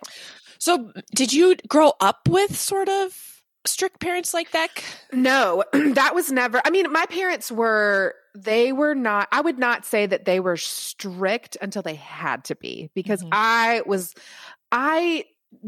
So, 0.58 0.92
did 1.14 1.32
you 1.32 1.56
grow 1.68 1.92
up 2.00 2.28
with 2.28 2.56
sort 2.58 2.88
of 2.88 3.42
strict 3.66 4.00
parents 4.00 4.32
like 4.34 4.52
that? 4.52 4.70
no, 5.12 5.64
that 5.72 6.14
was 6.14 6.30
never, 6.32 6.60
I 6.64 6.70
mean, 6.70 6.90
my 6.92 7.06
parents 7.06 7.50
were, 7.52 8.14
they 8.34 8.72
were 8.72 8.94
not, 8.94 9.28
I 9.32 9.40
would 9.40 9.58
not 9.58 9.84
say 9.84 10.06
that 10.06 10.24
they 10.24 10.40
were 10.40 10.56
strict 10.56 11.56
until 11.60 11.82
they 11.82 11.94
had 11.94 12.44
to 12.44 12.56
be 12.56 12.90
because 12.94 13.22
Mhm. 13.22 13.28
I 13.30 13.82
was, 13.86 14.14
I, 14.72 15.24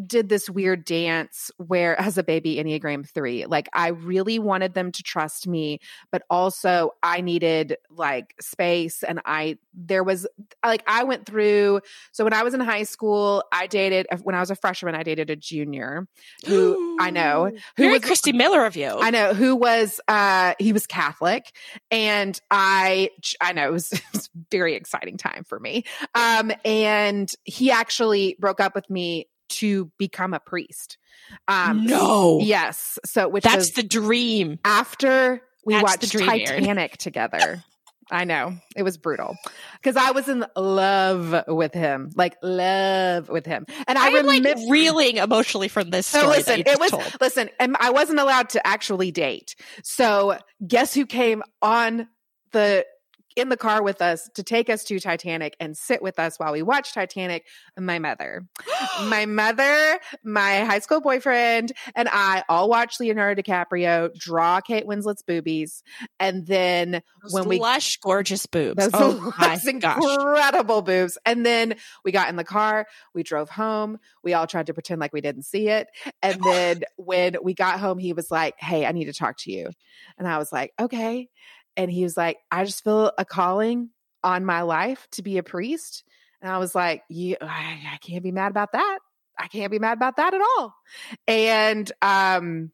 did 0.06 0.28
this 0.28 0.48
weird 0.48 0.84
dance 0.84 1.50
where 1.56 1.98
as 2.00 2.18
a 2.18 2.22
baby 2.22 2.56
enneagram 2.56 3.08
3 3.08 3.46
like 3.46 3.68
i 3.72 3.88
really 3.88 4.38
wanted 4.38 4.74
them 4.74 4.92
to 4.92 5.02
trust 5.02 5.46
me 5.46 5.80
but 6.10 6.22
also 6.30 6.90
i 7.02 7.20
needed 7.20 7.76
like 7.90 8.34
space 8.40 9.02
and 9.02 9.20
i 9.24 9.56
there 9.74 10.04
was 10.04 10.26
like 10.64 10.82
i 10.86 11.04
went 11.04 11.26
through 11.26 11.80
so 12.12 12.24
when 12.24 12.32
i 12.32 12.42
was 12.42 12.54
in 12.54 12.60
high 12.60 12.82
school 12.82 13.42
i 13.52 13.66
dated 13.66 14.06
when 14.22 14.34
i 14.34 14.40
was 14.40 14.50
a 14.50 14.56
freshman 14.56 14.94
i 14.94 15.02
dated 15.02 15.30
a 15.30 15.36
junior 15.36 16.06
who 16.46 16.96
i 17.00 17.10
know 17.10 17.50
who 17.76 17.88
was 17.88 18.04
Christy 18.04 18.32
Miller 18.32 18.64
of 18.64 18.76
you. 18.76 18.86
I 18.86 19.10
know 19.10 19.34
who 19.34 19.56
was 19.56 20.00
uh 20.08 20.54
he 20.58 20.72
was 20.72 20.86
Catholic 20.86 21.52
and 21.90 22.38
I 22.50 23.10
I 23.40 23.52
know 23.52 23.68
it 23.68 23.72
was, 23.72 23.92
it 23.92 24.02
was 24.12 24.26
a 24.26 24.38
very 24.50 24.74
exciting 24.74 25.16
time 25.16 25.44
for 25.44 25.58
me. 25.58 25.84
Um 26.14 26.52
and 26.64 27.30
he 27.44 27.70
actually 27.70 28.36
broke 28.38 28.60
up 28.60 28.74
with 28.74 28.88
me 28.88 29.28
to 29.50 29.90
become 29.98 30.34
a 30.34 30.40
priest. 30.40 30.98
Um 31.48 31.86
no. 31.86 32.40
yes. 32.42 32.98
So 33.04 33.28
which 33.28 33.44
That's 33.44 33.70
the 33.70 33.82
dream. 33.82 34.58
after 34.64 35.42
we 35.64 35.74
That's 35.74 35.82
watched 35.82 36.12
dream. 36.12 36.28
Titanic 36.28 36.96
together. 36.96 37.62
I 38.10 38.24
know 38.24 38.54
it 38.76 38.82
was 38.82 38.98
brutal 38.98 39.36
because 39.74 39.96
I 39.96 40.10
was 40.10 40.28
in 40.28 40.44
love 40.56 41.44
with 41.48 41.72
him, 41.72 42.10
like 42.14 42.36
love 42.42 43.28
with 43.28 43.46
him, 43.46 43.64
and 43.86 43.98
I, 43.98 44.06
I 44.06 44.10
am 44.10 44.26
like 44.26 44.44
reeling 44.68 45.16
emotionally 45.16 45.68
from 45.68 45.90
this 45.90 46.06
so 46.06 46.28
listen, 46.28 46.62
it 46.66 46.78
was 46.78 46.90
told. 46.90 47.16
listen, 47.20 47.48
and 47.58 47.76
I 47.80 47.90
wasn't 47.90 48.20
allowed 48.20 48.50
to 48.50 48.66
actually 48.66 49.10
date. 49.10 49.56
So 49.82 50.36
guess 50.66 50.92
who 50.94 51.06
came 51.06 51.42
on 51.62 52.08
the 52.52 52.84
in 53.36 53.48
the 53.48 53.56
car 53.56 53.82
with 53.82 54.00
us 54.00 54.28
to 54.34 54.42
take 54.42 54.70
us 54.70 54.84
to 54.84 54.98
Titanic 55.00 55.56
and 55.60 55.76
sit 55.76 56.02
with 56.02 56.18
us 56.18 56.38
while 56.38 56.52
we 56.52 56.62
watch 56.62 56.92
Titanic? 56.92 57.44
My 57.78 57.98
mother. 57.98 58.46
my 59.06 59.26
mother, 59.26 59.98
my 60.22 60.60
high 60.64 60.78
school 60.78 61.00
boyfriend, 61.00 61.72
and 61.94 62.08
I 62.10 62.44
all 62.48 62.68
watched 62.68 63.00
Leonardo 63.00 63.42
DiCaprio 63.42 64.14
draw 64.14 64.60
Kate 64.60 64.86
Winslet's 64.86 65.22
boobies. 65.22 65.82
And 66.20 66.46
then 66.46 67.02
Those 67.22 67.32
when 67.32 67.48
we 67.48 67.58
lush, 67.58 67.98
gorgeous 67.98 68.46
boobs. 68.46 68.76
those 68.76 68.90
oh 68.94 69.32
my 69.38 69.56
those 69.56 69.80
gosh. 69.80 70.02
incredible 70.02 70.82
boobs. 70.82 71.18
And 71.26 71.44
then 71.44 71.74
we 72.04 72.12
got 72.12 72.28
in 72.28 72.36
the 72.36 72.44
car, 72.44 72.86
we 73.14 73.22
drove 73.22 73.50
home. 73.50 73.98
We 74.22 74.34
all 74.34 74.46
tried 74.46 74.66
to 74.66 74.74
pretend 74.74 75.00
like 75.00 75.12
we 75.12 75.20
didn't 75.20 75.42
see 75.42 75.68
it. 75.68 75.88
And 76.22 76.42
then 76.42 76.82
when 76.96 77.36
we 77.42 77.54
got 77.54 77.80
home, 77.80 77.98
he 77.98 78.12
was 78.12 78.30
like, 78.30 78.54
Hey, 78.58 78.86
I 78.86 78.92
need 78.92 79.06
to 79.06 79.12
talk 79.12 79.38
to 79.38 79.52
you. 79.52 79.70
And 80.18 80.28
I 80.28 80.38
was 80.38 80.52
like, 80.52 80.72
Okay. 80.80 81.28
And 81.76 81.90
he 81.90 82.02
was 82.04 82.16
like, 82.16 82.38
I 82.50 82.64
just 82.64 82.84
feel 82.84 83.12
a 83.18 83.24
calling 83.24 83.90
on 84.22 84.44
my 84.44 84.62
life 84.62 85.06
to 85.12 85.22
be 85.22 85.38
a 85.38 85.42
priest. 85.42 86.04
And 86.40 86.50
I 86.50 86.58
was 86.58 86.74
like, 86.74 87.02
you, 87.08 87.36
I, 87.40 87.78
I 87.94 87.96
can't 88.00 88.22
be 88.22 88.32
mad 88.32 88.50
about 88.50 88.72
that. 88.72 88.98
I 89.38 89.48
can't 89.48 89.70
be 89.70 89.78
mad 89.78 89.94
about 89.98 90.16
that 90.16 90.34
at 90.34 90.40
all. 90.40 90.74
And 91.26 91.90
um, 92.02 92.70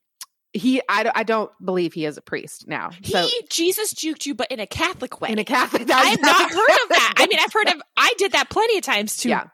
he, 0.53 0.83
I, 0.89 1.03
don't- 1.05 1.17
I 1.17 1.23
don't 1.23 1.51
believe 1.65 1.93
he 1.95 2.05
is 2.05 2.17
a 2.17 2.23
priest 2.23 2.67
now. 2.69 2.91
He 3.03 3.13
So 3.13 3.27
Jesus 3.51 3.95
juked 3.95 4.27
you, 4.27 4.35
but 4.35 4.51
in 4.51 4.61
a 4.61 4.67
Catholic 4.67 5.21
way. 5.21 5.31
in 5.31 5.39
a 5.39 5.45
Catholic, 5.45 5.89
I 5.91 6.05
have 6.05 6.21
not 6.21 6.37
heard 6.51 6.83
of 6.83 6.89
that. 6.91 7.15
I 7.17 7.27
mean, 7.29 7.39
I've 7.41 7.53
heard 7.53 7.69
of. 7.75 7.81
I 7.97 8.13
did 8.19 8.33
that 8.33 8.51
plenty 8.51 8.77
of 8.79 8.83
times 8.85 9.17
to 9.19 9.29
Yeah. 9.29 9.45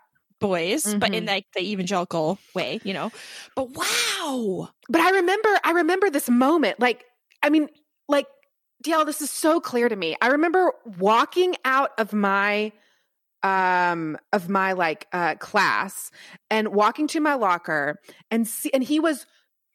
boys, 0.40 0.92
but 0.94 1.14
in 1.14 1.24
Mhm. 1.24 1.28
like 1.28 1.44
the 1.54 1.61
evangelical 1.70 2.38
way, 2.54 2.80
you 2.82 2.94
know. 2.94 3.12
But 3.54 3.70
wow, 3.70 4.70
but 4.88 5.00
I 5.00 5.11
remember, 5.11 5.48
I 5.64 5.70
remember 5.72 6.11
this 6.11 6.28
moment. 6.28 6.80
Like, 6.80 7.04
I 7.42 7.50
mean, 7.50 7.68
like, 8.09 8.26
DL, 8.87 9.05
this 9.05 9.20
is 9.20 9.31
so 9.31 9.61
clear 9.61 9.88
to 9.88 9.96
me. 9.96 10.16
I 10.20 10.29
remember 10.29 10.72
walking 10.99 11.57
out 11.64 11.90
of 11.99 12.12
my, 12.12 12.72
um, 13.42 14.18
of 14.33 14.49
my 14.49 14.72
like 14.72 15.07
uh 15.12 15.37
class 15.37 16.11
and 16.51 16.68
walking 16.68 17.07
to 17.09 17.20
my 17.20 17.35
locker 17.35 18.01
and 18.31 18.46
see, 18.46 18.70
and 18.72 18.83
he 18.83 18.99
was 18.99 19.27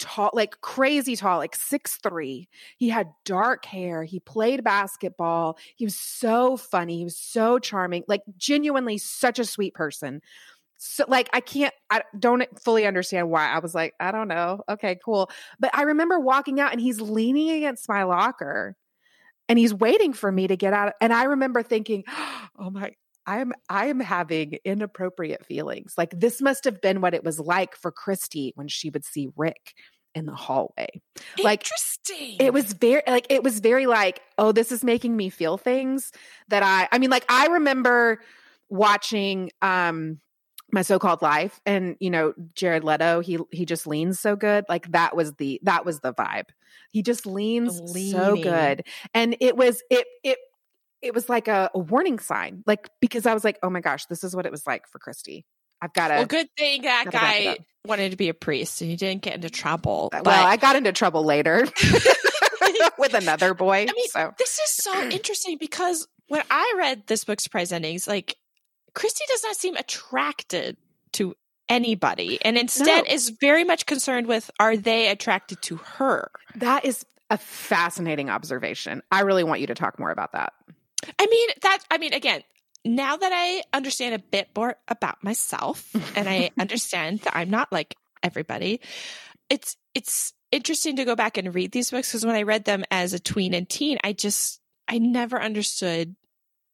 tall, 0.02 0.32
like 0.34 0.60
crazy 0.62 1.16
tall, 1.16 1.38
like 1.38 1.56
six 1.56 1.98
three. 1.98 2.50
He 2.78 2.90
had 2.90 3.12
dark 3.24 3.66
hair. 3.66 4.04
He 4.04 4.20
played 4.20 4.64
basketball. 4.64 5.58
He 5.76 5.86
was 5.86 5.96
so 5.96 6.58
funny. 6.58 6.98
He 6.98 7.04
was 7.04 7.18
so 7.18 7.60
charming. 7.60 8.04
Like 8.08 8.24
genuinely, 8.38 8.98
such 8.98 9.40
a 9.40 9.46
sweet 9.46 9.74
person. 9.74 10.22
So 10.78 11.06
like 11.08 11.30
I 11.32 11.40
can't 11.42 11.74
I 11.92 12.02
don't 12.18 12.44
fully 12.60 12.86
understand 12.88 13.30
why. 13.30 13.48
I 13.48 13.60
was 13.60 13.76
like, 13.76 13.94
I 14.00 14.12
don't 14.12 14.28
know. 14.28 14.64
Okay, 14.68 15.00
cool. 15.06 15.30
But 15.60 15.70
I 15.76 15.84
remember 15.84 16.20
walking 16.20 16.60
out 16.60 16.72
and 16.72 16.82
he's 16.82 17.00
leaning 17.00 17.52
against 17.52 17.88
my 17.88 18.04
locker 18.04 18.76
and 19.50 19.60
he's 19.60 19.74
waiting 19.74 20.14
for 20.14 20.32
me 20.32 20.48
to 20.48 20.56
get 20.56 20.74
out. 20.74 20.94
And 21.02 21.14
I 21.14 21.24
remember 21.26 21.64
thinking, 21.64 22.04
oh 22.58 22.70
my, 22.70 22.92
I'm 23.26 23.54
I 23.70 23.88
am 23.88 24.00
having 24.00 24.58
inappropriate 24.66 25.46
feelings. 25.46 25.94
Like 25.98 26.12
this 26.12 26.42
must 26.42 26.66
have 26.66 26.82
been 26.82 27.02
what 27.02 27.14
it 27.14 27.24
was 27.24 27.40
like 27.40 27.76
for 27.76 27.92
Christy 27.92 28.52
when 28.56 28.68
she 28.68 28.90
would 28.90 29.06
see 29.06 29.30
Rick 29.36 29.74
in 30.14 30.26
the 30.26 30.36
hallway. 30.36 31.02
Like, 31.42 31.64
interesting. 31.64 32.38
It 32.40 32.54
was 32.54 32.74
very 32.74 33.04
like 33.08 33.28
it 33.30 33.44
was 33.44 33.60
very 33.60 33.88
like, 33.88 34.22
oh, 34.38 34.52
this 34.52 34.72
is 34.72 34.84
making 34.84 35.16
me 35.16 35.30
feel 35.30 35.58
things 35.58 36.12
that 36.50 36.64
I 36.64 36.88
I 36.92 37.00
mean, 37.00 37.10
like 37.10 37.26
I 37.30 37.48
remember 37.48 38.22
watching 38.70 39.52
um 39.62 40.20
my 40.72 40.82
so-called 40.82 41.22
life 41.22 41.60
and 41.66 41.96
you 42.00 42.10
know 42.10 42.34
jared 42.56 42.84
leto 42.84 43.20
he 43.20 43.38
he 43.52 43.66
just 43.66 43.88
leans 43.88 44.20
so 44.20 44.36
good 44.36 44.66
like 44.70 44.92
that 44.92 45.16
was 45.16 45.34
the 45.34 45.60
that 45.64 45.86
was 45.86 46.00
the 46.00 46.14
vibe. 46.14 46.50
He 46.92 47.04
just 47.04 47.26
leans 47.26 47.80
so 48.12 48.36
good 48.36 48.86
and 49.14 49.36
it 49.40 49.56
was 49.56 49.82
it 49.90 50.08
it 50.24 50.38
it 51.02 51.14
was 51.14 51.30
like 51.30 51.48
a, 51.48 51.70
a 51.74 51.80
warning 51.80 52.20
sign 52.20 52.64
like 52.66 52.90
because 53.00 53.26
i 53.26 53.34
was 53.34 53.44
like 53.44 53.58
oh 53.64 53.70
my 53.70 53.82
gosh 53.82 54.06
this 54.06 54.24
is 54.24 54.36
what 54.36 54.46
it 54.46 54.52
was 54.52 54.66
like 54.66 54.88
for 54.88 55.00
christy. 55.00 55.46
I've 55.84 55.94
got 55.94 56.12
a 56.12 56.16
well, 56.16 56.26
good 56.26 56.48
thing 56.58 56.84
that 56.84 57.06
gotta 57.06 57.18
back 57.18 57.36
it 57.36 57.58
guy 57.58 57.66
wanted 57.86 58.12
to 58.12 58.18
be 58.18 58.30
a 58.30 58.36
priest 58.36 58.82
and 58.82 58.90
he 58.92 58.96
didn't 58.96 59.24
get 59.24 59.34
into 59.34 59.50
trouble. 59.50 60.10
Uh, 60.14 60.22
well 60.24 60.24
but 60.24 60.46
i 60.46 60.58
got 60.58 60.76
into 60.76 60.92
trouble 60.92 61.24
later 61.24 61.66
with 62.98 63.14
another 63.14 63.54
boy 63.54 63.86
I 63.90 63.94
mean, 63.94 64.08
so. 64.08 64.34
this 64.38 64.60
is 64.60 64.70
so 64.84 65.10
interesting 65.10 65.58
because 65.60 66.08
when 66.32 66.44
I 66.50 66.76
read 66.78 67.08
this 67.08 67.26
book's 67.26 67.44
Surprise 67.44 67.74
Endings, 67.74 68.08
like 68.08 68.38
Christy 68.94 69.24
does 69.30 69.44
not 69.44 69.56
seem 69.56 69.76
attracted 69.76 70.78
to 71.14 71.36
anybody 71.70 72.38
and 72.44 72.58
instead 72.58 73.06
No. 73.06 73.14
is 73.14 73.30
very 73.30 73.64
much 73.64 73.86
concerned 73.86 74.28
with 74.28 74.52
are 74.60 74.76
they 74.76 75.08
attracted 75.08 75.62
to 75.64 75.78
her? 75.78 76.30
that 76.56 76.84
is 76.84 77.06
a 77.30 77.38
fascinating 77.38 78.30
observation 78.30 79.02
i 79.10 79.22
really 79.22 79.46
want 79.46 79.62
you 79.62 79.68
to 79.68 79.76
talk 79.76 79.98
more 79.98 80.12
about 80.12 80.34
that 80.34 80.52
I 81.18 81.26
mean, 81.26 81.50
that, 81.64 81.80
I 81.90 81.98
mean, 81.98 82.14
again, 82.14 82.44
now 82.86 83.18
that 83.18 83.32
I 83.34 83.64
understand 83.76 84.14
a 84.14 84.20
bit 84.20 84.50
more 84.56 84.76
about 84.88 85.24
myself 85.24 85.90
and 86.16 86.30
I 86.30 86.52
understand 86.60 87.22
that 87.22 87.36
I'm 87.36 87.50
not 87.50 87.72
like 87.72 87.96
everybody, 88.22 88.82
it's, 89.50 89.78
it's 89.96 90.34
interesting 90.52 90.98
to 90.98 91.06
go 91.06 91.16
back 91.16 91.38
and 91.40 91.56
read 91.56 91.72
these 91.72 91.90
books 91.90 92.10
because 92.12 92.24
when 92.24 92.36
I 92.36 92.44
read 92.44 92.66
them 92.66 92.84
as 92.92 93.14
a 93.14 93.20
tween 93.20 93.56
and 93.56 93.68
teen, 93.68 93.98
I 94.04 94.14
just, 94.14 94.60
I 94.88 95.00
never 95.00 95.42
understood 95.42 96.16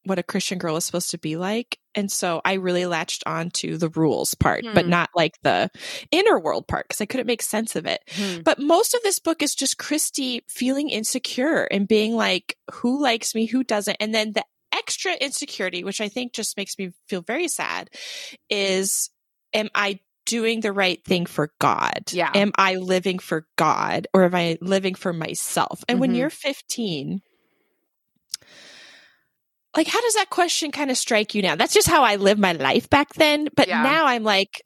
what 0.08 0.20
a 0.20 0.24
Christian 0.24 0.58
girl 0.58 0.76
is 0.78 0.86
supposed 0.86 1.12
to 1.12 1.18
be 1.18 1.36
like. 1.38 1.78
And 1.96 2.12
so 2.12 2.42
I 2.46 2.54
really 2.54 2.86
latched 2.86 3.24
on 3.26 3.50
to 3.52 3.78
the 3.78 3.90
rules 3.90 4.34
part, 4.36 4.64
but 4.74 4.86
Hmm. 4.86 4.92
not 4.92 5.10
like 5.16 5.34
the 5.42 5.70
inner 6.12 6.40
world 6.40 6.68
part 6.68 6.88
because 6.88 7.02
I 7.02 7.06
couldn't 7.06 7.28
make 7.28 7.42
sense 7.42 7.76
of 7.76 7.86
it. 7.86 8.02
But 8.44 8.60
most 8.60 8.94
of 8.94 9.02
this 9.04 9.20
book 9.20 9.42
is 9.42 9.56
just 9.56 9.78
Christy 9.78 10.44
feeling 10.48 10.90
insecure 10.90 11.64
and 11.72 11.88
being 11.88 12.16
like, 12.16 12.56
who 12.72 13.02
likes 13.02 13.34
me, 13.36 13.46
who 13.46 13.64
doesn't? 13.64 13.98
And 14.00 14.14
then 14.14 14.34
the 14.34 14.46
extra 14.74 15.14
insecurity, 15.16 15.84
which 15.84 16.02
I 16.02 16.08
think 16.10 16.34
just 16.34 16.56
makes 16.58 16.78
me 16.78 16.92
feel 17.08 17.22
very 17.22 17.48
sad, 17.48 17.90
is 18.50 19.10
am 19.54 19.70
I 19.74 20.00
doing 20.26 20.60
the 20.60 20.74
right 20.74 21.04
thing 21.06 21.26
for 21.26 21.52
God? 21.60 22.04
Yeah. 22.12 22.30
Am 22.36 22.52
I 22.58 22.76
living 22.76 23.18
for 23.18 23.48
God 23.56 24.08
or 24.14 24.26
am 24.26 24.36
I 24.36 24.58
living 24.62 24.94
for 24.94 25.14
myself? 25.14 25.84
And 25.88 26.00
when 26.00 26.12
Mhm. 26.12 26.18
you're 26.18 26.30
15, 26.30 27.22
like 29.78 29.88
how 29.88 30.02
does 30.02 30.16
that 30.16 30.30
question 30.30 30.72
kind 30.72 30.92
of 30.92 30.98
strike 30.98 31.36
you 31.36 31.42
now? 31.42 31.56
That's 31.56 31.74
just 31.74 31.88
how 31.88 32.04
I 32.04 32.16
lived 32.16 32.42
my 32.42 32.54
life 32.54 32.90
back 32.90 33.14
then, 33.14 33.48
but 33.56 33.68
Yeah. 33.68 33.84
now 33.84 34.08
I'm 34.08 34.24
like, 34.24 34.62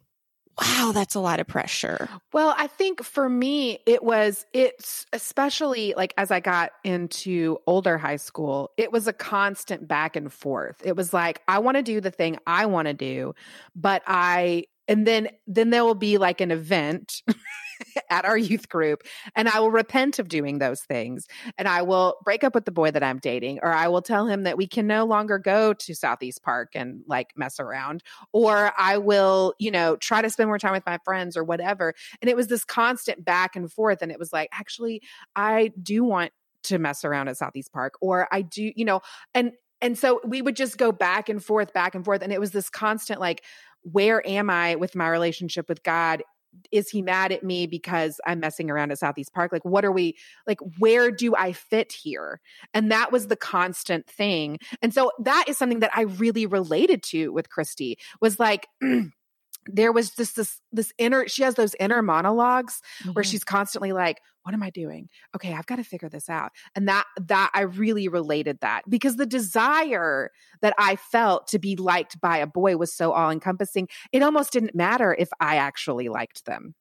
wow, 0.60 0.92
that's 0.94 1.16
a 1.16 1.20
lot 1.20 1.40
of 1.40 1.48
pressure. 1.48 2.08
Well, 2.34 2.54
I 2.58 2.68
think 2.68 3.04
for 3.04 3.28
me, 3.28 3.80
it 3.86 4.04
was, 4.04 4.46
it's 4.54 5.06
especially 5.12 5.94
like 5.98 6.14
as 6.18 6.32
I 6.32 6.40
got 6.40 6.72
into 6.84 7.58
older 7.68 7.98
high 7.98 8.16
school, 8.18 8.72
it 8.78 8.92
was 8.92 9.08
a 9.08 9.14
constant 9.14 9.88
back 9.88 10.16
and 10.16 10.32
forth. 10.32 10.78
It 10.84 10.96
was 10.96 11.14
like, 11.14 11.42
I 11.48 11.60
want 11.60 11.78
to 11.78 11.84
do 11.84 12.00
the 12.00 12.12
thing 12.12 12.38
I 12.48 12.66
want 12.66 12.88
to 12.88 12.94
do, 12.94 13.34
but 13.76 14.04
I, 14.08 14.66
and 14.88 15.06
then, 15.06 15.30
then 15.48 15.70
there 15.70 15.86
will 15.86 15.96
be 15.96 16.18
like 16.18 16.42
an 16.42 16.52
event 16.52 17.22
at 18.10 18.26
our 18.26 18.38
youth 18.38 18.70
group 18.70 19.04
and 19.36 19.50
I 19.50 19.60
will 19.60 19.72
repent 19.72 20.20
of 20.20 20.28
doing 20.28 20.60
those 20.60 20.82
things 20.82 21.28
and 21.58 21.68
I 21.68 21.82
will 21.82 22.18
break 22.24 22.44
up 22.44 22.56
with 22.56 22.66
the 22.66 22.72
boy 22.72 22.92
that 22.92 23.04
I'm 23.04 23.20
dating 23.20 23.60
or 23.62 23.72
I 23.72 23.88
will 23.88 24.02
tell 24.02 24.28
him 24.28 24.44
that 24.44 24.58
we 24.58 24.68
can 24.68 24.88
no 24.88 25.06
longer 25.06 25.38
go 25.38 25.74
to 25.74 25.96
Southeast 25.96 26.44
Park 26.44 26.70
and 26.76 27.02
like 27.08 27.32
mess 27.36 27.60
around 27.60 28.04
or 28.34 28.72
I 28.78 28.98
will, 28.98 29.54
you 29.60 29.72
know, 29.72 29.96
try 29.96 30.22
to 30.22 30.30
spend 30.30 30.48
more 30.48 30.60
time 30.60 30.74
with 30.74 30.86
my 30.86 31.00
friends 31.04 31.38
or 31.38 31.44
whatever. 31.44 31.94
And 32.22 32.30
it 32.30 32.36
was 32.36 32.48
this 32.48 32.64
constant 32.64 33.24
back 33.24 33.56
and 33.56 33.72
forth. 33.72 34.02
And 34.02 34.12
it 34.12 34.20
was 34.20 34.34
like, 34.34 34.50
actually, 34.52 35.02
I 35.36 35.72
do 35.82 36.04
want 36.04 36.32
to 36.64 36.78
mess 36.78 37.04
around 37.04 37.28
at 37.28 37.38
Southeast 37.38 37.72
Park, 37.74 37.96
or 38.02 38.28
I 38.32 38.42
do, 38.42 38.72
you 38.76 38.86
know, 38.86 39.02
and 39.34 39.52
and 39.82 39.98
so 39.98 40.22
we 40.24 40.44
would 40.44 40.56
just 40.56 40.78
go 40.78 40.92
back 40.92 41.28
and 41.28 41.44
forth, 41.44 41.74
back 41.74 41.96
and 41.96 42.06
forth. 42.06 42.22
And 42.22 42.32
it 42.32 42.40
was 42.40 42.52
this 42.52 42.70
constant 42.70 43.20
like, 43.20 43.44
where 43.82 44.26
am 44.28 44.50
I 44.50 44.76
with 44.76 44.96
my 44.96 45.10
relationship 45.10 45.68
with 45.68 45.82
God? 45.82 46.24
Is 46.72 46.90
he 46.90 47.02
mad 47.02 47.32
at 47.32 47.44
me 47.44 47.68
because 47.68 48.20
I'm 48.26 48.40
messing 48.40 48.70
around 48.70 48.92
at 48.92 49.00
Southeast 49.00 49.34
Park? 49.34 49.52
Like, 49.52 49.66
what 49.66 49.86
are 49.86 49.92
we 49.92 50.16
like? 50.48 50.60
Where 50.80 51.12
do 51.12 51.36
I 51.36 51.54
fit 51.54 51.92
here? 51.92 52.40
And 52.74 52.92
that 52.92 53.12
was 53.12 53.28
the 53.28 53.36
constant 53.36 54.08
thing. 54.08 54.60
And 54.82 54.94
so 54.94 55.12
that 55.20 55.46
is 55.48 55.58
something 55.58 55.80
that 55.80 55.92
I 55.96 56.04
really 56.04 56.46
related 56.46 57.04
to 57.04 57.30
with 57.30 57.50
Christy 57.50 57.98
was 58.20 58.40
like, 58.40 58.68
there 59.68 59.92
was 59.92 60.12
just 60.12 60.36
this 60.36 60.60
this 60.72 60.92
inner 60.98 61.28
she 61.28 61.44
has 61.44 61.56
those 61.56 61.76
inner 61.80 62.02
monologues 62.02 62.82
where 63.14 63.24
she's 63.24 63.44
constantly 63.44 63.92
like 63.92 64.20
what 64.44 64.54
am 64.56 64.64
i 64.64 64.70
doing 64.72 65.08
okay 65.36 65.54
i've 65.54 65.68
got 65.68 65.76
to 65.76 65.84
figure 65.84 66.10
this 66.10 66.30
out 66.30 66.52
and 66.76 66.88
that 66.88 67.06
that 67.28 67.52
i 67.54 67.62
really 67.62 68.08
related 68.08 68.58
that 68.62 68.82
because 68.90 69.18
the 69.18 69.26
desire 69.26 70.32
that 70.62 70.74
i 70.80 70.96
felt 70.96 71.48
to 71.48 71.60
be 71.60 71.76
liked 71.76 72.20
by 72.20 72.38
a 72.38 72.48
boy 72.48 72.76
was 72.76 72.94
so 72.94 73.12
all 73.12 73.30
encompassing 73.30 73.88
it 74.12 74.24
almost 74.24 74.52
didn't 74.52 74.74
matter 74.76 75.16
if 75.18 75.30
i 75.40 75.58
actually 75.58 76.10
liked 76.10 76.46
them 76.46 76.74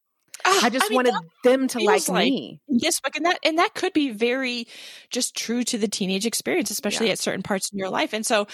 Ah, 0.46 0.64
i 0.64 0.70
just 0.70 0.88
mean, 0.88 0.96
wanted 0.96 1.14
them 1.44 1.68
to 1.68 1.80
like, 1.80 2.08
like- 2.08 2.24
me 2.24 2.62
Yes, 2.66 2.98
book 3.00 3.14
and 3.14 3.26
that 3.26 3.38
and 3.44 3.58
that 3.58 3.74
could 3.74 3.92
be 3.92 4.10
very 4.10 4.66
just 5.10 5.36
true 5.36 5.62
to 5.64 5.76
the 5.76 5.86
teenage 5.88 6.24
experience, 6.24 6.70
especially 6.70 7.08
Yeah. 7.08 7.12
at 7.12 7.18
certain 7.18 7.42
parts 7.42 7.70
in 7.70 7.78
your 7.78 7.90
life. 7.90 8.14
And 8.14 8.24
so, 8.24 8.46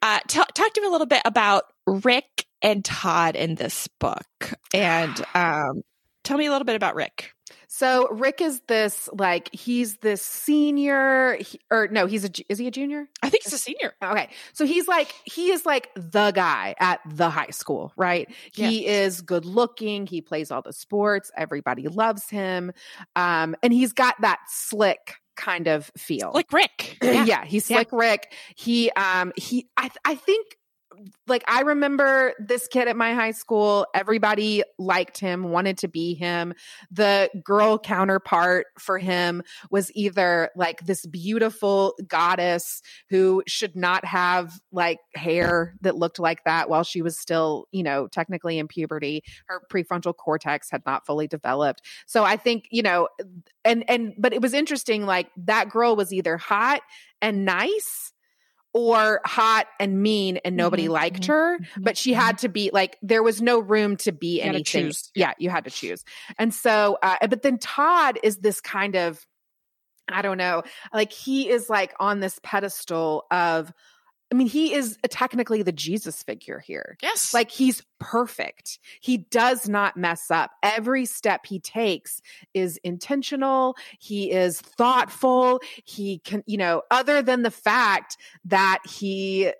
uh, 0.00 0.20
t- 0.26 0.40
talk 0.54 0.72
to 0.72 0.80
me 0.80 0.86
a 0.86 0.90
little 0.90 1.06
bit 1.06 1.20
about 1.26 1.64
Rick 1.86 2.46
and 2.62 2.84
Todd 2.84 3.36
in 3.36 3.54
this 3.54 3.88
book, 3.98 4.52
and 4.74 5.24
um, 5.34 5.82
tell 6.24 6.38
me 6.38 6.46
a 6.46 6.50
little 6.50 6.64
bit 6.66 6.76
about 6.76 6.94
Rick. 6.94 7.32
so 7.68 8.08
rick 8.10 8.40
is 8.40 8.60
this 8.66 9.08
like 9.12 9.48
he's 9.54 9.96
this 9.98 10.20
senior 10.20 11.36
he, 11.40 11.58
or 11.70 11.88
no 11.88 12.06
he's 12.06 12.24
a 12.24 12.30
is 12.48 12.58
he 12.58 12.66
a 12.66 12.70
junior 12.70 13.06
I 13.22 13.30
think 13.30 13.44
he's 13.44 13.52
a 13.52 13.58
senior. 13.58 13.94
Okay. 14.02 14.28
So 14.52 14.64
he's 14.66 14.86
like, 14.88 15.14
he 15.24 15.50
is 15.50 15.64
like 15.66 15.90
the 15.94 16.30
guy 16.32 16.74
at 16.78 17.00
the 17.06 17.28
high 17.30 17.50
school, 17.50 17.92
right? 17.96 18.28
He 18.52 18.86
is 18.86 19.20
good 19.22 19.44
looking. 19.44 20.06
He 20.06 20.20
plays 20.20 20.50
all 20.50 20.62
the 20.62 20.72
sports. 20.72 21.30
Everybody 21.36 21.88
loves 21.88 22.28
him. 22.28 22.72
Um, 23.16 23.54
and 23.62 23.72
he's 23.72 23.92
got 23.92 24.14
that 24.20 24.38
slick 24.48 25.14
kind 25.36 25.66
of 25.68 25.90
feel. 25.96 26.30
like 26.34 26.52
Rick. 26.52 26.98
yeah. 27.02 27.44
he's 27.44 27.68
Yeah. 27.70 27.78
slick 27.78 27.88
Rick. 27.92 28.32
He, 28.56 28.90
um, 28.92 29.32
he, 29.36 29.68
I, 29.76 29.90
I 30.04 30.14
think 30.14 30.56
like 31.26 31.44
I 31.48 31.62
remember 31.62 32.34
this 32.38 32.66
kid 32.68 32.88
at 32.88 32.96
my 32.96 33.14
high 33.14 33.32
school. 33.32 33.86
Everybody 33.94 34.62
liked 34.78 35.18
him, 35.18 35.50
wanted 35.50 35.78
to 35.78 35.88
be 35.88 36.14
him. 36.14 36.54
The 36.90 37.30
girl 37.44 37.78
counterpart 37.78 38.66
for 38.78 38.98
him 38.98 39.42
was 39.70 39.90
either 39.94 40.50
like 40.56 40.84
this 40.84 41.06
beautiful 41.06 41.94
goddess 42.06 42.82
who 43.10 43.42
should 43.46 43.76
not 43.76 44.04
have 44.04 44.52
like 44.72 44.98
hair 45.14 45.74
that 45.82 45.96
looked 45.96 46.18
like 46.18 46.44
that 46.44 46.68
while 46.68 46.84
she 46.84 47.02
was 47.02 47.18
still, 47.18 47.66
you 47.72 47.82
know, 47.82 48.06
technically 48.06 48.58
in 48.58 48.68
puberty. 48.68 49.22
Her 49.46 49.62
prefrontal 49.70 50.16
cortex 50.16 50.70
had 50.70 50.82
not 50.86 51.06
fully 51.06 51.26
developed. 51.26 51.82
So 52.06 52.24
I 52.24 52.36
think, 52.36 52.66
you 52.70 52.82
know, 52.82 53.08
and 53.64 53.84
and 53.88 54.14
but 54.18 54.32
it 54.32 54.42
was 54.42 54.54
interesting 54.54 55.06
like 55.06 55.30
that 55.36 55.70
girl 55.70 55.96
was 55.96 56.12
either 56.12 56.36
hot 56.36 56.82
and 57.20 57.44
nice 57.44 58.12
or 58.78 59.20
hot 59.24 59.66
and 59.80 60.00
mean 60.02 60.36
and 60.44 60.56
nobody 60.56 60.86
Mhm, 60.86 60.90
liked 60.90 61.26
her 61.26 61.58
mhm, 61.58 61.84
but 61.84 61.96
she 61.96 62.12
had 62.12 62.38
to 62.38 62.48
be 62.48 62.70
like 62.72 62.96
there 63.02 63.22
was 63.22 63.42
no 63.42 63.58
room 63.58 63.96
to 63.98 64.12
be 64.12 64.38
had 64.38 64.52
to 64.52 64.78
anything. 64.78 64.92
yeah. 65.14 65.32
You 65.38 65.50
had 65.50 65.64
to 65.64 65.70
choose. 65.70 66.04
And 66.38 66.54
so 66.54 66.96
uh, 67.02 67.26
but 67.26 67.42
then 67.42 67.58
todd 67.58 68.18
is 68.22 68.38
this 68.38 68.60
kind 68.60 68.94
of 68.94 69.26
i 70.10 70.22
don't 70.22 70.38
know 70.38 70.62
like 70.94 71.12
he 71.12 71.50
is 71.50 71.68
like 71.68 71.92
on 72.00 72.20
this 72.20 72.38
pedestal 72.42 73.26
of 73.30 73.72
i 74.30 74.34
mean 74.34 74.46
he 74.46 74.74
is 74.74 74.98
technically 75.10 75.62
the 75.62 75.72
jesus 75.72 76.22
figure 76.22 76.58
here 76.58 76.96
Yes. 77.02 77.32
like 77.34 77.50
he's 77.50 77.82
perfect. 78.00 78.78
He 79.00 79.16
does 79.16 79.68
not 79.68 79.96
mess 79.96 80.30
up. 80.30 80.52
Every 80.62 81.04
step 81.04 81.46
he 81.46 81.58
takes 81.58 82.20
is 82.54 82.78
intentional. 82.84 83.74
He 83.98 84.30
is 84.30 84.60
thoughtful. 84.60 85.60
He 85.84 86.20
can, 86.20 86.44
you 86.46 86.58
know, 86.58 86.82
other 86.92 87.22
than 87.22 87.42
the 87.42 87.50
fact 87.50 88.16
that 88.44 88.78
he 88.88 89.52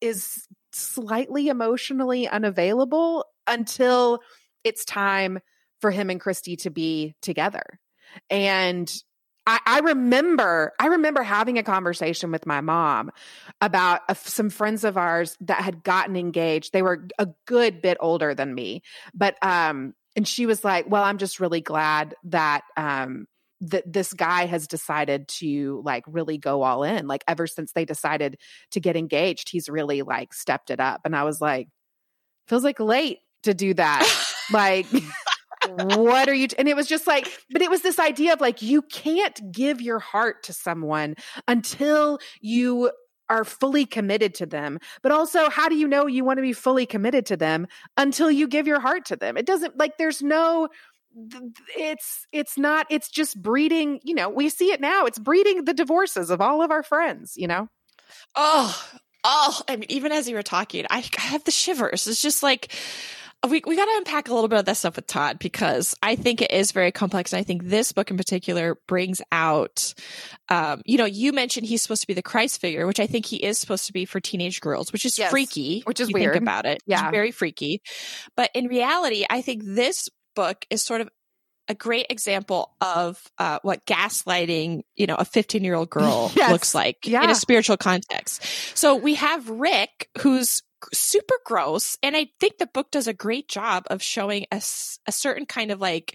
is 0.00 0.48
slightly 0.72 1.46
emotionally 1.46 2.26
unavailable 2.26 3.24
until 3.46 4.18
it's 4.64 4.84
time 4.84 5.38
for 5.80 5.92
him 5.92 6.10
and 6.10 6.20
Christy 6.20 6.56
to 6.56 6.70
be 6.70 7.14
together. 7.22 7.78
And 8.30 8.92
I, 9.46 9.60
I 9.64 9.78
remember, 9.80 10.72
I 10.78 10.88
remember 10.88 11.22
having 11.22 11.56
a 11.56 11.62
conversation 11.62 12.32
with 12.32 12.46
my 12.46 12.60
mom 12.60 13.12
about 13.60 14.00
a, 14.08 14.14
some 14.16 14.50
friends 14.50 14.82
of 14.82 14.96
ours 14.96 15.36
that 15.40 15.62
had 15.62 15.84
gotten 15.84 16.16
engaged. 16.16 16.72
They 16.72 16.82
were 16.82 17.06
a 17.18 17.28
good 17.46 17.80
bit 17.80 17.96
older 18.00 18.34
than 18.34 18.54
me, 18.54 18.82
but 19.14 19.36
um, 19.42 19.94
and 20.16 20.26
she 20.26 20.46
was 20.46 20.64
like, 20.64 20.86
"Well, 20.88 21.04
I'm 21.04 21.18
just 21.18 21.38
really 21.38 21.60
glad 21.60 22.16
that 22.24 22.62
um 22.76 23.26
that 23.60 23.90
this 23.90 24.12
guy 24.12 24.46
has 24.46 24.66
decided 24.66 25.28
to 25.28 25.80
like 25.84 26.04
really 26.06 26.38
go 26.38 26.62
all 26.62 26.82
in. 26.82 27.06
Like 27.06 27.24
ever 27.28 27.46
since 27.46 27.72
they 27.72 27.84
decided 27.84 28.38
to 28.72 28.80
get 28.80 28.96
engaged, 28.96 29.48
he's 29.48 29.68
really 29.68 30.02
like 30.02 30.34
stepped 30.34 30.70
it 30.70 30.80
up." 30.80 31.02
And 31.04 31.14
I 31.14 31.22
was 31.22 31.40
like, 31.40 31.68
"Feels 32.48 32.64
like 32.64 32.80
late 32.80 33.20
to 33.44 33.54
do 33.54 33.74
that." 33.74 34.04
like 34.52 34.86
what 35.68 36.28
are 36.28 36.34
you 36.34 36.48
t-? 36.48 36.56
and 36.58 36.68
it 36.68 36.76
was 36.76 36.86
just 36.86 37.06
like 37.06 37.28
but 37.50 37.62
it 37.62 37.70
was 37.70 37.82
this 37.82 37.98
idea 37.98 38.32
of 38.32 38.40
like 38.40 38.62
you 38.62 38.82
can't 38.82 39.52
give 39.52 39.80
your 39.80 39.98
heart 39.98 40.42
to 40.44 40.52
someone 40.52 41.14
until 41.48 42.18
you 42.40 42.90
are 43.28 43.44
fully 43.44 43.86
committed 43.86 44.34
to 44.34 44.46
them 44.46 44.78
but 45.02 45.12
also 45.12 45.50
how 45.50 45.68
do 45.68 45.76
you 45.76 45.88
know 45.88 46.06
you 46.06 46.24
want 46.24 46.38
to 46.38 46.42
be 46.42 46.52
fully 46.52 46.86
committed 46.86 47.26
to 47.26 47.36
them 47.36 47.66
until 47.96 48.30
you 48.30 48.46
give 48.46 48.66
your 48.66 48.80
heart 48.80 49.04
to 49.04 49.16
them 49.16 49.36
it 49.36 49.46
doesn't 49.46 49.76
like 49.76 49.98
there's 49.98 50.22
no 50.22 50.68
it's 51.76 52.26
it's 52.30 52.58
not 52.58 52.86
it's 52.90 53.08
just 53.08 53.40
breeding 53.40 53.98
you 54.04 54.14
know 54.14 54.28
we 54.28 54.48
see 54.48 54.70
it 54.70 54.80
now 54.80 55.06
it's 55.06 55.18
breeding 55.18 55.64
the 55.64 55.74
divorces 55.74 56.30
of 56.30 56.40
all 56.40 56.62
of 56.62 56.70
our 56.70 56.82
friends 56.82 57.32
you 57.36 57.46
know 57.46 57.68
Oh, 58.34 58.88
oh! 59.24 59.60
I 59.68 59.76
mean, 59.76 59.86
even 59.90 60.12
as 60.12 60.28
you 60.28 60.36
were 60.36 60.42
talking, 60.42 60.86
I, 60.90 60.98
I 60.98 61.20
have 61.20 61.44
the 61.44 61.50
shivers. 61.50 62.06
It's 62.06 62.22
just 62.22 62.42
like 62.42 62.72
we 63.48 63.62
we 63.66 63.76
got 63.76 63.84
to 63.84 63.94
unpack 63.98 64.28
a 64.28 64.34
little 64.34 64.48
bit 64.48 64.58
of 64.58 64.64
that 64.64 64.76
stuff 64.76 64.96
with 64.96 65.06
Todd 65.06 65.38
because 65.38 65.94
I 66.02 66.16
think 66.16 66.42
it 66.42 66.50
is 66.50 66.72
very 66.72 66.90
complex, 66.90 67.32
and 67.32 67.40
I 67.40 67.42
think 67.44 67.64
this 67.64 67.92
book 67.92 68.10
in 68.10 68.16
particular 68.16 68.76
brings 68.88 69.20
out. 69.30 69.94
Um, 70.48 70.82
you 70.84 70.98
know, 70.98 71.04
you 71.04 71.32
mentioned 71.32 71.66
he's 71.66 71.82
supposed 71.82 72.00
to 72.02 72.06
be 72.06 72.14
the 72.14 72.22
Christ 72.22 72.60
figure, 72.60 72.86
which 72.86 73.00
I 73.00 73.06
think 73.06 73.26
he 73.26 73.36
is 73.36 73.58
supposed 73.58 73.86
to 73.86 73.92
be 73.92 74.04
for 74.04 74.20
teenage 74.20 74.60
girls, 74.60 74.92
which 74.92 75.04
is 75.04 75.18
Yes, 75.18 75.30
freaky. 75.30 75.82
which 75.86 76.00
is 76.00 76.12
weird. 76.12 76.36
About 76.36 76.66
it, 76.66 76.76
It's 76.76 76.84
Yeah. 76.86 77.10
very 77.10 77.30
freaky. 77.30 77.82
But 78.36 78.50
in 78.54 78.66
reality, 78.66 79.24
I 79.28 79.42
think 79.42 79.62
this 79.64 80.08
book 80.34 80.64
is 80.70 80.82
sort 80.82 81.00
of 81.00 81.08
a 81.68 81.74
great 81.74 82.06
example 82.10 82.76
of 82.80 83.20
uh, 83.38 83.58
what 83.62 83.84
gaslighting, 83.86 84.82
you 84.94 85.06
know, 85.08 85.16
a 85.16 85.24
15 85.24 85.64
year 85.64 85.74
old 85.74 85.90
girl 85.90 86.30
Yes. 86.36 86.50
looks 86.50 86.74
like 86.76 87.06
in 87.08 87.28
a 87.30 87.34
spiritual 87.34 87.76
context. 87.76 88.44
So 88.76 88.94
we 88.94 89.14
have 89.16 89.48
Rick, 89.50 90.08
who's 90.18 90.62
super 90.92 91.36
gross. 91.44 91.98
And 92.02 92.16
I 92.16 92.28
think 92.40 92.58
the 92.58 92.66
book 92.66 92.90
does 92.90 93.08
a 93.08 93.12
great 93.12 93.48
job 93.48 93.84
of 93.88 94.02
showing 94.02 94.46
a, 94.50 94.56
a 95.06 95.12
certain 95.12 95.46
kind 95.46 95.70
of 95.70 95.80
like 95.80 96.14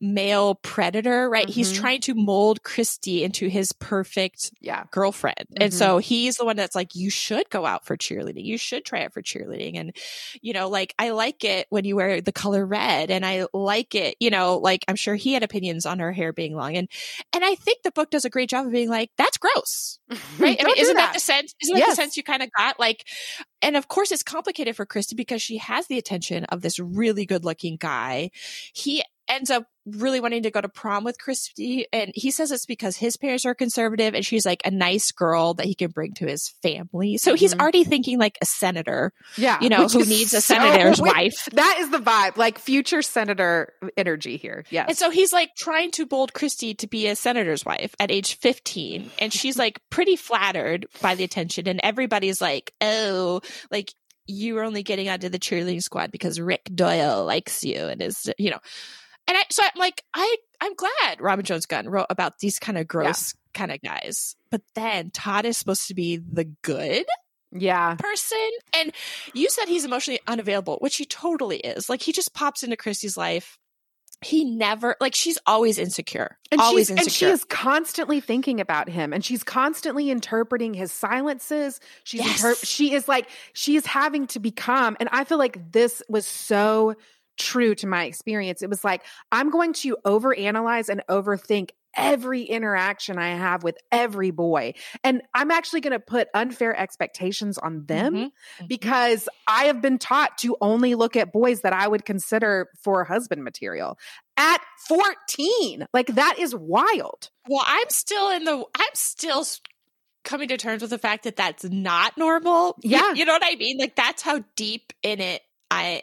male 0.00 0.54
predator, 0.56 1.28
right? 1.28 1.48
He's 1.48 1.72
Mhm. 1.72 1.76
trying 1.76 2.00
to 2.02 2.14
mold 2.14 2.62
Christy 2.62 3.22
into 3.22 3.48
his 3.48 3.72
perfect 3.72 4.50
Yeah. 4.60 4.84
girlfriend. 4.90 5.46
And 5.56 5.72
Mhm. 5.72 5.76
so 5.76 5.98
he's 5.98 6.36
the 6.36 6.44
one 6.44 6.56
that's 6.56 6.74
like, 6.74 6.94
you 6.94 7.10
should 7.10 7.50
go 7.50 7.66
out 7.66 7.84
for 7.84 7.96
cheerleading. 7.96 8.44
You 8.44 8.56
should 8.56 8.84
try 8.84 9.04
out 9.04 9.12
for 9.12 9.20
cheerleading. 9.22 9.78
And, 9.78 9.94
you 10.40 10.52
know, 10.54 10.68
like, 10.68 10.94
I 10.98 11.10
like 11.10 11.44
it 11.44 11.66
when 11.70 11.84
you 11.84 11.96
wear 11.96 12.20
the 12.20 12.32
color 12.32 12.64
red 12.64 13.10
and 13.10 13.26
I 13.26 13.46
like 13.52 13.94
it, 13.94 14.16
you 14.20 14.30
know, 14.30 14.56
like 14.58 14.84
I'm 14.88 14.96
sure 14.96 15.14
he 15.16 15.34
had 15.34 15.42
opinions 15.42 15.84
on 15.84 15.98
her 15.98 16.12
hair 16.12 16.32
being 16.32 16.54
long. 16.56 16.76
And, 16.76 16.88
and 17.34 17.44
I 17.44 17.54
think 17.54 17.82
the 17.82 17.92
book 17.92 18.10
does 18.10 18.24
a 18.24 18.30
great 18.30 18.48
job 18.50 18.66
of 18.66 18.72
being 18.72 18.88
like, 18.88 19.10
that's 19.18 19.36
gross, 19.38 19.98
right? 20.38 20.58
I 20.60 20.64
mean, 20.64 20.76
isn't 20.78 20.96
that. 20.96 21.08
that. 21.08 21.14
the 21.14 21.20
sense? 21.20 21.54
Isn't 21.62 21.76
that 21.78 21.90
the 21.90 21.94
sense 21.96 22.16
you 22.16 22.22
kind 22.22 22.42
of 22.42 22.48
got? 22.56 22.80
Like, 22.80 23.06
and 23.62 23.76
of 23.76 23.88
course 23.88 24.10
it's 24.12 24.22
complicated 24.22 24.76
for 24.76 24.86
Christy 24.86 25.14
because 25.14 25.42
she 25.42 25.58
has 25.58 25.86
the 25.88 25.98
attention 25.98 26.44
of 26.46 26.62
this 26.62 26.78
really 26.78 27.26
good 27.26 27.44
looking 27.44 27.76
guy. 27.76 28.30
He 28.72 29.02
ends 29.30 29.50
up 29.50 29.64
really 29.86 30.20
wanting 30.20 30.42
to 30.42 30.50
go 30.50 30.60
to 30.60 30.68
prom 30.68 31.04
with 31.04 31.18
Christy 31.18 31.86
and 31.92 32.12
he 32.14 32.30
says 32.30 32.50
it's 32.52 32.66
because 32.66 32.96
his 32.98 33.16
parents 33.16 33.46
are 33.46 33.54
conservative 33.54 34.14
and 34.14 34.24
she's 34.24 34.44
like 34.44 34.60
a 34.64 34.70
nice 34.70 35.10
girl 35.10 35.54
that 35.54 35.64
he 35.66 35.74
can 35.74 35.90
bring 35.90 36.12
to 36.14 36.26
his 36.26 36.48
family. 36.62 37.16
So 37.16 37.34
he's 37.34 37.54
Mhm. 37.54 37.60
already 37.60 37.84
thinking 37.84 38.18
like 38.18 38.36
a 38.42 38.46
senator, 38.46 39.12
Yeah. 39.38 39.58
you 39.62 39.68
know, 39.70 39.88
who 39.88 40.04
needs 40.04 40.34
a 40.34 40.40
so 40.42 40.54
senator's 40.54 41.00
weird. 41.00 41.16
wife. 41.16 41.48
That 41.52 41.78
is 41.80 41.90
the 41.90 41.98
vibe, 41.98 42.36
like 42.36 42.58
future 42.58 43.00
senator 43.02 43.72
energy 43.96 44.36
here. 44.36 44.64
Yes. 44.70 44.86
And 44.88 44.98
so 44.98 45.10
he's 45.10 45.32
like 45.32 45.56
trying 45.56 45.90
to 45.92 46.04
bold 46.06 46.34
Christy 46.34 46.74
to 46.74 46.86
be 46.86 47.06
a 47.06 47.16
senator's 47.16 47.64
wife 47.64 47.94
at 47.98 48.10
age 48.10 48.34
15. 48.38 49.10
And 49.18 49.32
she's 49.32 49.56
like 49.58 49.80
pretty 49.90 50.14
flattered 50.16 50.86
by 51.00 51.14
the 51.14 51.24
attention. 51.24 51.66
And 51.66 51.80
everybody's 51.82 52.40
like, 52.40 52.74
oh, 52.82 53.40
like 53.70 53.92
you're 54.26 54.62
only 54.62 54.82
getting 54.84 55.08
onto 55.08 55.28
the 55.28 55.38
cheerleading 55.40 55.82
squad 55.82 56.12
because 56.12 56.38
Rick 56.38 56.70
Doyle 56.72 57.24
likes 57.24 57.64
you 57.64 57.86
and 57.86 58.00
is, 58.02 58.30
you 58.38 58.50
know. 58.50 58.58
And 59.30 59.38
I, 59.38 59.42
so 59.48 59.62
I'm 59.62 59.78
like, 59.78 60.02
I, 60.12 60.36
I'm 60.60 60.74
glad 60.74 61.20
Robin 61.20 61.44
Jones 61.44 61.66
Gunn 61.66 61.88
wrote 61.88 62.08
about 62.10 62.40
these 62.40 62.58
kind 62.58 62.76
of 62.76 62.88
gross 62.88 63.32
kind 63.54 63.70
of 63.70 63.80
guys. 63.80 64.34
But 64.50 64.62
then 64.74 65.12
Todd 65.12 65.44
is 65.46 65.56
supposed 65.56 65.86
to 65.86 65.94
be 65.94 66.16
the 66.16 66.46
good 66.62 67.04
yeah. 67.52 67.94
person. 67.94 68.50
And 68.76 68.92
you 69.32 69.48
said 69.48 69.68
he's 69.68 69.84
emotionally 69.84 70.18
unavailable, 70.26 70.78
which 70.80 70.96
he 70.96 71.04
totally 71.04 71.58
is. 71.58 71.88
Like 71.88 72.02
he 72.02 72.10
just 72.10 72.34
pops 72.34 72.64
into 72.64 72.76
Christy's 72.76 73.16
life. 73.16 73.56
He 74.20 74.44
never 74.44 74.96
like 75.00 75.14
she's 75.14 75.38
always 75.46 75.78
insecure. 75.78 76.36
And 76.50 76.60
always 76.60 76.88
she's, 76.88 76.90
insecure. 76.90 77.04
and 77.06 77.12
she 77.12 77.26
is 77.26 77.44
constantly 77.44 78.18
thinking 78.18 78.60
about 78.60 78.88
him 78.88 79.12
and 79.12 79.24
she's 79.24 79.44
constantly 79.44 80.10
interpreting 80.10 80.74
his 80.74 80.90
silences. 80.90 81.78
She's 82.02 82.22
Yes. 82.22 82.42
inter- 82.42 82.56
she 82.56 82.94
is 82.94 83.06
like 83.06 83.28
she 83.52 83.76
is 83.76 83.86
having 83.86 84.26
to 84.26 84.40
become 84.40 84.96
and 84.98 85.08
I 85.12 85.22
feel 85.22 85.38
like 85.38 85.70
this 85.70 86.02
was 86.08 86.26
so 86.26 86.96
true 87.40 87.74
to 87.76 87.86
my 87.86 88.04
experience. 88.04 88.62
It 88.62 88.70
was 88.70 88.84
like 88.84 89.02
I'm 89.32 89.50
going 89.50 89.72
to 89.74 89.96
overanalyze 90.04 90.88
and 90.88 91.02
overthink 91.08 91.70
every 91.96 92.42
interaction 92.44 93.18
I 93.18 93.30
have 93.30 93.64
with 93.64 93.76
every 93.90 94.30
boy. 94.30 94.74
And 95.02 95.22
I'm 95.34 95.50
actually 95.50 95.80
going 95.80 95.92
to 95.92 95.98
put 95.98 96.28
unfair 96.34 96.78
expectations 96.78 97.58
on 97.58 97.84
them 97.86 98.14
Mhm, 98.14 98.30
mhm. 98.60 98.68
because 98.68 99.28
I 99.48 99.64
have 99.64 99.82
been 99.82 99.98
taught 99.98 100.38
to 100.38 100.56
only 100.60 100.94
look 100.94 101.16
at 101.16 101.32
boys 101.32 101.62
that 101.62 101.72
I 101.72 101.88
would 101.88 102.04
consider 102.04 102.68
for 102.84 103.02
husband 103.02 103.42
material 103.42 103.98
at 104.36 104.60
14. 104.86 105.86
Like 105.92 106.06
that 106.14 106.36
is 106.38 106.54
wild. 106.54 107.30
Well, 107.48 107.64
I'm 107.66 107.88
still 107.90 108.30
in 108.30 108.44
the. 108.44 108.58
I'm 108.76 108.94
still 108.94 109.44
coming 110.22 110.48
to 110.48 110.56
terms 110.58 110.82
with 110.82 110.90
the 110.90 110.98
fact 110.98 111.24
that 111.24 111.34
that's 111.36 111.64
not 111.64 112.16
normal. 112.16 112.76
You- 112.82 112.90
Yeah. 112.98 113.14
you, 113.14 113.24
know 113.24 113.32
what 113.32 113.42
I 113.44 113.56
mean. 113.56 113.78
Like 113.78 113.96
that's 113.96 114.22
how 114.22 114.44
deep 114.54 114.92
in 115.02 115.20
it 115.20 115.42
I 115.72 116.02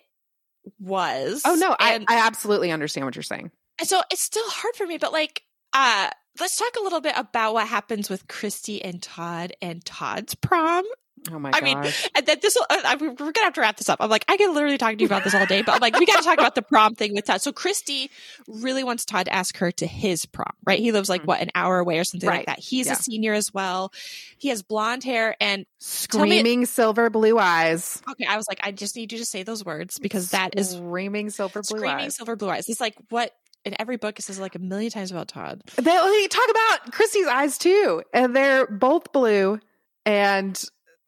was. 0.79 1.41
Oh 1.45 1.55
no, 1.55 1.75
I, 1.79 2.03
I 2.07 2.25
absolutely 2.27 2.71
understand 2.71 3.05
what 3.05 3.15
you're 3.15 3.23
saying. 3.23 3.51
So 3.83 4.01
it's 4.11 4.21
still 4.21 4.47
hard 4.47 4.75
for 4.75 4.87
me, 4.87 4.97
but 4.97 5.11
like, 5.11 5.43
uh, 5.73 6.09
let's 6.39 6.57
talk 6.57 6.75
a 6.79 6.83
little 6.83 7.01
bit 7.01 7.13
about 7.15 7.53
what 7.53 7.67
happens 7.67 8.09
with 8.09 8.27
Christy 8.27 8.83
and 8.83 9.01
Todd 9.01 9.53
and 9.61 9.83
Todd's 9.85 10.35
prom. 10.35 10.83
Oh 11.31 11.39
my 11.39 11.51
I 11.53 11.61
mean, 11.61 11.81
gosh. 11.81 12.07
And 12.15 12.25
then 12.25 12.37
this 12.41 12.55
will, 12.55 12.65
uh, 12.69 12.81
I- 12.85 12.95
we're 12.95 13.13
going 13.13 13.33
to 13.33 13.39
have 13.41 13.53
to 13.53 13.61
wrap 13.61 13.77
this 13.77 13.89
up. 13.89 13.97
I'm 13.99 14.09
like, 14.09 14.23
I 14.29 14.37
can 14.37 14.53
literally 14.53 14.77
talk 14.77 14.93
to 14.93 14.99
you 14.99 15.05
about 15.07 15.23
this 15.23 15.33
all 15.35 15.45
day, 15.45 15.61
but 15.61 15.73
I'm 15.75 15.79
like, 15.81 15.97
we 15.99 16.05
got 16.05 16.17
to 16.17 16.23
talk 16.23 16.37
about 16.37 16.55
the 16.55 16.61
prom 16.61 16.95
thing 16.95 17.13
with 17.13 17.25
Todd. 17.25 17.41
So 17.41 17.51
Christy 17.51 18.09
really 18.47 18.83
wants 18.83 19.03
Todd 19.03 19.25
to 19.25 19.33
ask 19.33 19.57
her 19.57 19.71
to 19.73 19.87
his 19.87 20.25
prom, 20.25 20.53
right? 20.65 20.79
He 20.79 20.91
lives 20.91 21.09
like, 21.09 21.23
Mhm. 21.23 21.25
what, 21.25 21.41
an 21.41 21.49
hour 21.55 21.79
away 21.79 21.99
or 21.99 22.03
something 22.03 22.29
Right. 22.29 22.37
like 22.37 22.45
that. 22.45 22.59
He's 22.59 22.85
Yeah. 22.87 22.93
a 22.93 22.95
senior 22.95 23.33
as 23.33 23.53
well. 23.53 23.91
He 24.37 24.49
has 24.49 24.63
blonde 24.63 25.03
hair 25.03 25.35
and 25.41 25.65
Screaming 25.79 26.65
silver 26.65 27.09
blue 27.09 27.37
eyes. 27.39 28.01
okay, 28.11 28.25
I 28.25 28.37
was 28.37 28.47
like, 28.47 28.59
I 28.63 28.71
just 28.71 28.95
need 28.95 29.11
you 29.11 29.17
to 29.17 29.25
say 29.25 29.43
those 29.43 29.65
words 29.65 29.99
because 29.99 30.31
that 30.31 30.57
is 30.57 30.71
screaming 30.71 31.29
silver 31.29 31.61
blue 31.61 31.79
screaming 31.79 32.05
eyes. 32.05 32.15
silver 32.15 32.35
blue 32.35 32.49
eyes. 32.49 32.69
It's 32.69 32.79
like 32.79 32.95
what 33.09 33.33
in 33.65 33.75
every 33.79 33.97
book 33.97 34.17
it 34.17 34.21
says 34.21 34.39
like 34.39 34.55
a 34.55 34.59
million 34.59 34.91
times 34.91 35.11
about 35.11 35.27
Todd. 35.27 35.61
They, 35.75 35.81
they 35.83 36.27
talk 36.29 36.49
about 36.49 36.91
Christy's 36.93 37.27
eyes 37.27 37.57
too, 37.57 38.01
and 38.13 38.35
they're 38.35 38.65
both 38.67 39.11
blue. 39.11 39.59
And 40.05 40.63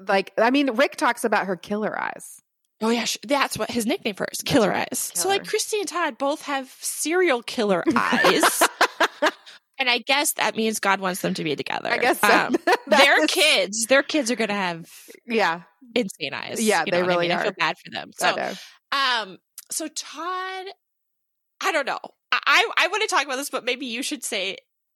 like, 0.08 0.32
I 0.38 0.50
mean, 0.52 0.72
Rick 0.76 0.96
talks 0.96 1.24
about 1.24 1.48
her 1.48 1.56
killer 1.56 2.00
eyes. 2.00 2.42
Oh 2.82 2.90
yeah, 2.90 3.06
that's 3.28 3.58
what 3.58 3.70
his 3.70 3.86
nickname 3.86 4.16
for 4.16 4.24
her 4.24 4.30
is, 4.32 4.42
Killer 4.42 4.70
right, 4.70 4.88
Eyes. 4.90 5.12
So 5.14 5.28
like 5.28 5.42
Killer. 5.42 5.50
Christy 5.50 5.80
and 5.80 5.88
Todd 5.90 6.18
both 6.18 6.44
have 6.44 6.74
serial 6.80 7.44
killer 7.44 7.84
eyes, 7.94 8.64
and 9.78 9.90
I 9.90 9.98
guess 9.98 10.32
that 10.34 10.56
means 10.56 10.80
God 10.80 11.02
wants 11.02 11.20
them 11.22 11.34
to 11.34 11.44
be 11.44 11.58
together. 11.58 11.90
I 11.92 11.98
guess 11.98 12.22
so. 12.22 12.30
Um, 12.30 12.56
their 12.88 13.22
is- 13.24 13.32
kids, 13.32 13.86
their 13.88 14.02
kids 14.02 14.32
are 14.32 14.38
gonna 14.38 14.54
have 14.54 14.90
Yeah, 15.28 15.64
insane 15.94 16.34
eyes. 16.34 16.64
Yeah, 16.64 16.84
you 16.86 16.92
they 16.94 17.00
know 17.00 17.04
I 17.04 17.08
really 17.08 17.28
mean? 17.28 17.38
I 17.38 17.44
feel 17.44 17.52
bad 17.60 17.76
for 17.84 17.92
them. 17.92 18.12
So 18.16 18.54
um, 18.94 19.38
so 19.70 19.90
Todd, 19.90 20.66
I 21.62 21.72
don't 21.74 21.86
know. 21.86 22.00
I 22.32 22.40
I, 22.46 22.70
I 22.78 22.88
want 22.88 23.02
to 23.02 23.14
talk 23.14 23.26
about 23.26 23.36
this, 23.36 23.50
but 23.50 23.66
maybe 23.66 23.88
you 23.88 24.04
should 24.04 24.24
say 24.24 24.56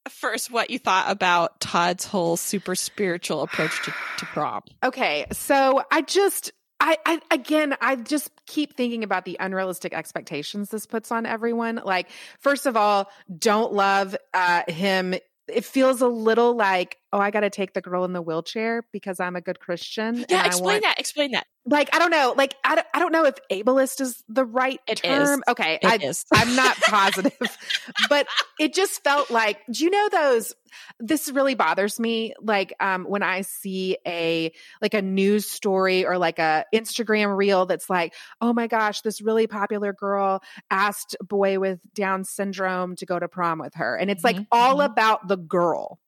first 0.10 0.52
what 0.52 0.70
you 0.70 0.80
thought 0.80 1.10
about 1.10 1.60
Todd's 1.60 2.06
whole 2.06 2.38
super 2.38 2.76
spiritual 2.76 3.42
approach 3.42 3.84
to, 3.86 3.94
to 4.18 4.26
prom. 4.26 4.64
Okay, 4.84 5.26
so 5.32 5.84
I 5.92 6.02
just 6.02 6.52
I, 6.80 6.98
I 7.06 7.22
again 7.32 7.76
I 7.82 7.96
just 7.96 8.30
keep 8.46 8.76
thinking 8.76 9.04
about 9.04 9.26
the 9.26 9.38
unrealistic 9.40 9.94
expectations 9.94 10.70
this 10.70 10.86
puts 10.86 11.12
on 11.12 11.26
everyone. 11.26 11.82
Like, 11.84 12.10
first 12.40 12.66
of 12.66 12.76
all, 12.76 13.10
don't 13.38 13.74
love 13.74 14.16
uh 14.34 14.64
him. 14.68 15.16
It 15.48 15.66
feels 15.66 16.02
a 16.02 16.08
little 16.08 16.56
like, 16.56 16.98
oh, 17.14 17.20
I 17.20 17.30
got 17.32 17.42
to 17.42 17.50
take 17.52 17.74
the 17.74 17.82
girl 17.82 18.04
in 18.06 18.12
the 18.12 18.22
wheelchair 18.22 18.84
because 18.92 19.20
I'm 19.20 19.36
a 19.36 19.42
good 19.42 19.60
Christian. 19.60 20.26
Yeah, 20.30 20.46
explain 20.48 20.66
want, 20.74 20.84
that. 20.84 21.00
Explain 21.00 21.32
that. 21.32 21.46
Like, 21.66 21.96
I 21.96 22.00
don't 22.00 22.10
know. 22.12 22.34
Like, 22.36 22.56
I 22.66 22.76
don't, 22.76 22.88
I 22.94 23.00
don't 23.00 23.12
know 23.14 23.26
if 23.26 23.36
ableist 23.50 24.02
is 24.02 24.22
the 24.28 24.44
right 24.44 24.82
It 24.88 24.96
term. 24.96 25.40
is. 25.40 25.42
Okay, 25.48 25.80
It 25.82 25.86
I, 25.86 25.96
is. 26.04 26.26
I'm 26.34 26.56
not 26.56 26.76
positive, 26.82 27.38
but 28.10 28.28
it 28.60 28.74
just 28.74 29.02
felt 29.04 29.30
like, 29.32 29.60
do 29.72 29.86
you 29.86 29.92
know 29.92 30.10
those? 30.12 30.54
This 31.00 31.30
really 31.30 31.54
bothers 31.54 32.00
me. 32.00 32.34
Like, 32.42 32.74
um, 32.80 33.06
when 33.06 33.22
I 33.24 33.42
see 33.42 33.96
a, 34.08 34.52
like 34.82 34.96
a 34.96 35.02
news 35.04 35.48
story 35.48 36.06
or 36.06 36.18
like 36.18 36.40
a 36.40 36.66
Instagram 36.74 37.38
reel 37.38 37.66
that's 37.68 37.90
like, 37.90 38.14
oh 38.42 38.52
my 38.54 38.66
gosh, 38.68 39.02
this 39.02 39.22
really 39.22 39.46
popular 39.48 39.94
girl 39.94 40.42
asked 40.72 41.16
boy 41.22 41.60
with 41.60 41.80
Down 41.94 42.24
syndrome 42.26 42.96
to 42.98 43.06
go 43.06 43.20
to 43.20 43.28
prom 43.28 43.60
with 43.60 43.76
her. 43.76 43.96
And 43.96 44.10
it's 44.10 44.24
like 44.24 44.36
Mhm, 44.38 44.48
all 44.52 44.78
mhm. 44.78 44.86
about 44.86 45.28
the 45.28 45.38
girl. 45.38 46.00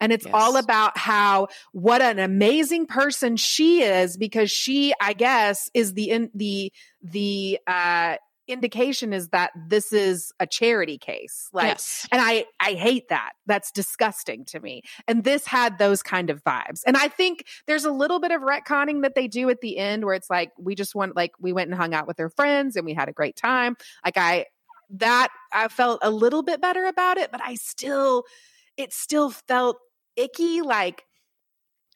And 0.00 0.12
it's 0.12 0.26
all 0.32 0.56
about 0.56 0.96
how 0.96 1.48
what 1.72 2.02
an 2.02 2.18
amazing 2.18 2.86
person 2.86 3.36
she 3.36 3.82
is 3.82 4.16
because 4.16 4.50
she, 4.50 4.94
I 5.00 5.12
guess, 5.12 5.70
is 5.74 5.94
the 5.94 6.10
in 6.10 6.30
the 6.34 6.72
the 7.02 7.58
uh 7.66 8.16
indication 8.46 9.12
is 9.12 9.28
that 9.28 9.50
this 9.68 9.92
is 9.92 10.32
a 10.38 10.46
charity 10.46 10.98
case. 10.98 11.48
Like 11.52 11.68
yes. 11.68 12.06
and 12.12 12.20
I 12.22 12.44
I 12.60 12.72
hate 12.72 13.08
that. 13.08 13.32
That's 13.46 13.70
disgusting 13.70 14.44
to 14.46 14.60
me. 14.60 14.82
And 15.08 15.24
this 15.24 15.46
had 15.46 15.78
those 15.78 16.02
kind 16.02 16.30
of 16.30 16.42
vibes. 16.44 16.82
And 16.86 16.96
I 16.96 17.08
think 17.08 17.46
there's 17.66 17.84
a 17.84 17.90
little 17.90 18.20
bit 18.20 18.32
of 18.32 18.42
retconning 18.42 19.02
that 19.02 19.14
they 19.14 19.28
do 19.28 19.48
at 19.50 19.60
the 19.60 19.78
end 19.78 20.04
where 20.04 20.14
it's 20.14 20.30
like 20.30 20.52
we 20.58 20.74
just 20.74 20.94
went 20.94 21.16
like 21.16 21.32
we 21.40 21.52
went 21.52 21.70
and 21.70 21.78
hung 21.78 21.94
out 21.94 22.06
with 22.06 22.20
our 22.20 22.30
friends 22.30 22.76
and 22.76 22.84
we 22.84 22.94
had 22.94 23.08
a 23.08 23.12
great 23.12 23.36
time. 23.36 23.76
Like 24.04 24.18
I 24.18 24.46
that 24.90 25.28
I 25.52 25.68
felt 25.68 26.00
a 26.02 26.10
little 26.10 26.42
bit 26.42 26.60
better 26.60 26.84
about 26.84 27.16
it, 27.16 27.32
but 27.32 27.40
I 27.42 27.54
still 27.54 28.24
it 28.76 28.92
still 28.92 29.30
felt 29.30 29.76
icky 30.16 30.62
like 30.62 31.02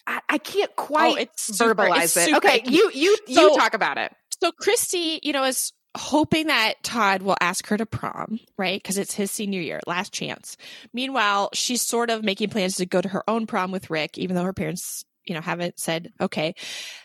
I, 0.07 0.20
I 0.29 0.39
can't 0.39 0.70
oh, 0.79 0.83
quite 0.85 1.12
Oh, 1.12 1.20
it's 1.20 1.43
super- 1.59 1.74
verbalize 1.74 2.05
it's 2.05 2.16
it. 2.16 2.35
Okay, 2.37 2.57
icky. 2.57 2.74
you 2.74 2.91
you 2.95 3.16
So- 3.33 3.51
you 3.51 3.57
talk 3.57 3.74
about 3.74 3.99
it. 3.99 4.12
So 4.43 4.53
Christy, 4.53 5.18
you 5.22 5.33
know, 5.33 5.45
is 5.45 5.72
hoping 5.97 6.47
that 6.47 6.74
Todd 6.85 7.22
will 7.22 7.37
ask 7.41 7.66
her 7.66 7.76
to 7.76 7.85
prom, 7.87 8.39
right? 8.57 8.81
Because 8.81 8.99
it's 8.99 9.12
his 9.14 9.31
senior 9.33 9.61
year, 9.61 9.81
last 9.87 10.12
chance. 10.12 10.57
Meanwhile, 10.93 11.51
she's 11.55 11.83
sort 11.83 12.09
of 12.11 12.22
making 12.22 12.51
plans 12.51 12.76
to 12.76 12.87
go 12.87 13.01
to 13.01 13.09
her 13.09 13.29
own 13.29 13.47
prom 13.47 13.72
with 13.72 13.91
Rick, 13.91 14.16
even 14.16 14.37
though 14.37 14.45
her 14.45 14.53
parents, 14.53 15.05
you 15.26 15.35
know, 15.35 15.41
haven't 15.41 15.81
said 15.81 16.12
okay. 16.20 16.55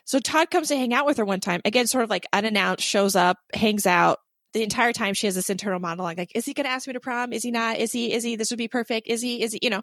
So 0.06 0.20
Todd 0.20 0.52
comes 0.52 0.68
to 0.68 0.76
hang 0.78 0.94
out 0.94 1.08
with 1.08 1.18
her 1.18 1.26
one 1.26 1.40
time, 1.40 1.62
again, 1.66 1.88
sort 1.88 2.04
of 2.04 2.10
like 2.12 2.28
unannounced, 2.32 2.86
shows 2.86 3.16
up, 3.16 3.38
hangs 3.54 3.88
out. 3.88 4.20
The 4.54 4.64
entire 4.64 4.94
time 4.94 5.14
she 5.14 5.28
has 5.28 5.36
this 5.36 5.50
internal 5.50 5.80
monologue, 5.80 6.18
like, 6.18 6.32
is 6.36 6.46
he 6.46 6.54
going 6.54 6.66
to 6.66 6.72
ask 6.72 6.86
me 6.88 6.94
to 6.94 7.00
prom? 7.00 7.34
Is 7.34 7.44
he 7.44 7.52
not? 7.52 7.78
Is 7.78 7.92
he? 7.92 8.14
Is 8.14 8.24
he? 8.24 8.36
This 8.36 8.52
would 8.52 8.58
be 8.58 8.68
perfect. 8.68 9.08
Is 9.08 9.22
he? 9.22 9.42
Is 9.42 9.54
he? 9.54 9.60
You 9.62 9.70
know? 9.70 9.82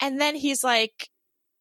And 0.00 0.20
then 0.20 0.34
he's 0.34 0.64
like, 0.64 1.08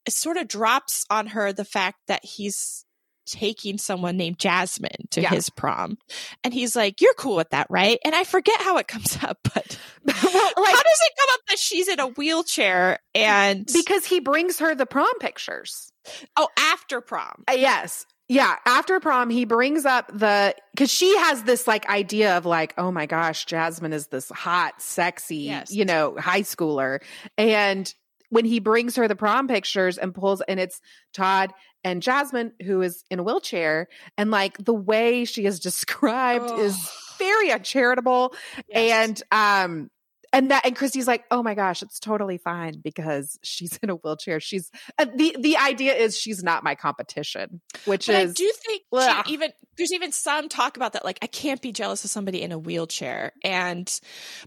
it 0.06 0.14
sort 0.14 0.38
of 0.38 0.48
drops 0.48 1.06
on 1.10 1.28
her 1.28 1.54
the 1.54 1.66
fact 1.66 1.98
that 2.08 2.24
he's 2.26 2.86
taking 3.28 3.78
someone 3.78 4.18
named 4.18 4.40
Jasmine 4.40 5.08
to 5.12 5.22
Yeah. 5.22 5.30
his 5.30 5.52
prom. 5.52 6.00
And 6.44 6.52
he's 6.52 6.76
like, 6.76 7.00
You're 7.00 7.14
cool 7.14 7.36
with 7.36 7.52
that, 7.52 7.68
right? 7.70 8.00
And 8.04 8.16
I 8.16 8.24
forget 8.24 8.60
how 8.62 8.78
it 8.78 8.88
comes 8.88 9.18
up, 9.24 9.38
but 9.44 9.78
well, 10.04 10.16
how 10.16 10.24
does 10.24 10.56
it 10.56 11.14
come 11.20 11.30
up 11.34 11.40
that 11.50 11.60
she's 11.60 11.88
in 11.88 12.00
a 12.00 12.08
wheelchair 12.08 12.98
and 13.14 13.68
because 13.72 14.06
he 14.06 14.20
brings 14.20 14.58
her 14.58 14.74
the 14.74 14.88
prom 14.88 15.14
pictures. 15.20 15.92
oh 16.38 16.48
after 16.58 17.02
prom. 17.02 17.44
Uh, 17.48 17.54
yes. 17.54 18.08
Yeah, 18.30 18.56
after 18.68 19.00
prom, 19.00 19.32
he 19.32 19.46
brings 19.46 19.86
up 19.86 20.12
the 20.14 20.54
because 20.72 20.92
she 20.92 21.18
has 21.18 21.44
this 21.44 21.68
like 21.68 21.90
idea 21.90 22.38
of 22.38 22.46
like, 22.46 22.76
oh 22.78 22.92
my 22.92 23.08
gosh, 23.08 23.46
Jasmine 23.46 23.92
is 23.92 24.08
this 24.08 24.30
hot, 24.30 24.80
sexy, 24.82 25.38
Yes. 25.38 25.74
you 25.74 25.84
know, 25.84 26.16
high 26.16 26.44
schooler. 26.44 27.00
And 27.40 27.92
when 28.30 28.46
he 28.46 28.60
brings 28.60 28.96
her 28.98 29.08
the 29.08 29.16
prom 29.16 29.48
pictures 29.48 29.98
and 29.98 30.14
pulls, 30.14 30.42
and 30.42 30.60
it's 30.60 30.80
Todd 31.12 31.52
and 31.84 32.04
Jasmine 32.04 32.52
who 32.64 32.84
is 32.84 33.04
in 33.10 33.18
a 33.18 33.24
wheelchair, 33.24 33.88
and 34.16 34.30
like 34.30 34.64
the 34.64 34.76
way 34.76 35.26
she 35.26 35.46
is 35.46 35.60
described 35.70 36.52
is 36.60 36.78
very 37.18 37.52
uncharitable. 37.52 38.36
Yes. 38.70 38.92
And 39.12 39.24
um 39.32 39.90
and 40.32 40.52
that 40.52 40.66
and 40.66 40.76
Christy's 40.76 41.08
like, 41.08 41.26
oh 41.32 41.42
my 41.42 41.56
gosh, 41.56 41.82
it's 41.82 42.00
totally 42.00 42.38
fine 42.38 42.80
because 42.84 43.40
she's 43.44 43.78
in 43.84 43.90
a 43.90 43.96
wheelchair. 43.96 44.40
She's 44.40 44.70
uh, 44.98 45.06
the 45.16 45.36
the 45.40 45.58
idea 45.58 45.94
is 45.96 46.18
she's 46.18 46.44
not 46.44 46.64
my 46.64 46.76
competition, 46.76 47.62
which 47.86 48.08
But 48.08 48.16
I 48.16 48.26
do 48.26 48.52
think 48.66 48.84
even 49.28 49.52
there's 49.78 49.94
even 49.94 50.12
some 50.12 50.50
talk 50.50 50.78
about 50.78 50.94
that. 50.94 51.06
Like, 51.06 51.20
I 51.22 51.28
can't 51.28 51.62
be 51.62 51.72
jealous 51.72 52.04
of 52.04 52.12
somebody 52.12 52.42
in 52.42 52.52
a 52.52 52.60
wheelchair. 52.60 53.32
And 53.44 53.92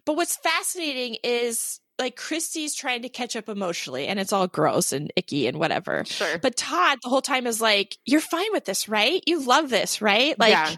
but 0.05 0.16
what's 0.16 0.37
fascinating 0.37 1.16
is 1.24 1.80
like 1.99 2.16
Christy's 2.16 2.74
trying 2.74 3.03
to 3.03 3.09
catch 3.09 3.37
up 3.37 3.49
emotionally, 3.49 4.07
and 4.07 4.18
it's 4.18 4.33
all 4.33 4.47
gross 4.49 4.93
and 4.93 5.12
icky 5.16 5.47
and 5.47 5.59
whatever. 5.59 6.05
sure. 6.05 6.39
But 6.39 6.57
Todd 6.57 6.99
the 7.03 7.09
whole 7.09 7.22
time 7.22 7.47
is 7.47 7.61
like, 7.61 7.97
"You're 8.05 8.20
fine 8.20 8.51
with 8.53 8.64
this, 8.64 8.89
right? 8.89 9.22
You 9.26 9.41
love 9.41 9.70
this, 9.70 10.01
right? 10.01 10.39
Like, 10.39 10.51
Yeah. 10.51 10.74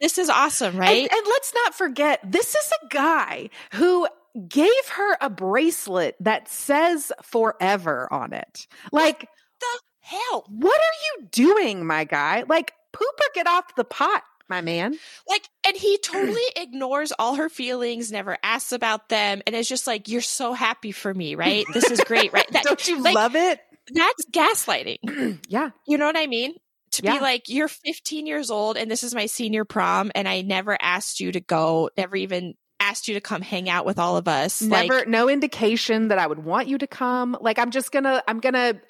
this 0.00 0.16
is 0.18 0.30
awesome, 0.30 0.76
right?" 0.76 1.02
And, 1.02 1.12
and 1.12 1.26
let's 1.26 1.52
not 1.54 1.74
forget, 1.74 2.20
this 2.24 2.54
is 2.54 2.72
a 2.82 2.86
guy 2.88 3.50
who 3.74 4.06
gave 4.48 4.88
her 4.96 5.16
a 5.20 5.30
bracelet 5.30 6.16
that 6.20 6.48
says 6.48 7.12
forever 7.22 8.08
on 8.12 8.32
it. 8.32 8.66
Like, 8.92 9.20
the 9.60 9.80
hell, 10.00 10.44
what 10.48 10.76
are 10.78 11.20
you 11.20 11.28
doing, 11.30 11.86
my 11.86 12.04
guy? 12.04 12.44
Like, 12.48 12.72
poop 12.92 13.14
or 13.20 13.30
get 13.34 13.46
off 13.46 13.74
the 13.76 13.84
pot, 13.84 14.22
my 14.48 14.60
man. 14.60 14.96
like, 15.28 15.48
and 15.66 15.76
he 15.76 15.98
totally 15.98 16.42
ignores 16.56 17.12
all 17.18 17.36
her 17.36 17.48
feelings, 17.48 18.12
never 18.12 18.36
asks 18.42 18.72
about 18.72 19.08
them, 19.08 19.42
and 19.46 19.54
is 19.56 19.68
just 19.68 19.86
like, 19.86 20.08
"You're 20.08 20.20
so 20.20 20.52
happy 20.52 20.92
for 20.92 21.12
me, 21.14 21.34
right? 21.36 21.64
This 21.72 21.90
is 21.90 22.00
great, 22.00 22.32
right?" 22.32 22.46
That, 22.52 22.64
Don't 22.64 22.86
you 22.88 23.00
like- 23.02 23.14
love 23.14 23.36
it? 23.36 23.60
that's 23.92 24.24
gaslighting. 24.32 25.40
yeah. 25.48 25.70
You 25.86 25.98
know 25.98 26.06
what 26.06 26.16
I 26.16 26.26
mean? 26.26 26.54
To 26.92 27.02
Yeah. 27.02 27.14
be 27.16 27.20
like, 27.20 27.48
you're 27.48 27.68
15 27.68 28.26
years 28.26 28.50
old 28.50 28.76
and 28.78 28.90
this 28.90 29.02
is 29.02 29.14
my 29.14 29.26
senior 29.26 29.64
prom, 29.64 30.10
and 30.14 30.26
I 30.28 30.40
never 30.42 30.76
asked 30.80 31.20
you 31.20 31.32
to 31.32 31.40
go, 31.40 31.90
never 31.96 32.16
even 32.16 32.54
asked 32.80 33.08
you 33.08 33.14
to 33.14 33.20
come 33.20 33.40
hang 33.42 33.68
out 33.68 33.86
with 33.86 33.98
all 33.98 34.16
of 34.16 34.28
us. 34.28 34.60
Never, 34.62 34.98
Like, 34.98 35.08
no 35.08 35.28
indication 35.28 36.08
that 36.08 36.18
I 36.18 36.26
would 36.26 36.44
want 36.44 36.68
you 36.68 36.78
to 36.78 36.86
come. 36.86 37.36
Like, 37.40 37.58
I'm 37.58 37.70
just 37.70 37.92
gonna, 37.92 38.22
I'm 38.28 38.40
gonna. 38.40 38.80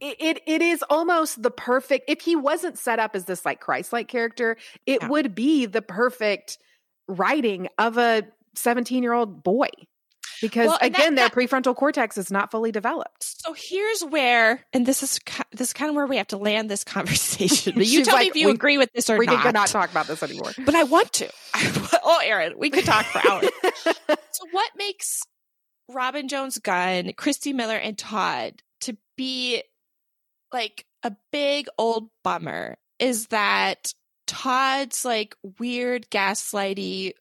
It, 0.00 0.16
it 0.20 0.42
it 0.46 0.62
is 0.62 0.84
almost 0.90 1.42
the 1.42 1.50
perfect. 1.50 2.10
If 2.10 2.20
he 2.20 2.36
wasn't 2.36 2.78
set 2.78 2.98
up 2.98 3.14
as 3.14 3.24
this 3.26 3.44
like 3.44 3.60
Christ-like 3.60 4.08
character, 4.08 4.56
it 4.86 5.02
Yeah. 5.02 5.08
would 5.08 5.34
be 5.34 5.66
the 5.66 5.82
perfect 5.82 6.58
writing 7.08 7.68
of 7.78 7.96
a 7.96 8.22
17 8.54 9.02
year 9.02 9.12
old 9.12 9.42
boy. 9.42 9.68
Because 10.40 10.68
Well, 10.68 10.78
and 10.80 10.94
that- 10.94 11.00
again, 11.00 11.14
their 11.14 11.28
prefrontal 11.28 11.74
cortex 11.76 12.16
is 12.18 12.30
not 12.30 12.50
fully 12.50 12.72
developed. 12.72 13.22
so 13.22 13.54
here's 13.56 14.02
where, 14.04 14.64
and 14.72 14.86
this 14.86 15.02
is 15.02 15.18
this 15.52 15.68
is 15.68 15.72
kind 15.72 15.88
of 15.90 15.94
where 15.96 16.06
we 16.06 16.16
have 16.16 16.28
to 16.28 16.36
land 16.36 16.68
this 16.70 16.84
conversation. 16.96 17.74
But 17.76 17.86
you 17.86 18.04
tell 18.04 18.18
me 18.18 18.26
if 18.28 18.36
you 18.36 18.48
we- 18.48 18.54
agree 18.54 18.78
with 18.78 18.92
this 18.92 19.08
or 19.10 19.14
not. 19.14 19.18
we 19.20 19.26
not. 19.26 19.42
cannot 19.42 19.68
talk 19.68 19.90
about 19.90 20.06
this 20.06 20.22
anymore. 20.22 20.52
But 20.64 20.74
I 20.74 20.84
want 20.84 21.12
to. 21.14 21.30
oh, 22.02 22.20
Erin, 22.24 22.54
we 22.58 22.70
could 22.70 22.84
talk 22.84 23.04
for 23.06 23.20
hours. 23.30 23.48
so, 24.30 24.46
what 24.50 24.70
makes 24.76 25.20
Robin 25.90 26.28
Jones 26.28 26.58
Gunn, 26.58 27.12
Christy 27.16 27.52
Miller, 27.52 27.76
and 27.76 27.96
Todd 27.98 28.62
to 28.82 28.96
be 29.16 29.62
like 30.52 30.84
a 31.02 31.14
big 31.32 31.66
old 31.78 32.08
bummer 32.22 32.76
is 32.98 33.26
that 33.28 33.92
Todd's 34.26 35.04
like 35.04 35.36
weird 35.58 36.08
gaslighty, 36.10 37.12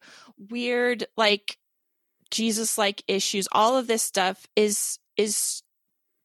weird 0.49 1.05
like 1.17 1.57
Jesus 2.33 2.77
like 2.77 3.03
issues, 3.07 3.47
all 3.51 3.77
of 3.77 3.87
this 3.87 4.03
stuff 4.03 4.45
is 4.55 4.99
is 5.15 5.61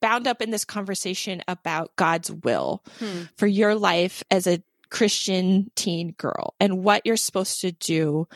bound 0.01 0.27
up 0.27 0.41
in 0.43 0.51
this 0.51 0.65
conversation 0.65 1.43
about 1.47 1.95
God's 1.97 2.31
will 2.33 2.83
Hmm. 2.99 3.23
for 3.37 3.47
your 3.47 3.75
life 3.75 4.23
as 4.31 4.47
a 4.47 4.63
Christian 4.91 5.71
teen 5.77 6.13
girl 6.13 6.55
and 6.59 6.83
what 6.83 7.03
you're 7.05 7.17
supposed 7.19 7.61
to 7.61 7.73
do 7.73 8.27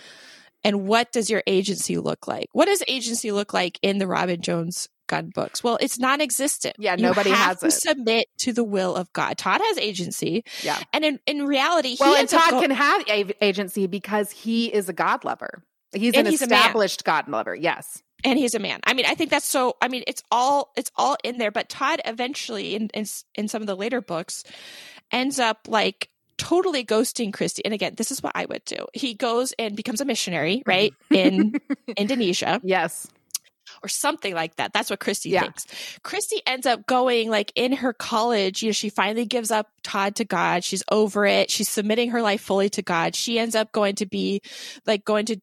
and 0.64 0.86
what 0.86 1.10
does 1.12 1.30
your 1.30 1.42
agency 1.46 1.96
look 1.98 2.28
like? 2.28 2.48
What 2.52 2.66
does 2.66 2.82
agency 2.86 3.32
look 3.32 3.52
like 3.54 3.78
in 3.82 3.98
the 3.98 4.06
Robin 4.06 4.40
Jones 4.42 4.88
Gunn 5.08 5.30
books? 5.34 5.64
Well, 5.64 5.78
it's 5.80 5.98
non-existent. 5.98 6.76
Yeah, 6.78 6.94
nobody 6.96 7.30
has 7.30 7.60
to 7.60 7.66
it. 7.66 7.70
submit 7.72 8.26
to 8.40 8.52
the 8.52 8.62
will 8.64 8.94
of 8.94 9.12
God. 9.12 9.38
Todd 9.38 9.60
has 9.64 9.78
agency, 9.78 10.44
Yeah. 10.62 10.78
and 10.92 11.04
in, 11.04 11.20
in 11.26 11.46
reality, 11.46 11.96
Well, 11.98 12.14
he 12.14 12.20
and 12.20 12.28
Todd 12.28 12.50
go- 12.50 12.60
can 12.60 12.70
have 12.70 13.02
agency 13.40 13.86
because 13.86 14.30
he 14.30 14.66
is 14.72 14.88
a 14.88 14.92
God 14.92 15.24
lover. 15.24 15.64
He's 15.92 16.14
And 16.14 16.26
an 16.26 16.30
he's 16.30 16.42
established 16.42 17.04
God 17.04 17.28
lover. 17.28 17.54
Yes. 17.54 18.02
and 18.24 18.38
he's 18.38 18.54
a 18.54 18.58
man. 18.58 18.80
I 18.84 18.94
mean, 18.94 19.04
I 19.06 19.14
think 19.14 19.30
that's 19.30 19.46
so. 19.46 19.76
I 19.82 19.88
mean, 19.88 20.04
it's 20.06 20.22
all 20.30 20.72
it's 20.76 20.90
all 20.96 21.16
in 21.24 21.38
there. 21.38 21.50
But 21.50 21.68
Todd 21.68 22.00
eventually, 22.04 22.74
in 22.74 22.88
in, 22.94 23.04
in 23.34 23.48
some 23.48 23.62
of 23.62 23.66
the 23.66 23.74
later 23.76 24.00
books, 24.00 24.44
ends 25.10 25.38
up 25.38 25.66
like 25.68 26.08
totally 26.38 26.84
ghosting 26.84 27.32
Christy. 27.32 27.64
And 27.64 27.74
again, 27.74 27.94
this 27.96 28.10
is 28.10 28.22
what 28.22 28.32
I 28.34 28.46
would 28.46 28.64
do. 28.64 28.86
He 28.94 29.14
goes 29.14 29.52
and 29.58 29.76
becomes 29.76 30.00
a 30.00 30.04
missionary, 30.04 30.58
mm-hmm. 30.58 30.68
right 30.70 30.94
in 31.10 31.54
Indonesia 31.96 32.60
Yes. 32.64 33.06
or 33.82 33.88
something 33.88 34.34
like 34.34 34.56
that. 34.56 34.72
That's 34.72 34.90
what 34.90 34.98
Christy 34.98 35.28
Yeah. 35.30 35.42
thinks. 35.42 35.66
Christy 36.02 36.40
ends 36.46 36.66
up 36.66 36.86
going 36.86 37.30
like 37.30 37.52
in 37.54 37.72
her 37.72 37.92
college, 37.92 38.62
you 38.62 38.70
know, 38.70 38.72
she 38.72 38.88
finally 38.90 39.24
gives 39.24 39.50
up 39.52 39.68
Todd 39.84 40.16
to 40.16 40.24
God. 40.24 40.64
She's 40.64 40.82
over 40.90 41.26
it. 41.26 41.50
She's 41.50 41.68
submitting 41.68 42.10
her 42.10 42.22
life 42.22 42.40
fully 42.40 42.70
to 42.70 42.82
God. 42.82 43.14
She 43.14 43.38
ends 43.38 43.54
up 43.54 43.70
going 43.72 43.94
to 43.96 44.06
be 44.06 44.40
like 44.86 45.04
going 45.04 45.26
to 45.26 45.36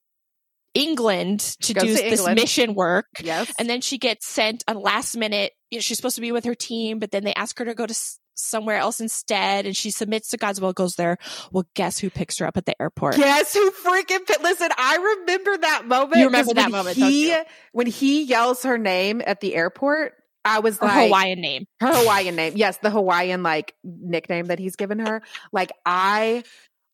England 0.73 1.39
to 1.61 1.73
do 1.73 1.79
to 1.81 1.85
this 1.87 2.19
England. 2.19 2.35
mission 2.39 2.73
work. 2.75 3.07
Yes. 3.21 3.51
And 3.59 3.69
then 3.69 3.81
she 3.81 3.97
gets 3.97 4.27
sent 4.27 4.63
on 4.67 4.81
last 4.81 5.15
minute. 5.17 5.53
You 5.71 5.77
know, 5.77 5.81
she's 5.81 5.97
supposed 5.97 6.15
to 6.15 6.21
be 6.21 6.31
with 6.31 6.45
her 6.45 6.55
team, 6.55 6.99
but 6.99 7.11
then 7.11 7.23
they 7.23 7.33
ask 7.33 7.57
her 7.59 7.65
to 7.65 7.73
go 7.75 7.85
to 7.85 7.91
s- 7.91 8.19
somewhere 8.35 8.77
else 8.77 8.99
instead. 9.01 9.65
And 9.65 9.75
she 9.75 9.91
submits 9.91 10.29
to 10.29 10.37
God's 10.37 10.61
will, 10.61 10.73
goes 10.73 10.95
there. 10.95 11.17
Well, 11.51 11.65
guess 11.75 11.99
who 11.99 12.09
picks 12.09 12.37
her 12.39 12.45
up 12.47 12.57
at 12.57 12.65
the 12.65 12.79
airport? 12.81 13.15
Guess 13.17 13.53
who 13.53 13.69
freaking 13.71 14.25
pi- 14.25 14.41
listen? 14.43 14.69
I 14.77 15.17
remember 15.19 15.57
that 15.57 15.87
moment. 15.87 16.17
You 16.17 16.25
remember 16.25 16.53
that 16.55 16.71
moment, 16.71 16.97
He 16.97 17.35
when 17.71 17.87
he 17.87 18.23
yells 18.23 18.63
her 18.63 18.77
name 18.77 19.21
at 19.25 19.41
the 19.41 19.55
airport. 19.55 20.13
I 20.45 20.59
was 20.59 20.77
Her 20.79 20.85
like 20.87 21.07
Hawaiian 21.07 21.41
name. 21.41 21.65
her 21.81 21.93
Hawaiian 21.93 22.35
name. 22.37 22.53
Yes, 22.55 22.77
the 22.77 22.89
Hawaiian 22.89 23.43
like 23.43 23.75
nickname 23.83 24.45
that 24.45 24.57
he's 24.57 24.77
given 24.77 24.99
her. 24.99 25.21
Like 25.51 25.71
I 25.85 26.43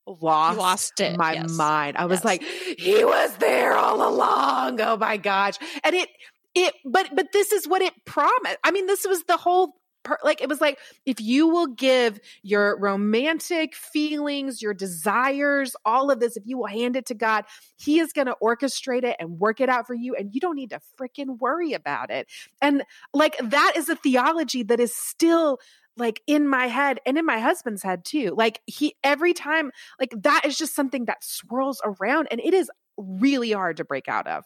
lost, 0.07 0.57
lost 0.57 0.99
it, 0.99 1.17
my 1.17 1.33
yes. 1.33 1.51
mind. 1.51 1.97
I 1.97 2.05
was 2.05 2.23
like, 2.23 2.43
he 2.43 3.03
was 3.03 3.35
there 3.37 3.75
all 3.75 4.07
along. 4.07 4.79
Oh 4.81 4.97
my 4.97 5.17
gosh. 5.17 5.55
And 5.83 5.95
it 5.95 6.09
it 6.53 6.73
but 6.85 7.09
but 7.13 7.31
this 7.33 7.51
is 7.51 7.67
what 7.67 7.81
it 7.81 7.93
promised. 8.05 8.57
I 8.63 8.71
mean, 8.71 8.87
this 8.87 9.05
was 9.05 9.23
the 9.23 9.37
whole 9.37 9.75
per- 10.05 10.19
like 10.23 10.41
it 10.41 10.47
was 10.47 10.61
like 10.61 10.79
if 11.05 11.19
you 11.19 11.49
will 11.49 11.67
give 11.67 12.19
your 12.43 12.79
romantic 12.79 13.75
feelings, 13.75 14.61
your 14.61 14.73
desires, 14.73 15.75
all 15.83 16.09
of 16.09 16.21
this, 16.21 16.37
if 16.37 16.43
you 16.45 16.57
will 16.57 16.67
hand 16.67 16.95
it 16.95 17.07
to 17.07 17.13
God, 17.13 17.43
He 17.75 17.99
is 17.99 18.13
going 18.13 18.27
to 18.27 18.35
orchestrate 18.41 19.03
it 19.03 19.17
and 19.19 19.39
work 19.39 19.59
it 19.59 19.67
out 19.67 19.85
for 19.85 19.95
you, 19.95 20.15
and 20.15 20.33
you 20.33 20.39
don't 20.39 20.55
need 20.55 20.69
to 20.69 20.79
freaking 20.97 21.39
worry 21.39 21.73
about 21.73 22.09
it. 22.09 22.27
And 22.61 22.83
like 23.13 23.37
that 23.43 23.73
is 23.75 23.89
a 23.89 23.95
theology 23.97 24.63
that 24.63 24.79
is 24.79 24.95
still 24.95 25.59
like 25.97 26.21
in 26.27 26.47
my 26.47 26.67
head 26.67 26.99
and 27.05 27.17
in 27.17 27.25
my 27.25 27.39
husband's 27.39 27.83
head 27.83 28.03
too. 28.05 28.33
Like 28.35 28.61
he 28.65 28.95
every 29.03 29.33
time 29.33 29.71
like 29.99 30.13
that 30.23 30.43
is 30.45 30.57
just 30.57 30.75
something 30.75 31.05
that 31.05 31.23
swirls 31.23 31.81
around 31.83 32.27
and 32.31 32.39
it 32.41 32.53
is 32.53 32.69
really 32.97 33.51
hard 33.51 33.77
to 33.77 33.85
break 33.85 34.07
out 34.07 34.27
of. 34.27 34.43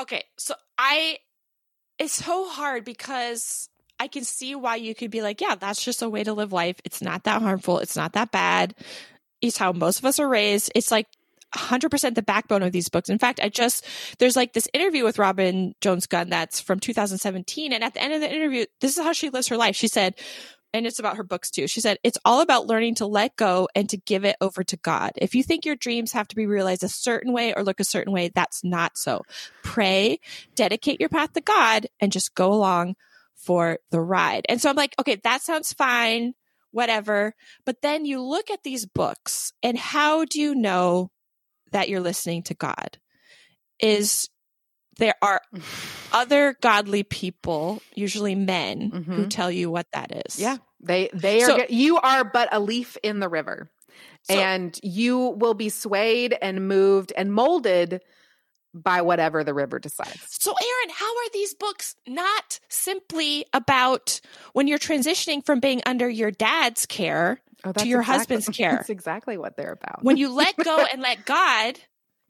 Okay, 0.00 0.24
so 0.38 0.54
I 0.78 1.18
it's 1.98 2.14
so 2.14 2.48
hard 2.48 2.84
because 2.84 3.68
I 3.98 4.08
can 4.08 4.24
see 4.24 4.54
why 4.54 4.76
you 4.76 4.94
could 4.94 5.10
be 5.10 5.20
like, 5.20 5.40
yeah, 5.40 5.56
that's 5.56 5.84
just 5.84 6.00
a 6.00 6.08
way 6.08 6.24
to 6.24 6.32
live 6.32 6.52
life. 6.52 6.80
It's 6.84 7.02
not 7.02 7.24
that 7.24 7.42
harmful. 7.42 7.78
It's 7.80 7.96
not 7.96 8.14
that 8.14 8.30
bad. 8.30 8.74
It's 9.42 9.58
how 9.58 9.72
most 9.72 9.98
of 9.98 10.06
us 10.06 10.18
are 10.18 10.28
raised. 10.28 10.72
It's 10.74 10.90
like 10.90 11.06
100% 11.54 12.14
the 12.14 12.22
backbone 12.22 12.62
of 12.62 12.72
these 12.72 12.88
books. 12.88 13.08
In 13.08 13.18
fact, 13.18 13.40
I 13.42 13.48
just 13.48 13.86
there's 14.18 14.36
like 14.36 14.52
this 14.52 14.68
interview 14.72 15.04
with 15.04 15.18
Robin 15.18 15.74
Jones 15.80 16.06
Gunn 16.06 16.30
that's 16.30 16.60
from 16.60 16.80
2017 16.80 17.72
and 17.72 17.84
at 17.84 17.94
the 17.94 18.02
end 18.02 18.14
of 18.14 18.20
the 18.20 18.32
interview, 18.32 18.66
this 18.80 18.96
is 18.96 19.02
how 19.02 19.12
she 19.12 19.30
lives 19.30 19.48
her 19.48 19.56
life. 19.56 19.76
She 19.76 19.88
said, 19.88 20.14
and 20.72 20.86
it's 20.86 21.00
about 21.00 21.16
her 21.16 21.24
books 21.24 21.50
too. 21.50 21.66
She 21.66 21.80
said, 21.80 21.98
It's 22.04 22.18
all 22.24 22.40
about 22.40 22.66
learning 22.66 22.96
to 22.96 23.06
let 23.06 23.34
go 23.34 23.68
and 23.74 23.88
to 23.90 23.96
give 23.96 24.24
it 24.24 24.36
over 24.40 24.62
to 24.62 24.76
God. 24.76 25.12
If 25.16 25.34
you 25.34 25.42
think 25.42 25.66
your 25.66 25.74
dreams 25.74 26.12
have 26.12 26.28
to 26.28 26.36
be 26.36 26.46
realized 26.46 26.84
a 26.84 26.88
certain 26.88 27.32
way 27.32 27.52
or 27.52 27.64
look 27.64 27.80
a 27.80 27.84
certain 27.84 28.12
way, 28.12 28.30
that's 28.32 28.62
not 28.62 28.96
so. 28.96 29.22
Pray, 29.64 30.20
dedicate 30.54 31.00
your 31.00 31.08
path 31.08 31.32
to 31.32 31.40
God, 31.40 31.88
and 31.98 32.12
just 32.12 32.36
go 32.36 32.52
along 32.52 32.94
for 33.34 33.78
the 33.90 34.00
ride. 34.00 34.46
And 34.48 34.60
so 34.60 34.70
I'm 34.70 34.76
like, 34.76 34.94
okay, 35.00 35.16
that 35.24 35.42
sounds 35.42 35.72
fine 35.72 36.34
whatever. 36.72 37.34
But 37.64 37.82
then 37.82 38.04
you 38.04 38.22
look 38.22 38.50
at 38.50 38.62
these 38.62 38.86
books, 38.86 39.52
and 39.62 39.78
how 39.78 40.24
do 40.24 40.40
you 40.40 40.54
know 40.54 41.10
that 41.72 41.88
you're 41.88 42.00
listening 42.00 42.42
to 42.44 42.54
God? 42.54 42.98
Is 43.78 44.28
there 44.98 45.14
are 45.22 45.40
other 46.12 46.56
godly 46.60 47.02
people, 47.02 47.82
usually 47.94 48.34
men, 48.34 48.90
who 49.06 49.24
Mhm. 49.24 49.30
tell 49.30 49.50
you 49.50 49.70
what 49.70 49.86
that 49.92 50.24
is. 50.26 50.38
Yeah. 50.38 50.58
They 50.80 51.10
they 51.12 51.42
are 51.42 51.46
So- 51.46 51.66
you 51.68 51.98
are 51.98 52.24
but 52.24 52.48
a 52.52 52.60
leaf 52.60 52.96
in 53.02 53.20
the 53.20 53.28
river. 53.28 53.70
So- 54.24 54.34
and 54.34 54.78
you 54.82 55.18
will 55.18 55.54
be 55.54 55.68
swayed 55.70 56.36
and 56.42 56.68
moved 56.68 57.12
and 57.16 57.32
molded 57.32 58.00
by 58.72 59.02
whatever 59.02 59.42
the 59.44 59.54
river 59.54 59.78
decides. 59.78 60.24
So, 60.28 60.52
Erin, 60.52 60.94
how 60.94 61.06
are 61.06 61.30
these 61.32 61.54
books 61.54 61.94
not 62.06 62.60
simply 62.68 63.44
about 63.52 64.20
when 64.52 64.68
you're 64.68 64.78
transitioning 64.78 65.44
from 65.44 65.60
being 65.60 65.80
under 65.86 66.08
your 66.08 66.30
dad's 66.30 66.86
care 66.86 67.40
Oh, 67.64 67.72
to 67.72 67.86
your 67.86 68.02
husband's 68.02 68.48
care? 68.56 68.76
That's 68.76 68.90
exactly 68.90 69.36
what 69.36 69.56
they're 69.56 69.72
about. 69.72 70.02
when 70.02 70.16
you 70.16 70.32
let 70.32 70.56
go 70.56 70.84
and 70.92 71.02
let 71.02 71.24
God, 71.26 71.78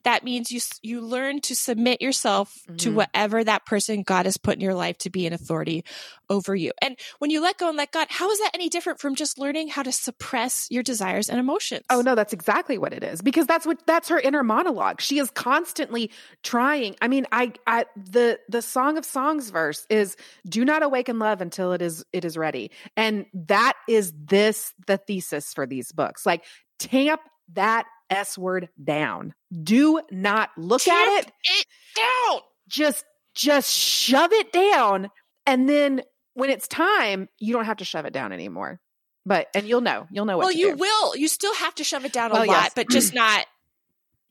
that 0.03 0.23
means 0.23 0.51
you 0.51 0.59
you 0.81 1.01
learn 1.01 1.41
to 1.41 1.55
submit 1.55 2.01
yourself 2.01 2.53
to 2.77 2.91
Mhm. 2.91 2.93
whatever 2.93 3.43
that 3.43 3.65
person 3.65 4.03
God 4.03 4.25
has 4.25 4.37
put 4.37 4.55
in 4.55 4.61
your 4.61 4.73
life 4.73 4.97
to 4.99 5.09
be 5.09 5.25
an 5.27 5.33
authority 5.33 5.83
over 6.29 6.55
you. 6.55 6.71
And 6.81 6.97
when 7.19 7.29
you 7.29 7.41
let 7.41 7.57
go 7.57 7.67
and 7.67 7.77
let 7.77 7.91
God, 7.91 8.07
how 8.09 8.29
is 8.31 8.39
that 8.39 8.51
any 8.53 8.69
different 8.69 8.99
from 8.99 9.15
just 9.15 9.37
learning 9.37 9.67
how 9.67 9.83
to 9.83 9.91
suppress 9.91 10.67
your 10.71 10.83
desires 10.83 11.29
and 11.29 11.39
emotions? 11.39 11.85
Oh 11.89 12.01
no, 12.01 12.15
that's 12.15 12.33
exactly 12.33 12.77
what 12.77 12.93
it 12.93 13.03
is 13.03 13.21
because 13.21 13.47
that's 13.47 13.65
what 13.65 13.85
that's 13.85 14.09
her 14.09 14.19
inner 14.19 14.43
monologue. 14.43 15.01
She 15.01 15.19
is 15.19 15.29
constantly 15.31 16.11
trying. 16.43 16.95
I 17.01 17.07
mean, 17.07 17.27
I, 17.31 17.53
I 17.67 17.85
the 17.95 18.39
the 18.49 18.61
Song 18.61 18.97
of 18.97 19.05
Songs 19.05 19.49
verse 19.49 19.85
is 19.89 20.15
"Do 20.47 20.63
not 20.65 20.83
awaken 20.83 21.19
love 21.19 21.41
until 21.41 21.73
it 21.73 21.81
is 21.81 22.03
it 22.13 22.25
is 22.25 22.37
ready," 22.37 22.71
and 22.95 23.25
that 23.33 23.73
is 23.87 24.13
this 24.17 24.73
the 24.87 24.97
thesis 24.97 25.53
for 25.53 25.65
these 25.65 25.91
books. 25.91 26.25
Like 26.25 26.45
tamp 26.79 27.21
that 27.53 27.85
s 28.11 28.37
word 28.37 28.69
down. 28.83 29.33
Do 29.63 30.01
not 30.11 30.49
look 30.57 30.87
at 30.87 31.19
it. 31.19 31.31
it 31.43 31.65
down. 31.95 32.41
Just 32.67 33.05
just 33.33 33.71
shove 33.71 34.31
it 34.33 34.51
down, 34.51 35.09
and 35.45 35.67
then 35.67 36.01
when 36.33 36.49
it's 36.49 36.67
time, 36.67 37.27
you 37.39 37.53
don't 37.53 37.65
have 37.65 37.77
to 37.77 37.85
shove 37.85 38.05
it 38.05 38.13
down 38.13 38.31
anymore. 38.31 38.79
But 39.25 39.47
and 39.55 39.67
you'll 39.67 39.81
know 39.81 40.07
you'll 40.11 40.25
know 40.25 40.37
what 40.37 40.45
Well, 40.45 40.51
you 40.55 40.71
do. 40.71 40.77
will. 40.77 41.15
You 41.15 41.27
still 41.27 41.53
have 41.55 41.75
to 41.75 41.83
shove 41.83 42.05
it 42.05 42.13
down 42.13 42.31
a 42.31 42.33
Well, 42.33 42.45
lot, 42.47 42.63
yes. 42.63 42.71
but 42.75 42.89
just 42.89 43.13
not 43.13 43.45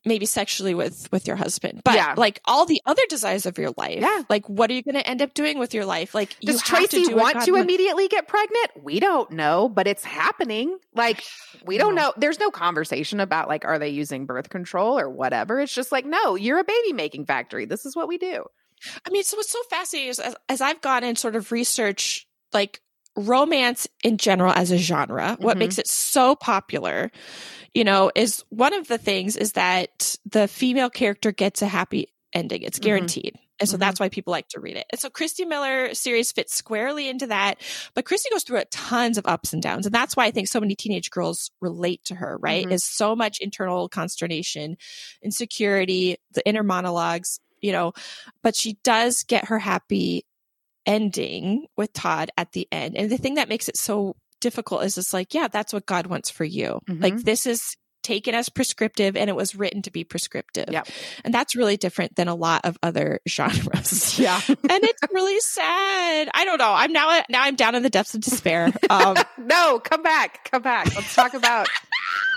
maybe 0.05 0.25
sexually 0.25 0.73
with 0.73 1.07
with 1.11 1.27
your 1.27 1.35
husband. 1.35 1.81
But 1.83 1.95
Yeah. 1.95 2.13
like 2.17 2.41
all 2.45 2.65
the 2.65 2.81
other 2.85 3.01
desires 3.09 3.45
of 3.45 3.57
your 3.57 3.71
life. 3.77 4.01
Yeah. 4.01 4.23
Like 4.29 4.47
what 4.49 4.69
are 4.69 4.73
you 4.73 4.81
going 4.83 4.95
to 4.95 5.07
end 5.07 5.21
up 5.21 5.33
doing 5.33 5.59
with 5.59 5.73
your 5.73 5.85
life? 5.85 6.15
Like 6.15 6.35
you 6.41 6.47
Does 6.47 6.61
have 6.61 6.67
Tracy 6.89 7.03
to 7.03 7.09
do 7.11 7.15
want 7.15 7.41
to 7.43 7.55
immediately 7.55 8.07
get 8.07 8.27
pregnant? 8.27 8.67
We 8.83 8.99
don't 8.99 9.31
know, 9.31 9.69
but 9.69 9.87
it's 9.87 10.03
happening. 10.03 10.77
Like 10.95 11.23
we 11.65 11.77
don't 11.77 11.95
No. 11.95 12.01
know. 12.07 12.13
There's 12.17 12.39
no 12.39 12.49
conversation 12.51 13.19
about 13.19 13.47
like 13.47 13.63
are 13.65 13.77
they 13.79 13.89
using 13.89 14.25
birth 14.25 14.49
control 14.49 14.97
or 14.99 15.09
whatever. 15.09 15.59
It's 15.59 15.73
just 15.73 15.91
like 15.91 16.05
no, 16.05 16.35
you're 16.35 16.59
a 16.59 16.63
baby 16.63 16.93
making 16.93 17.25
factory. 17.25 17.65
This 17.65 17.85
is 17.85 17.95
what 17.95 18.07
we 18.07 18.17
do. 18.17 18.43
I 19.05 19.11
mean, 19.11 19.23
so 19.23 19.37
what's 19.37 19.51
so 19.51 19.61
fascinating 19.69 20.09
is 20.09 20.19
as, 20.19 20.35
as 20.49 20.61
I've 20.61 20.81
gone 20.81 21.03
and 21.03 21.17
sort 21.17 21.35
of 21.35 21.51
research 21.51 22.27
like 22.53 22.81
romance 23.15 23.87
in 24.03 24.17
general 24.17 24.53
as 24.53 24.71
a 24.71 24.77
genre, 24.77 25.37
what 25.39 25.55
Mhm. 25.55 25.59
makes 25.59 25.77
it 25.77 25.87
so 25.87 26.35
popular, 26.35 27.11
you 27.73 27.83
know, 27.83 28.11
is 28.15 28.43
one 28.49 28.73
of 28.73 28.87
the 28.87 28.97
things 28.97 29.35
is 29.35 29.53
that 29.53 30.15
the 30.25 30.47
female 30.47 30.89
character 30.89 31.31
gets 31.31 31.61
a 31.61 31.67
happy 31.67 32.07
ending. 32.33 32.61
It's 32.63 32.79
Mhm. 32.79 32.83
guaranteed. 32.83 33.39
And 33.59 33.69
so 33.69 33.75
Mhm. 33.77 33.81
that's 33.81 33.99
why 33.99 34.09
people 34.09 34.31
like 34.31 34.47
to 34.49 34.59
read 34.59 34.75
it. 34.77 34.85
And 34.89 34.99
so 34.99 35.09
Christy 35.09 35.45
Miller 35.45 35.93
series 35.93 36.31
fits 36.31 36.55
squarely 36.55 37.07
into 37.09 37.27
that. 37.27 37.61
But 37.93 38.05
Christy 38.05 38.29
goes 38.31 38.43
through 38.43 38.57
a 38.59 38.65
tons 38.65 39.17
of 39.17 39.27
ups 39.27 39.53
and 39.53 39.61
downs. 39.61 39.85
And 39.85 39.93
that's 39.93 40.15
why 40.15 40.25
I 40.25 40.31
think 40.31 40.47
so 40.47 40.59
many 40.59 40.73
teenage 40.75 41.11
girls 41.11 41.51
relate 41.61 42.03
to 42.05 42.15
her, 42.15 42.37
right? 42.41 42.67
Mhm. 42.67 42.71
Is 42.71 42.83
so 42.83 43.15
much 43.15 43.39
internal 43.39 43.87
consternation, 43.89 44.77
insecurity, 45.21 46.17
the 46.33 46.47
inner 46.47 46.63
monologues, 46.63 47.39
you 47.61 47.71
know, 47.71 47.93
but 48.41 48.55
she 48.55 48.77
does 48.83 49.23
get 49.23 49.45
her 49.45 49.59
happy 49.59 50.25
ending 50.85 51.65
with 51.77 51.93
Todd 51.93 52.31
at 52.37 52.51
the 52.53 52.67
end. 52.71 52.95
And 52.97 53.09
the 53.09 53.17
thing 53.17 53.35
that 53.35 53.49
makes 53.49 53.67
it 53.69 53.77
so 53.77 54.15
difficult 54.39 54.83
is 54.83 54.97
it's 54.97 55.13
like, 55.13 55.33
yeah, 55.33 55.47
that's 55.47 55.73
what 55.73 55.85
God 55.85 56.07
wants 56.07 56.29
for 56.29 56.43
you. 56.43 56.79
Like 56.87 57.13
Mhm. 57.15 57.23
this 57.23 57.45
is 57.45 57.61
taken 58.03 58.33
as 58.33 58.49
prescriptive 58.49 59.15
and 59.15 59.29
it 59.29 59.35
was 59.35 59.53
written 59.53 59.83
to 59.83 59.91
be 59.91 60.03
prescriptive. 60.03 60.65
Yep. 60.71 60.87
And 61.23 61.31
that's 61.31 61.55
really 61.55 61.77
different 61.77 62.15
than 62.15 62.27
a 62.27 62.33
lot 62.33 62.61
of 62.63 62.75
other 62.81 63.19
genres. 63.29 64.17
Yeah. 64.17 64.41
and 64.47 64.57
it's 64.83 65.01
really 65.13 65.39
sad. 65.41 66.27
I 66.33 66.43
don't 66.43 66.57
know. 66.57 66.73
I'm 66.73 66.91
now 66.91 67.21
now 67.29 67.43
I'm 67.43 67.55
down 67.55 67.75
in 67.75 67.83
the 67.83 67.91
depths 67.91 68.15
of 68.15 68.21
despair. 68.21 68.73
Um, 68.89 69.15
no, 69.37 69.77
come 69.79 70.01
back. 70.01 70.49
Come 70.49 70.63
back. 70.63 70.87
Let's 70.95 71.13
talk 71.13 71.35
about 71.35 71.67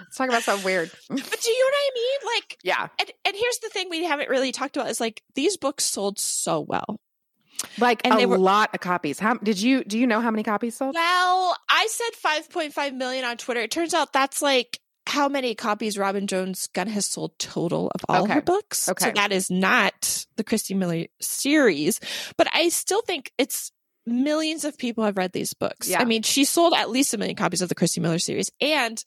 let's 0.00 0.16
talk 0.18 0.28
about 0.28 0.42
something 0.42 0.66
weird. 0.66 0.90
but 1.08 1.16
do 1.16 1.50
you 1.50 1.58
know 1.58 1.66
what 1.66 1.74
I 1.74 1.90
mean? 1.94 2.34
Like 2.36 2.58
Yeah. 2.62 2.88
and, 3.00 3.10
and 3.24 3.34
here's 3.34 3.58
the 3.62 3.70
thing 3.70 3.88
we 3.88 4.04
haven't 4.04 4.28
really 4.28 4.52
talked 4.52 4.76
about 4.76 4.90
is 4.90 5.00
like 5.00 5.22
these 5.34 5.56
books 5.56 5.86
sold 5.86 6.18
so 6.18 6.60
well. 6.60 7.00
Like 7.78 8.02
And 8.04 8.14
a 8.14 8.16
they 8.18 8.26
were- 8.26 8.38
lot 8.38 8.70
of 8.74 8.80
copies. 8.80 9.18
How 9.18 9.34
did 9.34 9.60
you 9.60 9.84
do 9.84 9.98
you 9.98 10.06
know 10.06 10.20
how 10.20 10.30
many 10.30 10.42
copies 10.42 10.76
sold? 10.76 10.94
Well, 10.94 11.56
I 11.68 11.86
said 11.90 12.10
5.5 12.52 12.94
million 12.94 13.24
on 13.24 13.36
Twitter. 13.36 13.60
It 13.60 13.70
turns 13.70 13.94
out 13.94 14.12
that's 14.12 14.42
like 14.42 14.78
how 15.06 15.28
many 15.28 15.54
copies 15.54 15.98
Robin 15.98 16.26
Jones 16.26 16.66
Gunn 16.72 16.88
has 16.88 17.04
sold 17.06 17.38
total 17.38 17.90
of 17.94 18.00
all 18.08 18.24
Okay. 18.24 18.34
her 18.34 18.40
books. 18.42 18.88
Okay. 18.88 19.04
So 19.06 19.10
that 19.12 19.32
is 19.32 19.50
not 19.50 20.24
the 20.36 20.44
Christy 20.44 20.72
Miller 20.74 21.06
series, 21.20 22.00
but 22.38 22.48
I 22.54 22.70
still 22.70 23.02
think 23.02 23.30
it's 23.36 23.70
millions 24.06 24.64
of 24.64 24.76
people 24.78 25.04
have 25.04 25.16
read 25.16 25.32
these 25.32 25.54
books. 25.54 25.88
Yeah. 25.88 26.00
I 26.00 26.04
mean, 26.04 26.22
she 26.22 26.44
sold 26.44 26.74
at 26.74 26.90
least 26.90 27.14
a 27.14 27.18
million 27.18 27.36
copies 27.36 27.62
of 27.62 27.68
the 27.70 27.74
Christy 27.74 28.00
Miller 28.00 28.18
series. 28.18 28.50
And, 28.60 29.02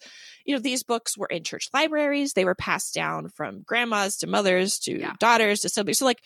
you 0.45 0.55
know, 0.55 0.59
these 0.59 0.81
books 0.83 1.15
were 1.17 1.27
in 1.27 1.43
church 1.43 1.67
libraries. 1.73 2.33
They 2.33 2.45
were 2.45 2.55
passed 2.55 2.93
down 2.95 3.29
from 3.29 3.61
grandmas 3.63 4.17
to 4.17 4.27
mothers 4.27 4.79
to 4.79 4.99
Yeah. 4.99 5.13
daughters 5.19 5.61
to 5.61 5.69
siblings. 5.69 5.99
So 5.99 6.05
like 6.05 6.21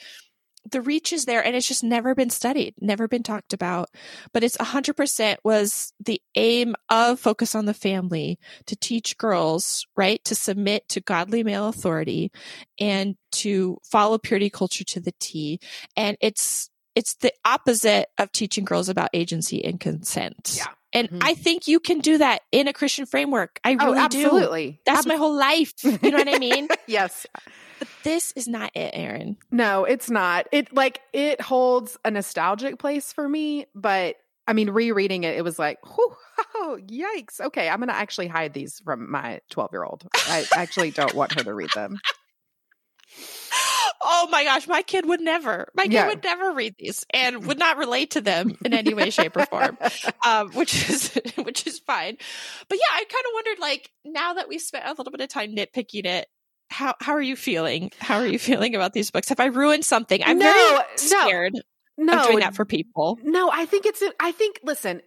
the 0.72 0.82
reach 0.82 1.14
is 1.14 1.26
there 1.26 1.44
and 1.44 1.56
it's 1.56 1.68
just 1.68 1.84
never 1.84 2.16
been 2.16 2.30
studied, 2.30 2.76
never 2.80 3.08
been 3.08 3.24
talked 3.24 3.54
about. 3.54 3.90
But 4.34 4.44
it's 4.44 4.58
100% 4.58 5.38
was 5.44 5.94
the 6.04 6.22
aim 6.36 6.76
of 6.90 7.20
Focus 7.20 7.56
on 7.56 7.66
the 7.66 7.74
Family 7.74 8.40
to 8.66 8.76
teach 8.76 9.18
girls, 9.18 9.86
right, 9.96 10.24
to 10.26 10.36
submit 10.36 10.88
to 10.90 11.02
godly 11.02 11.44
male 11.44 11.68
authority 11.68 12.32
and 12.80 13.16
to 13.34 13.78
follow 13.84 14.18
purity 14.18 14.50
culture 14.50 14.84
to 14.86 15.00
the 15.00 15.14
T. 15.20 15.60
And 15.96 16.18
it's, 16.22 16.70
it's 16.96 17.16
the 17.16 17.34
opposite 17.46 18.10
of 18.18 18.32
teaching 18.32 18.66
girls 18.66 18.90
about 18.90 19.10
agency 19.14 19.64
and 19.64 19.80
consent. 19.80 20.56
Yeah. 20.58 20.66
And 20.94 21.10
Mhm. 21.10 21.20
I 21.22 21.34
think 21.36 21.68
you 21.68 21.80
can 21.80 22.00
do 22.00 22.18
that 22.18 22.42
in 22.52 22.68
a 22.68 22.74
Christian 22.74 23.06
framework. 23.06 23.60
I 23.64 23.78
Oh, 23.80 23.86
really 23.94 24.08
do. 24.10 24.26
absolutely. 24.26 24.82
That's 24.86 25.02
Ab- 25.02 25.08
my 25.08 25.16
whole 25.16 25.34
life. 25.36 25.74
You 25.84 26.12
know 26.12 26.18
what 26.18 26.28
I 26.28 26.38
mean? 26.40 26.68
yes. 26.88 27.26
But 27.80 27.88
this 28.04 28.32
is 28.36 28.48
not 28.48 28.72
it, 28.76 28.92
Erin. 28.94 29.38
No, 29.52 29.86
it's 29.86 30.10
not. 30.10 30.48
It 30.52 30.74
like 30.74 31.02
it 31.14 31.40
holds 31.42 31.98
a 32.06 32.12
nostalgic 32.12 32.78
place 32.78 33.12
for 33.14 33.28
me, 33.28 33.66
but 33.74 34.18
I 34.48 34.54
mean, 34.54 34.70
rereading 34.72 35.24
it, 35.24 35.38
it 35.38 35.44
was 35.44 35.58
like, 35.58 35.80
whew, 35.96 36.16
oh, 36.56 36.78
yikes. 36.88 37.40
Okay, 37.40 37.70
I'm 37.70 37.80
gonna 37.80 37.94
actually 37.94 38.28
hide 38.28 38.54
these 38.54 38.80
from 38.84 39.10
my 39.10 39.40
12 39.50 39.70
year 39.72 39.84
old. 39.84 40.08
I 40.28 40.46
actually 40.56 40.92
don't 40.92 41.14
want 41.16 41.34
her 41.34 41.44
to 41.44 41.54
read 41.54 41.70
them. 41.74 42.00
Oh 44.04 44.28
my 44.32 44.44
gosh, 44.44 44.68
my 44.68 44.82
kid 44.82 45.06
would 45.06 45.22
never. 45.22 45.70
My 45.76 45.84
kid 45.84 45.94
Yeah. 45.94 46.08
would 46.08 46.24
never 46.24 46.52
read 46.54 46.76
these 46.80 47.06
and 47.14 47.46
would 47.46 47.60
not 47.60 47.78
relate 47.78 48.12
to 48.12 48.22
them 48.22 48.58
in 48.66 48.74
any 48.74 48.94
way, 48.94 49.10
shape, 49.10 49.36
or 49.38 49.46
form. 49.46 49.78
Um, 50.26 50.52
which 50.52 50.90
is 50.90 51.14
which 51.44 51.66
is 51.68 51.80
fine. 51.80 52.18
But 52.70 52.78
yeah, 52.78 52.94
I 52.96 53.00
kind 53.00 53.26
of 53.26 53.32
wondered, 53.34 53.60
like, 53.60 53.92
now 54.06 54.34
that 54.36 54.48
we 54.48 54.60
spent 54.60 54.86
a 54.86 54.94
little 54.94 55.12
bit 55.12 55.22
of 55.22 55.30
time 55.30 55.56
nitpicking 55.56 56.06
it, 56.06 56.28
how 56.70 56.96
how 57.00 57.14
are 57.14 57.22
you 57.22 57.36
feeling? 57.36 57.92
How 58.00 58.18
are 58.20 58.28
you 58.28 58.40
feeling 58.40 58.76
about 58.76 58.94
these 58.94 59.12
books? 59.12 59.30
Have 59.30 59.40
I 59.40 59.46
ruined 59.46 59.84
something? 59.86 60.22
I'm 60.24 60.38
No, 60.40 60.46
very 60.52 60.86
scared 60.96 61.54
no, 61.98 62.18
of 62.18 62.24
doing 62.28 62.40
that 62.40 62.56
for 62.56 62.66
people. 62.66 63.18
No, 63.24 63.50
I 63.52 63.66
think 63.66 63.86
it's, 63.86 64.02
I 64.20 64.32
think, 64.32 64.60
listen, 64.64 65.02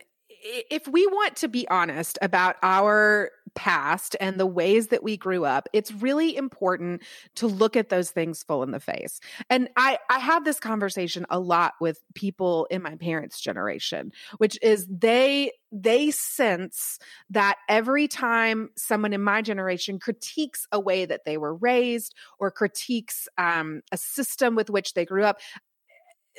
if 0.71 0.87
we 0.89 1.07
want 1.07 1.37
to 1.37 1.49
be 1.49 1.67
honest 1.69 2.19
about 2.21 2.57
our 2.63 3.31
past 3.55 4.17
and 4.21 4.39
the 4.39 4.47
ways 4.47 4.89
that 4.89 5.03
we 5.03 5.17
grew 5.17 5.45
up, 5.45 5.69
it's 5.73 5.93
really 5.93 6.37
important 6.37 7.03
to 7.37 7.47
look 7.47 7.77
at 7.77 7.89
those 7.89 8.11
things 8.11 8.43
full 8.43 8.63
in 8.63 8.71
the 8.71 8.81
face. 8.81 9.21
And 9.51 9.69
I, 9.77 9.99
I 10.11 10.19
have 10.19 10.45
this 10.45 10.61
conversation 10.61 11.27
a 11.31 11.39
lot 11.39 11.75
with 11.81 12.01
people 12.15 12.67
in 12.71 12.83
my 12.83 12.97
parents' 12.97 13.41
generation, 13.41 14.13
which 14.39 14.59
is 14.63 14.87
they, 14.89 15.53
they 15.73 16.11
sense 16.11 16.99
that 17.31 17.57
every 17.69 18.09
time 18.09 18.71
someone 18.77 19.13
in 19.13 19.23
my 19.23 19.43
generation 19.43 19.99
critiques 19.99 20.67
a 20.73 20.81
way 20.81 21.05
that 21.05 21.25
they 21.25 21.37
were 21.37 21.55
raised 21.55 22.15
or 22.39 22.51
critiques 22.51 23.29
um, 23.39 23.83
a 23.93 23.97
system 23.97 24.55
with 24.55 24.71
which 24.71 24.95
they 24.95 25.05
grew 25.05 25.25
up, 25.25 25.39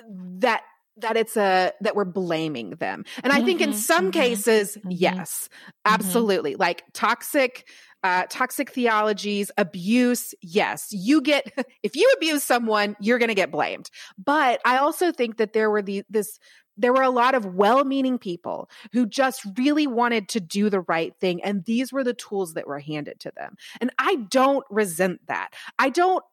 that 0.09 0.63
that 0.97 1.17
it's 1.17 1.35
a 1.37 1.71
that 1.81 1.95
we're 1.95 2.05
blaming 2.05 2.71
them. 2.71 3.03
And 3.23 3.33
i 3.33 3.41
think 3.41 3.61
in 3.61 3.71
Mhm, 3.71 3.73
some 3.73 4.11
mhm, 4.11 4.11
cases 4.11 4.77
mhm. 4.85 4.97
yes 4.99 5.49
absolutely. 5.85 6.55
Like 6.55 6.83
toxic 6.93 7.67
uh 8.03 8.25
toxic 8.29 8.69
theologies 8.71 9.51
abuse 9.57 10.33
yes. 10.41 10.87
You 10.91 11.21
get 11.21 11.45
if 11.83 11.95
you 11.95 12.11
abuse 12.17 12.43
someone 12.43 12.95
you're 12.99 13.19
going 13.19 13.29
to 13.29 13.35
get 13.35 13.51
blamed. 13.51 13.89
But 14.17 14.61
i 14.65 14.77
also 14.77 15.11
think 15.11 15.37
that 15.37 15.53
there 15.53 15.69
were 15.69 15.81
the 15.81 16.03
this 16.09 16.39
there 16.77 16.91
were 16.93 17.03
a 17.03 17.09
lot 17.09 17.35
of 17.35 17.45
well-meaning 17.55 18.17
people 18.19 18.69
who 18.91 19.05
just 19.05 19.45
really 19.57 19.87
wanted 19.87 20.27
to 20.29 20.41
do 20.41 20.69
the 20.69 20.81
right 20.81 21.13
thing 21.21 21.41
and 21.41 21.63
these 21.63 21.93
were 21.93 22.03
the 22.03 22.13
tools 22.13 22.53
that 22.55 22.67
were 22.67 22.79
handed 22.79 23.19
to 23.21 23.31
them. 23.35 23.55
And 23.81 23.91
i 23.99 24.15
don't 24.29 24.65
resent 24.69 25.21
that. 25.27 25.49
I 25.79 25.89
don't 25.89 26.23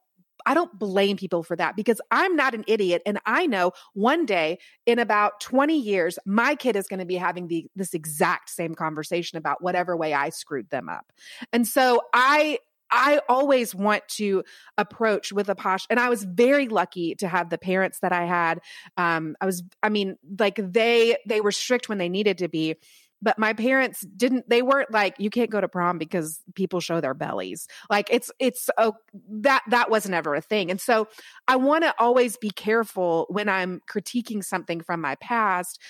I 0.46 0.54
don't 0.54 0.78
blame 0.78 1.16
people 1.16 1.42
for 1.42 1.56
that 1.56 1.76
because 1.76 2.00
I'm 2.10 2.36
not 2.36 2.54
an 2.54 2.64
idiot. 2.66 3.02
And 3.06 3.18
I 3.26 3.46
know 3.46 3.72
one 3.94 4.26
day 4.26 4.58
in 4.86 4.98
about 4.98 5.40
20 5.40 5.78
years, 5.78 6.18
my 6.26 6.54
kid 6.54 6.76
is 6.76 6.88
going 6.88 7.00
to 7.00 7.06
be 7.06 7.16
having 7.16 7.48
the, 7.48 7.66
this 7.76 7.94
exact 7.94 8.50
same 8.50 8.74
conversation 8.74 9.38
about 9.38 9.62
whatever 9.62 9.96
way 9.96 10.14
I 10.14 10.30
screwed 10.30 10.70
them 10.70 10.88
up. 10.88 11.12
And 11.52 11.66
so 11.66 12.02
I, 12.12 12.58
I 12.92 13.20
always 13.26 13.74
want 13.74 14.06
to 14.16 14.44
approach 14.76 15.32
with 15.32 15.48
a 15.48 15.54
posh, 15.54 15.86
and 15.88 15.98
I 15.98 16.10
was 16.10 16.22
very 16.24 16.68
lucky 16.68 17.14
to 17.16 17.26
have 17.26 17.48
the 17.48 17.56
parents 17.56 18.00
that 18.00 18.12
I 18.12 18.26
had. 18.26 18.60
Um, 18.98 19.34
I 19.40 19.46
was, 19.46 19.62
I 19.82 19.88
mean, 19.88 20.18
like 20.38 20.56
they 20.56 21.16
they 21.26 21.40
were 21.40 21.52
strict 21.52 21.88
when 21.88 21.96
they 21.96 22.10
needed 22.10 22.38
to 22.38 22.48
be, 22.48 22.76
but 23.22 23.38
my 23.38 23.52
parents 23.52 24.00
didn't 24.16 24.48
they 24.48 24.60
weren't 24.60 24.90
like 24.90 25.14
you 25.18 25.30
can't 25.30 25.50
go 25.50 25.60
to 25.60 25.68
prom 25.68 25.96
because 25.96 26.40
people 26.54 26.80
show 26.80 27.00
their 27.00 27.14
bellies 27.14 27.66
like 27.88 28.08
it's 28.10 28.30
it's 28.38 28.68
oh 28.78 28.94
that 29.30 29.62
that 29.68 29.90
was 29.90 30.08
never 30.08 30.34
a 30.34 30.40
thing 30.40 30.70
and 30.70 30.80
so 30.80 31.06
i 31.48 31.56
want 31.56 31.84
to 31.84 31.94
always 31.98 32.36
be 32.36 32.50
careful 32.50 33.26
when 33.30 33.48
i'm 33.48 33.80
critiquing 33.90 34.44
something 34.44 34.80
from 34.80 35.00
my 35.00 35.14
past 35.16 35.80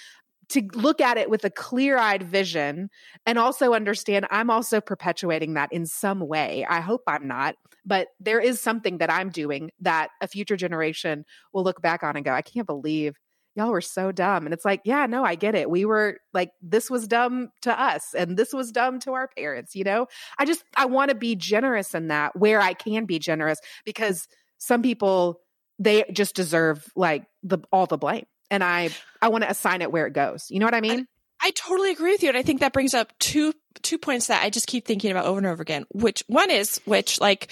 to 0.48 0.68
look 0.74 1.00
at 1.00 1.16
it 1.16 1.30
with 1.30 1.44
a 1.44 1.50
clear-eyed 1.50 2.22
vision 2.22 2.90
and 3.24 3.38
also 3.38 3.72
understand 3.72 4.26
I'm 4.30 4.50
also 4.50 4.82
perpetuating 4.82 5.54
that 5.54 5.72
in 5.72 5.86
some 5.86 6.20
way. 6.20 6.66
I 6.68 6.80
hope 6.80 7.02
I'm 7.06 7.26
not, 7.26 7.54
but 7.86 8.08
there 8.20 8.38
is 8.38 8.60
something 8.60 8.98
that 8.98 9.10
I'm 9.10 9.30
doing 9.30 9.70
that 9.80 10.10
a 10.20 10.28
future 10.28 10.56
generation 10.56 11.24
will 11.54 11.64
look 11.64 11.80
back 11.80 12.02
on 12.02 12.16
and 12.16 12.24
go, 12.24 12.32
I 12.32 12.42
can't 12.42 12.66
believe 12.66 13.16
y'all 13.54 13.70
were 13.70 13.80
so 13.80 14.12
dumb. 14.12 14.46
And 14.46 14.54
it's 14.54 14.64
like, 14.64 14.80
yeah, 14.84 15.06
no, 15.06 15.24
I 15.24 15.34
get 15.34 15.54
it. 15.54 15.68
We 15.68 15.84
were 15.84 16.18
like, 16.32 16.50
this 16.62 16.90
was 16.90 17.06
dumb 17.06 17.50
to 17.62 17.80
us 17.80 18.14
and 18.14 18.36
this 18.36 18.52
was 18.52 18.72
dumb 18.72 18.98
to 19.00 19.12
our 19.12 19.28
parents, 19.28 19.74
you 19.74 19.84
know? 19.84 20.06
I 20.38 20.44
just, 20.44 20.64
I 20.76 20.86
want 20.86 21.10
to 21.10 21.14
be 21.14 21.36
generous 21.36 21.94
in 21.94 22.08
that 22.08 22.34
where 22.34 22.60
I 22.60 22.74
can 22.74 23.04
be 23.04 23.18
generous 23.18 23.58
because 23.84 24.26
some 24.58 24.82
people, 24.82 25.40
they 25.78 26.04
just 26.12 26.36
deserve 26.36 26.86
like 26.94 27.24
the 27.42 27.58
all 27.72 27.86
the 27.86 27.96
blame 27.96 28.26
and 28.52 28.62
I 28.62 28.90
I 29.20 29.28
want 29.28 29.42
to 29.42 29.50
assign 29.50 29.82
it 29.82 29.90
where 29.90 30.06
it 30.06 30.12
goes. 30.12 30.46
You 30.50 30.60
know 30.60 30.66
what 30.66 30.74
I 30.74 30.80
mean? 30.80 31.06
I, 31.40 31.48
I 31.48 31.50
totally 31.50 31.90
agree 31.90 32.12
with 32.12 32.22
you, 32.22 32.28
and 32.28 32.38
I 32.38 32.42
think 32.42 32.60
that 32.60 32.72
brings 32.72 32.94
up 32.94 33.12
two 33.18 33.52
two 33.82 33.98
points 33.98 34.26
that 34.28 34.42
I 34.42 34.50
just 34.50 34.66
keep 34.66 34.86
thinking 34.86 35.10
about 35.10 35.26
over 35.26 35.38
and 35.38 35.46
over 35.46 35.62
again. 35.62 35.84
Which 35.90 36.22
one 36.26 36.50
is 36.50 36.80
which 36.84 37.20
like 37.20 37.48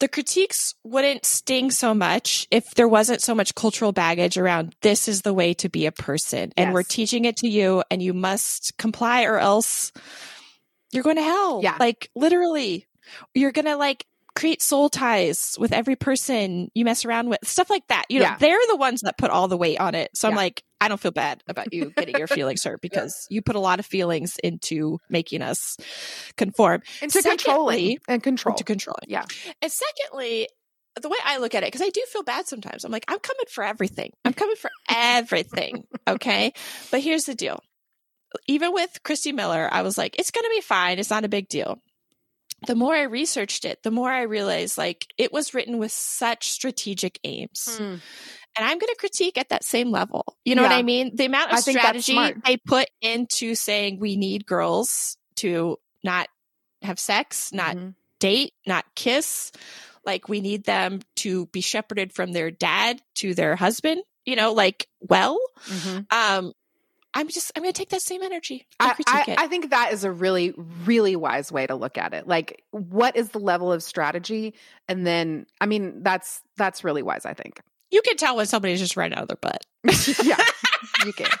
the 0.00 0.08
critiques 0.08 0.74
wouldn't 0.84 1.24
sting 1.24 1.70
so 1.70 1.94
much 1.94 2.46
if 2.50 2.74
there 2.74 2.88
wasn't 2.88 3.22
so 3.22 3.34
much 3.34 3.54
cultural 3.54 3.92
baggage 3.92 4.36
around 4.36 4.74
this 4.82 5.06
is 5.08 5.22
the 5.22 5.32
way 5.34 5.54
to 5.54 5.68
be 5.68 5.86
a 5.86 5.92
person, 5.92 6.52
and 6.56 6.68
Yes. 6.68 6.74
we're 6.74 6.82
teaching 6.82 7.24
it 7.24 7.36
to 7.38 7.48
you, 7.48 7.82
and 7.90 8.02
you 8.02 8.12
must 8.14 8.76
comply 8.76 9.24
or 9.24 9.38
else 9.38 9.92
you're 10.92 11.02
going 11.04 11.16
to 11.16 11.22
hell. 11.22 11.60
Yeah. 11.62 11.76
like 11.80 12.10
literally, 12.14 12.86
you're 13.34 13.52
gonna 13.52 13.76
like 13.76 14.06
create 14.34 14.60
soul 14.60 14.88
ties 14.88 15.56
with 15.60 15.72
every 15.72 15.94
person 15.96 16.68
you 16.74 16.84
mess 16.84 17.04
around 17.04 17.28
with 17.28 17.38
stuff 17.44 17.70
like 17.70 17.86
that. 17.88 18.04
You 18.08 18.18
know 18.20 18.24
Yeah. 18.26 18.36
they're 18.38 18.58
the 18.68 18.76
ones 18.76 19.02
that 19.02 19.16
put 19.16 19.30
all 19.30 19.46
the 19.48 19.56
weight 19.56 19.78
on 19.80 19.94
it. 19.94 20.10
So 20.16 20.28
i'm 20.28 20.34
like 20.34 20.62
i 20.80 20.88
don't 20.88 21.00
feel 21.00 21.12
bad 21.12 21.42
about 21.48 21.72
you 21.72 21.90
getting 21.96 22.16
your 22.16 22.26
feelings 22.26 22.62
hurt 22.64 22.80
because 22.82 23.26
you 23.30 23.40
put 23.42 23.56
a 23.56 23.60
lot 23.60 23.78
of 23.78 23.86
feelings 23.86 24.36
into 24.42 24.98
making 25.08 25.40
us 25.40 25.76
conform. 26.36 26.82
Into 27.00 27.22
Secondly- 27.22 27.36
controlling 27.36 27.98
and 28.08 28.22
control. 28.22 28.52
into 28.54 28.64
controlling. 28.64 29.04
Yeah. 29.08 29.24
and 29.62 29.70
secondly 29.72 30.48
the 31.00 31.08
way 31.08 31.18
i 31.24 31.38
look 31.38 31.54
at 31.56 31.62
it 31.64 31.66
because 31.72 31.82
i 31.84 31.88
do 31.90 32.02
feel 32.12 32.22
bad 32.24 32.46
sometimes. 32.46 32.84
I'm 32.84 32.92
like 32.92 33.04
i'm 33.08 33.18
coming 33.20 33.46
for 33.50 33.64
everything. 33.64 34.10
I'm 34.24 34.32
coming 34.34 34.56
for 34.56 34.70
everything 34.90 35.84
okay? 36.08 36.52
But 36.90 37.00
here's 37.00 37.24
the 37.24 37.34
deal. 37.34 37.60
Even 38.48 38.72
with 38.72 38.98
christy 39.04 39.30
miller 39.32 39.68
i 39.72 39.82
was 39.82 39.96
like 39.96 40.16
it's 40.18 40.32
gonna 40.32 40.48
be 40.50 40.60
fine. 40.60 40.98
It's 40.98 41.10
not 41.10 41.24
a 41.24 41.28
big 41.28 41.48
deal 41.48 41.78
the 42.66 42.74
more 42.74 42.94
I 42.94 43.02
researched 43.02 43.64
it, 43.64 43.82
the 43.82 43.90
more 43.90 44.10
I 44.10 44.22
realized 44.22 44.76
like 44.78 45.06
it 45.18 45.32
was 45.32 45.54
written 45.54 45.78
with 45.78 45.92
such 45.92 46.48
strategic 46.50 47.18
aims. 47.24 47.76
Hmm. 47.78 47.96
And 48.56 48.64
I'm 48.64 48.78
going 48.78 48.92
to 48.92 48.96
critique 48.98 49.36
at 49.36 49.48
that 49.48 49.64
same 49.64 49.90
level. 49.90 50.36
You 50.44 50.54
know 50.54 50.62
what 50.62 50.70
I 50.70 50.82
mean? 50.82 51.16
The 51.16 51.24
amount 51.24 51.50
of 51.50 51.56
I 51.58 51.60
strategy 51.60 52.16
they 52.46 52.56
put 52.56 52.88
into 53.00 53.54
saying 53.56 53.98
we 53.98 54.16
need 54.16 54.46
girls 54.46 55.16
to 55.36 55.78
not 56.04 56.28
have 56.82 57.00
sex, 57.00 57.52
not 57.52 57.74
Mhm. 57.76 57.94
date, 58.20 58.54
not 58.64 58.84
kiss. 58.94 59.50
Like 60.06 60.28
we 60.28 60.40
need 60.40 60.64
them 60.64 61.00
to 61.16 61.46
be 61.46 61.60
shepherded 61.62 62.12
from 62.12 62.30
their 62.32 62.50
dad 62.52 63.02
to 63.16 63.34
their 63.34 63.56
husband, 63.56 64.02
you 64.24 64.36
know, 64.36 64.52
like 64.52 64.86
well. 65.00 65.40
Mhm. 65.66 66.06
Um 66.12 66.52
I'm 67.14 67.28
just 67.28 67.52
I'm 67.56 67.62
gonna 67.62 67.72
take 67.72 67.90
that 67.90 68.02
same 68.02 68.22
energy. 68.22 68.66
I, 68.80 68.94
I, 69.06 69.24
it. 69.28 69.38
I 69.38 69.46
think 69.46 69.70
that 69.70 69.92
is 69.92 70.02
a 70.04 70.10
really, 70.10 70.52
really 70.84 71.14
wise 71.16 71.52
way 71.52 71.66
to 71.66 71.74
look 71.76 71.96
at 71.96 72.12
it. 72.12 72.26
Like, 72.26 72.62
what 72.72 73.16
is 73.16 73.30
the 73.30 73.38
level 73.38 73.72
of 73.72 73.82
strategy? 73.82 74.54
And 74.88 75.06
then, 75.06 75.46
I 75.60 75.66
mean, 75.66 76.02
that's 76.02 76.40
that's 76.56 76.82
really 76.82 77.02
wise. 77.02 77.24
I 77.24 77.34
think. 77.34 77.60
you 77.90 78.02
can 78.02 78.16
tell 78.16 78.36
when 78.36 78.46
somebody's 78.46 78.80
just 78.80 78.96
right 78.96 79.12
out 79.12 79.22
of 79.22 79.28
their 79.28 79.38
butt. 79.40 79.64
yeah, 80.24 80.36
you 81.06 81.12
can. 81.12 81.26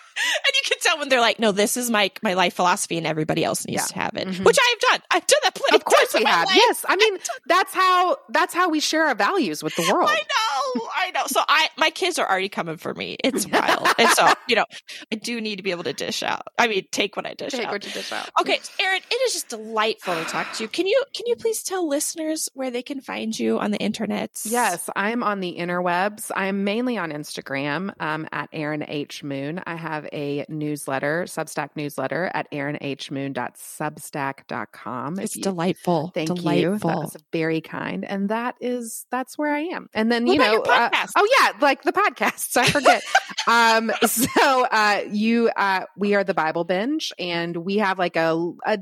and 0.94 0.98
you 0.98 0.98
can 0.98 0.98
tell 0.98 0.98
when 0.98 1.08
they're 1.08 1.20
like, 1.20 1.38
"No, 1.38 1.52
this 1.52 1.76
is 1.76 1.90
my 1.90 2.10
my 2.22 2.34
life 2.34 2.54
philosophy, 2.54 2.96
and 2.98 3.06
everybody 3.06 3.44
else 3.44 3.66
needs 3.66 3.82
Yeah. 3.82 3.86
to 3.86 3.94
have 3.94 4.16
it." 4.16 4.28
Mhm. 4.28 4.44
Which 4.44 4.58
I've 4.60 4.80
done. 4.80 5.02
I've 5.10 5.26
done 5.26 5.40
that 5.44 5.54
plenty. 5.54 5.76
Of 5.76 5.84
course, 5.84 6.14
we 6.14 6.24
have. 6.24 6.46
life. 6.46 6.56
Yes, 6.56 6.84
I 6.88 6.96
mean, 6.96 7.18
that's 7.46 7.72
how 7.74 8.16
that's 8.30 8.54
how 8.54 8.68
we 8.68 8.80
share 8.80 9.06
our 9.06 9.14
values 9.14 9.62
with 9.62 9.74
the 9.76 9.82
world. 9.92 10.08
I 10.10 10.14
know, 10.14 10.88
I 10.96 11.10
know. 11.12 11.22
So 11.26 11.40
I, 11.48 11.68
my 11.76 11.90
kids 11.90 12.18
are 12.18 12.28
already 12.28 12.48
coming 12.48 12.76
for 12.76 12.94
me. 12.94 13.16
It's 13.22 13.46
wild, 13.50 13.88
and 13.98 14.08
so 14.10 14.32
you 14.48 14.56
know, 14.56 14.64
I 15.12 15.16
do 15.16 15.40
need 15.40 15.56
to 15.56 15.62
be 15.62 15.70
able 15.70 15.84
to 15.84 15.92
dish 15.92 16.22
out. 16.22 16.42
I 16.58 16.68
mean, 16.68 16.86
take 16.90 17.16
what 17.16 17.26
I 17.26 17.34
dish 17.34 17.52
Take 17.52 17.66
out. 17.66 17.72
what 17.72 17.84
you 17.86 17.92
dish 17.92 18.12
out. 18.12 18.30
Okay, 18.40 18.60
Erin, 18.80 19.00
it 19.10 19.14
is 19.26 19.32
just 19.34 19.48
delightful 19.48 20.14
to 20.14 20.24
talk 20.24 20.52
to 20.54 20.62
you. 20.64 20.68
Can 20.68 20.86
you 20.86 21.02
can 21.14 21.26
you 21.26 21.36
please 21.36 21.62
tell 21.62 21.86
listeners 21.88 22.48
where 22.54 22.70
they 22.70 22.82
can 22.82 23.00
find 23.00 23.38
you 23.38 23.58
on 23.58 23.70
the 23.70 23.78
internet? 23.78 24.30
Yes, 24.44 24.88
I'm 24.96 25.22
on 25.22 25.40
the 25.40 25.56
interwebs. 25.58 26.30
I'm 26.34 26.64
mainly 26.64 26.96
on 26.98 27.10
Instagram 27.10 27.92
um, 28.00 28.28
at 28.32 28.48
Erin 28.52 28.84
H. 28.86 29.22
Moon. 29.22 29.60
I 29.66 29.74
have 29.76 30.06
a 30.12 30.44
newsletter, 30.84 31.24
Substack 31.24 31.70
newsletter 31.76 32.30
at 32.34 32.50
erinhmoon.substack.com. 32.50 35.18
it's 35.18 35.36
you- 35.36 35.42
delightful. 35.42 36.10
Thank 36.14 36.28
you. 36.28 36.34
delightful. 36.34 36.90
That 36.90 36.98
was 36.98 37.16
very 37.32 37.62
kind. 37.62 38.04
And 38.04 38.28
that 38.28 38.56
is 38.60 39.06
that's 39.10 39.38
where 39.38 39.54
I 39.54 39.60
am. 39.60 39.88
And 39.94 40.12
then 40.12 40.26
What 40.26 40.32
you 40.34 40.38
know, 40.38 40.60
uh, 40.62 40.90
oh 41.16 41.28
yeah, 41.38 41.52
like 41.60 41.82
the 41.82 41.92
podcasts. 41.92 42.56
I 42.56 42.66
forget. 42.66 43.02
um, 43.46 43.90
so 44.06 44.66
uh, 44.70 45.02
you, 45.10 45.50
uh, 45.56 45.84
we 45.96 46.14
are 46.14 46.24
the 46.24 46.34
Bible 46.34 46.64
Binge, 46.64 47.12
and 47.18 47.56
we 47.56 47.78
have 47.78 47.98
like 47.98 48.16
a 48.16 48.52
a, 48.66 48.78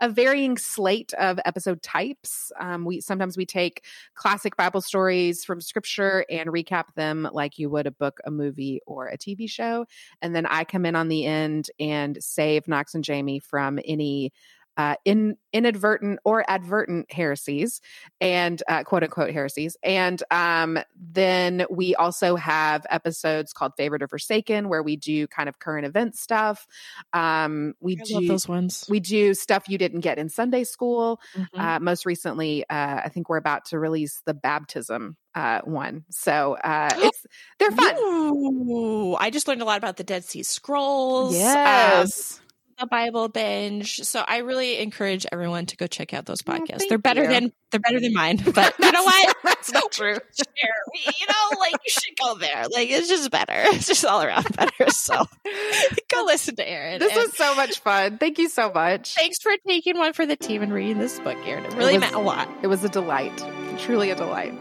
a 0.00 0.08
varying 0.08 0.56
slate 0.56 1.12
of 1.14 1.38
episode 1.44 1.82
types. 1.82 2.52
Um, 2.58 2.84
we 2.84 3.00
sometimes 3.00 3.36
we 3.36 3.46
take 3.46 3.84
classic 4.14 4.56
Bible 4.56 4.80
stories 4.80 5.44
from 5.44 5.60
Scripture 5.60 6.24
and 6.30 6.48
recap 6.48 6.84
them 6.94 7.28
like 7.32 7.58
you 7.58 7.68
would 7.70 7.86
a 7.86 7.90
book, 7.90 8.20
a 8.24 8.30
movie, 8.30 8.80
or 8.86 9.08
a 9.08 9.18
TV 9.18 9.50
show, 9.50 9.86
and 10.20 10.34
then 10.34 10.46
I 10.46 10.64
come 10.64 10.84
in 10.86 10.96
on 10.96 11.08
the 11.08 11.26
end 11.32 11.70
and 11.80 12.22
save 12.22 12.68
Knox 12.68 12.94
and 12.94 13.02
Jamie 13.02 13.40
from 13.40 13.78
any 13.84 14.32
uh, 14.76 14.96
in 15.04 15.36
inadvertent 15.52 16.18
or 16.24 16.44
advertent 16.48 17.12
heresies 17.12 17.80
and 18.20 18.62
uh, 18.68 18.82
quote 18.84 19.02
unquote 19.02 19.30
heresies. 19.30 19.76
And 19.82 20.22
um, 20.30 20.78
then 20.96 21.66
we 21.70 21.94
also 21.94 22.36
have 22.36 22.86
episodes 22.88 23.52
called 23.52 23.72
Favored 23.76 24.02
or 24.02 24.08
Forsaken, 24.08 24.68
where 24.68 24.82
we 24.82 24.96
do 24.96 25.26
kind 25.26 25.48
of 25.48 25.58
current 25.58 25.84
event 25.86 26.16
stuff. 26.16 26.66
Um, 27.12 27.74
we 27.80 27.98
I 28.00 28.04
do 28.04 28.14
love 28.14 28.26
those 28.28 28.48
ones. 28.48 28.86
we 28.88 29.00
do 29.00 29.34
stuff 29.34 29.68
you 29.68 29.78
didn't 29.78 30.00
get 30.00 30.18
in 30.18 30.28
Sunday 30.28 30.64
school. 30.64 31.20
Mhm. 31.36 31.46
Uh, 31.58 31.80
most 31.80 32.06
recently, 32.06 32.64
uh, 32.68 33.00
I 33.04 33.10
think 33.10 33.28
we're 33.28 33.36
about 33.36 33.66
to 33.66 33.78
release 33.78 34.22
the 34.24 34.34
baptism 34.34 35.16
uh, 35.34 35.60
one. 35.64 36.04
So 36.10 36.54
uh, 36.54 36.90
it's 36.96 37.26
they're 37.58 37.70
fun. 37.70 37.94
Ooh, 37.98 39.14
I 39.16 39.30
just 39.30 39.48
learned 39.48 39.62
a 39.62 39.64
lot 39.64 39.78
about 39.78 39.96
the 39.96 40.04
Dead 40.04 40.24
Sea 40.24 40.42
Scrolls. 40.42 41.34
um, 41.36 42.42
Yes. 42.82 42.84
the 42.84 42.86
Bible 42.88 43.28
binge. 43.28 43.98
So 44.02 44.24
I 44.26 44.38
really 44.38 44.78
encourage 44.78 45.26
everyone 45.32 45.66
to 45.66 45.76
go 45.76 45.86
check 45.86 46.12
out 46.14 46.26
those 46.26 46.42
Oh, 46.46 46.52
podcasts. 46.52 46.78
thank 46.78 46.88
they're 46.88 46.98
better 46.98 47.22
you. 47.24 47.28
than 47.28 47.52
they're 47.70 47.80
better 47.80 48.00
than 48.00 48.12
mine. 48.12 48.38
But 48.54 48.74
you 48.78 48.92
know 48.92 49.02
what? 49.04 49.36
That's 49.44 49.72
not 49.72 49.90
true. 49.92 50.14
Share. 50.36 51.04
You 51.18 51.26
know, 51.26 51.58
like 51.58 51.72
you 51.72 51.90
should 51.90 52.16
go 52.18 52.34
there. 52.36 52.64
Like 52.70 52.90
it's 52.90 53.08
just 53.08 53.30
better. 53.30 53.54
It's 53.72 53.86
just 53.86 54.04
all 54.04 54.22
around 54.22 54.54
better. 54.56 54.90
So 54.90 55.24
go 56.10 56.24
listen 56.26 56.56
to 56.56 56.68
Erin. 56.68 56.98
This 56.98 57.12
And 57.12 57.22
was 57.22 57.36
so 57.36 57.54
much 57.54 57.78
fun. 57.80 58.18
Thank 58.18 58.38
you 58.38 58.48
so 58.48 58.70
much. 58.72 59.14
thanks 59.14 59.38
for 59.40 59.52
taking 59.66 59.96
one 59.98 60.12
for 60.12 60.26
the 60.26 60.36
team 60.36 60.62
and 60.62 60.72
reading 60.72 60.98
this 60.98 61.18
book, 61.20 61.38
Erin. 61.46 61.64
It 61.64 61.74
really 61.74 61.94
was- 61.94 62.00
meant 62.00 62.14
a 62.14 62.18
lot. 62.20 62.48
It 62.62 62.66
was 62.66 62.84
a 62.84 62.88
delight. 62.88 63.36
Truly 63.78 64.10
a 64.10 64.14
delight. 64.16 64.52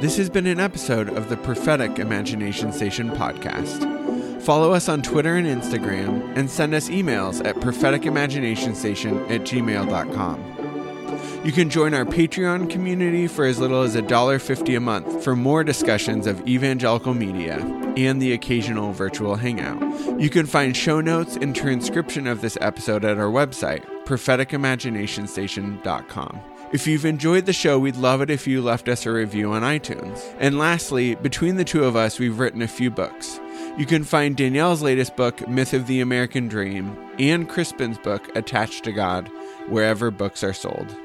This 0.00 0.18
has 0.18 0.28
been 0.28 0.46
an 0.46 0.60
episode 0.60 1.08
of 1.08 1.30
the 1.30 1.38
Prophetic 1.38 1.98
Imagination 1.98 2.70
Station 2.70 3.10
podcast. 3.12 3.82
Follow 4.46 4.72
us 4.72 4.88
on 4.88 5.02
Twitter 5.02 5.34
and 5.34 5.46
Instagram 5.48 6.32
and 6.36 6.48
send 6.48 6.72
us 6.72 6.88
emails 6.88 7.44
at 7.44 7.56
propheticimaginationstation 7.56 9.28
at 9.28 9.40
gmail.com. 9.40 11.42
You 11.44 11.50
can 11.50 11.68
join 11.68 11.94
our 11.94 12.04
Patreon 12.04 12.70
community 12.70 13.26
for 13.26 13.44
as 13.44 13.58
little 13.58 13.82
as 13.82 13.96
$1.50 13.96 14.76
a 14.76 14.80
month 14.80 15.24
for 15.24 15.34
more 15.34 15.64
discussions 15.64 16.28
of 16.28 16.46
evangelical 16.46 17.12
media 17.12 17.58
and 17.96 18.22
the 18.22 18.34
occasional 18.34 18.92
virtual 18.92 19.34
hangout. 19.34 19.82
You 20.20 20.30
can 20.30 20.46
find 20.46 20.76
show 20.76 21.00
notes 21.00 21.34
and 21.34 21.56
transcription 21.56 22.28
of 22.28 22.40
this 22.40 22.56
episode 22.60 23.04
at 23.04 23.18
our 23.18 23.32
website, 23.32 23.84
propheticimaginationstation.com. 24.04 26.40
If 26.72 26.86
you've 26.86 27.04
enjoyed 27.04 27.46
the 27.46 27.52
show, 27.52 27.80
we'd 27.80 27.96
love 27.96 28.20
it 28.20 28.30
if 28.30 28.46
you 28.46 28.62
left 28.62 28.88
us 28.88 29.06
a 29.06 29.10
review 29.10 29.52
on 29.52 29.62
iTunes. 29.62 30.24
And 30.38 30.56
lastly, 30.56 31.16
between 31.16 31.56
the 31.56 31.64
two 31.64 31.82
of 31.82 31.96
us, 31.96 32.20
we've 32.20 32.38
written 32.38 32.62
a 32.62 32.68
few 32.68 32.92
books. 32.92 33.40
You 33.76 33.84
can 33.84 34.04
find 34.04 34.34
Danielle's 34.34 34.80
latest 34.80 35.16
book, 35.16 35.46
Myth 35.46 35.74
of 35.74 35.86
the 35.86 36.00
American 36.00 36.48
Dream, 36.48 36.96
and 37.18 37.46
Krispin's 37.46 37.98
book, 37.98 38.34
Attached 38.34 38.84
to 38.84 38.92
God, 38.92 39.30
wherever 39.68 40.10
books 40.10 40.42
are 40.42 40.54
sold. 40.54 40.96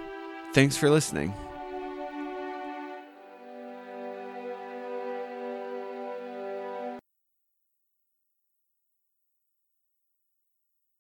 Thanks 0.54 0.78
for 0.78 0.90
listening. 0.90 1.34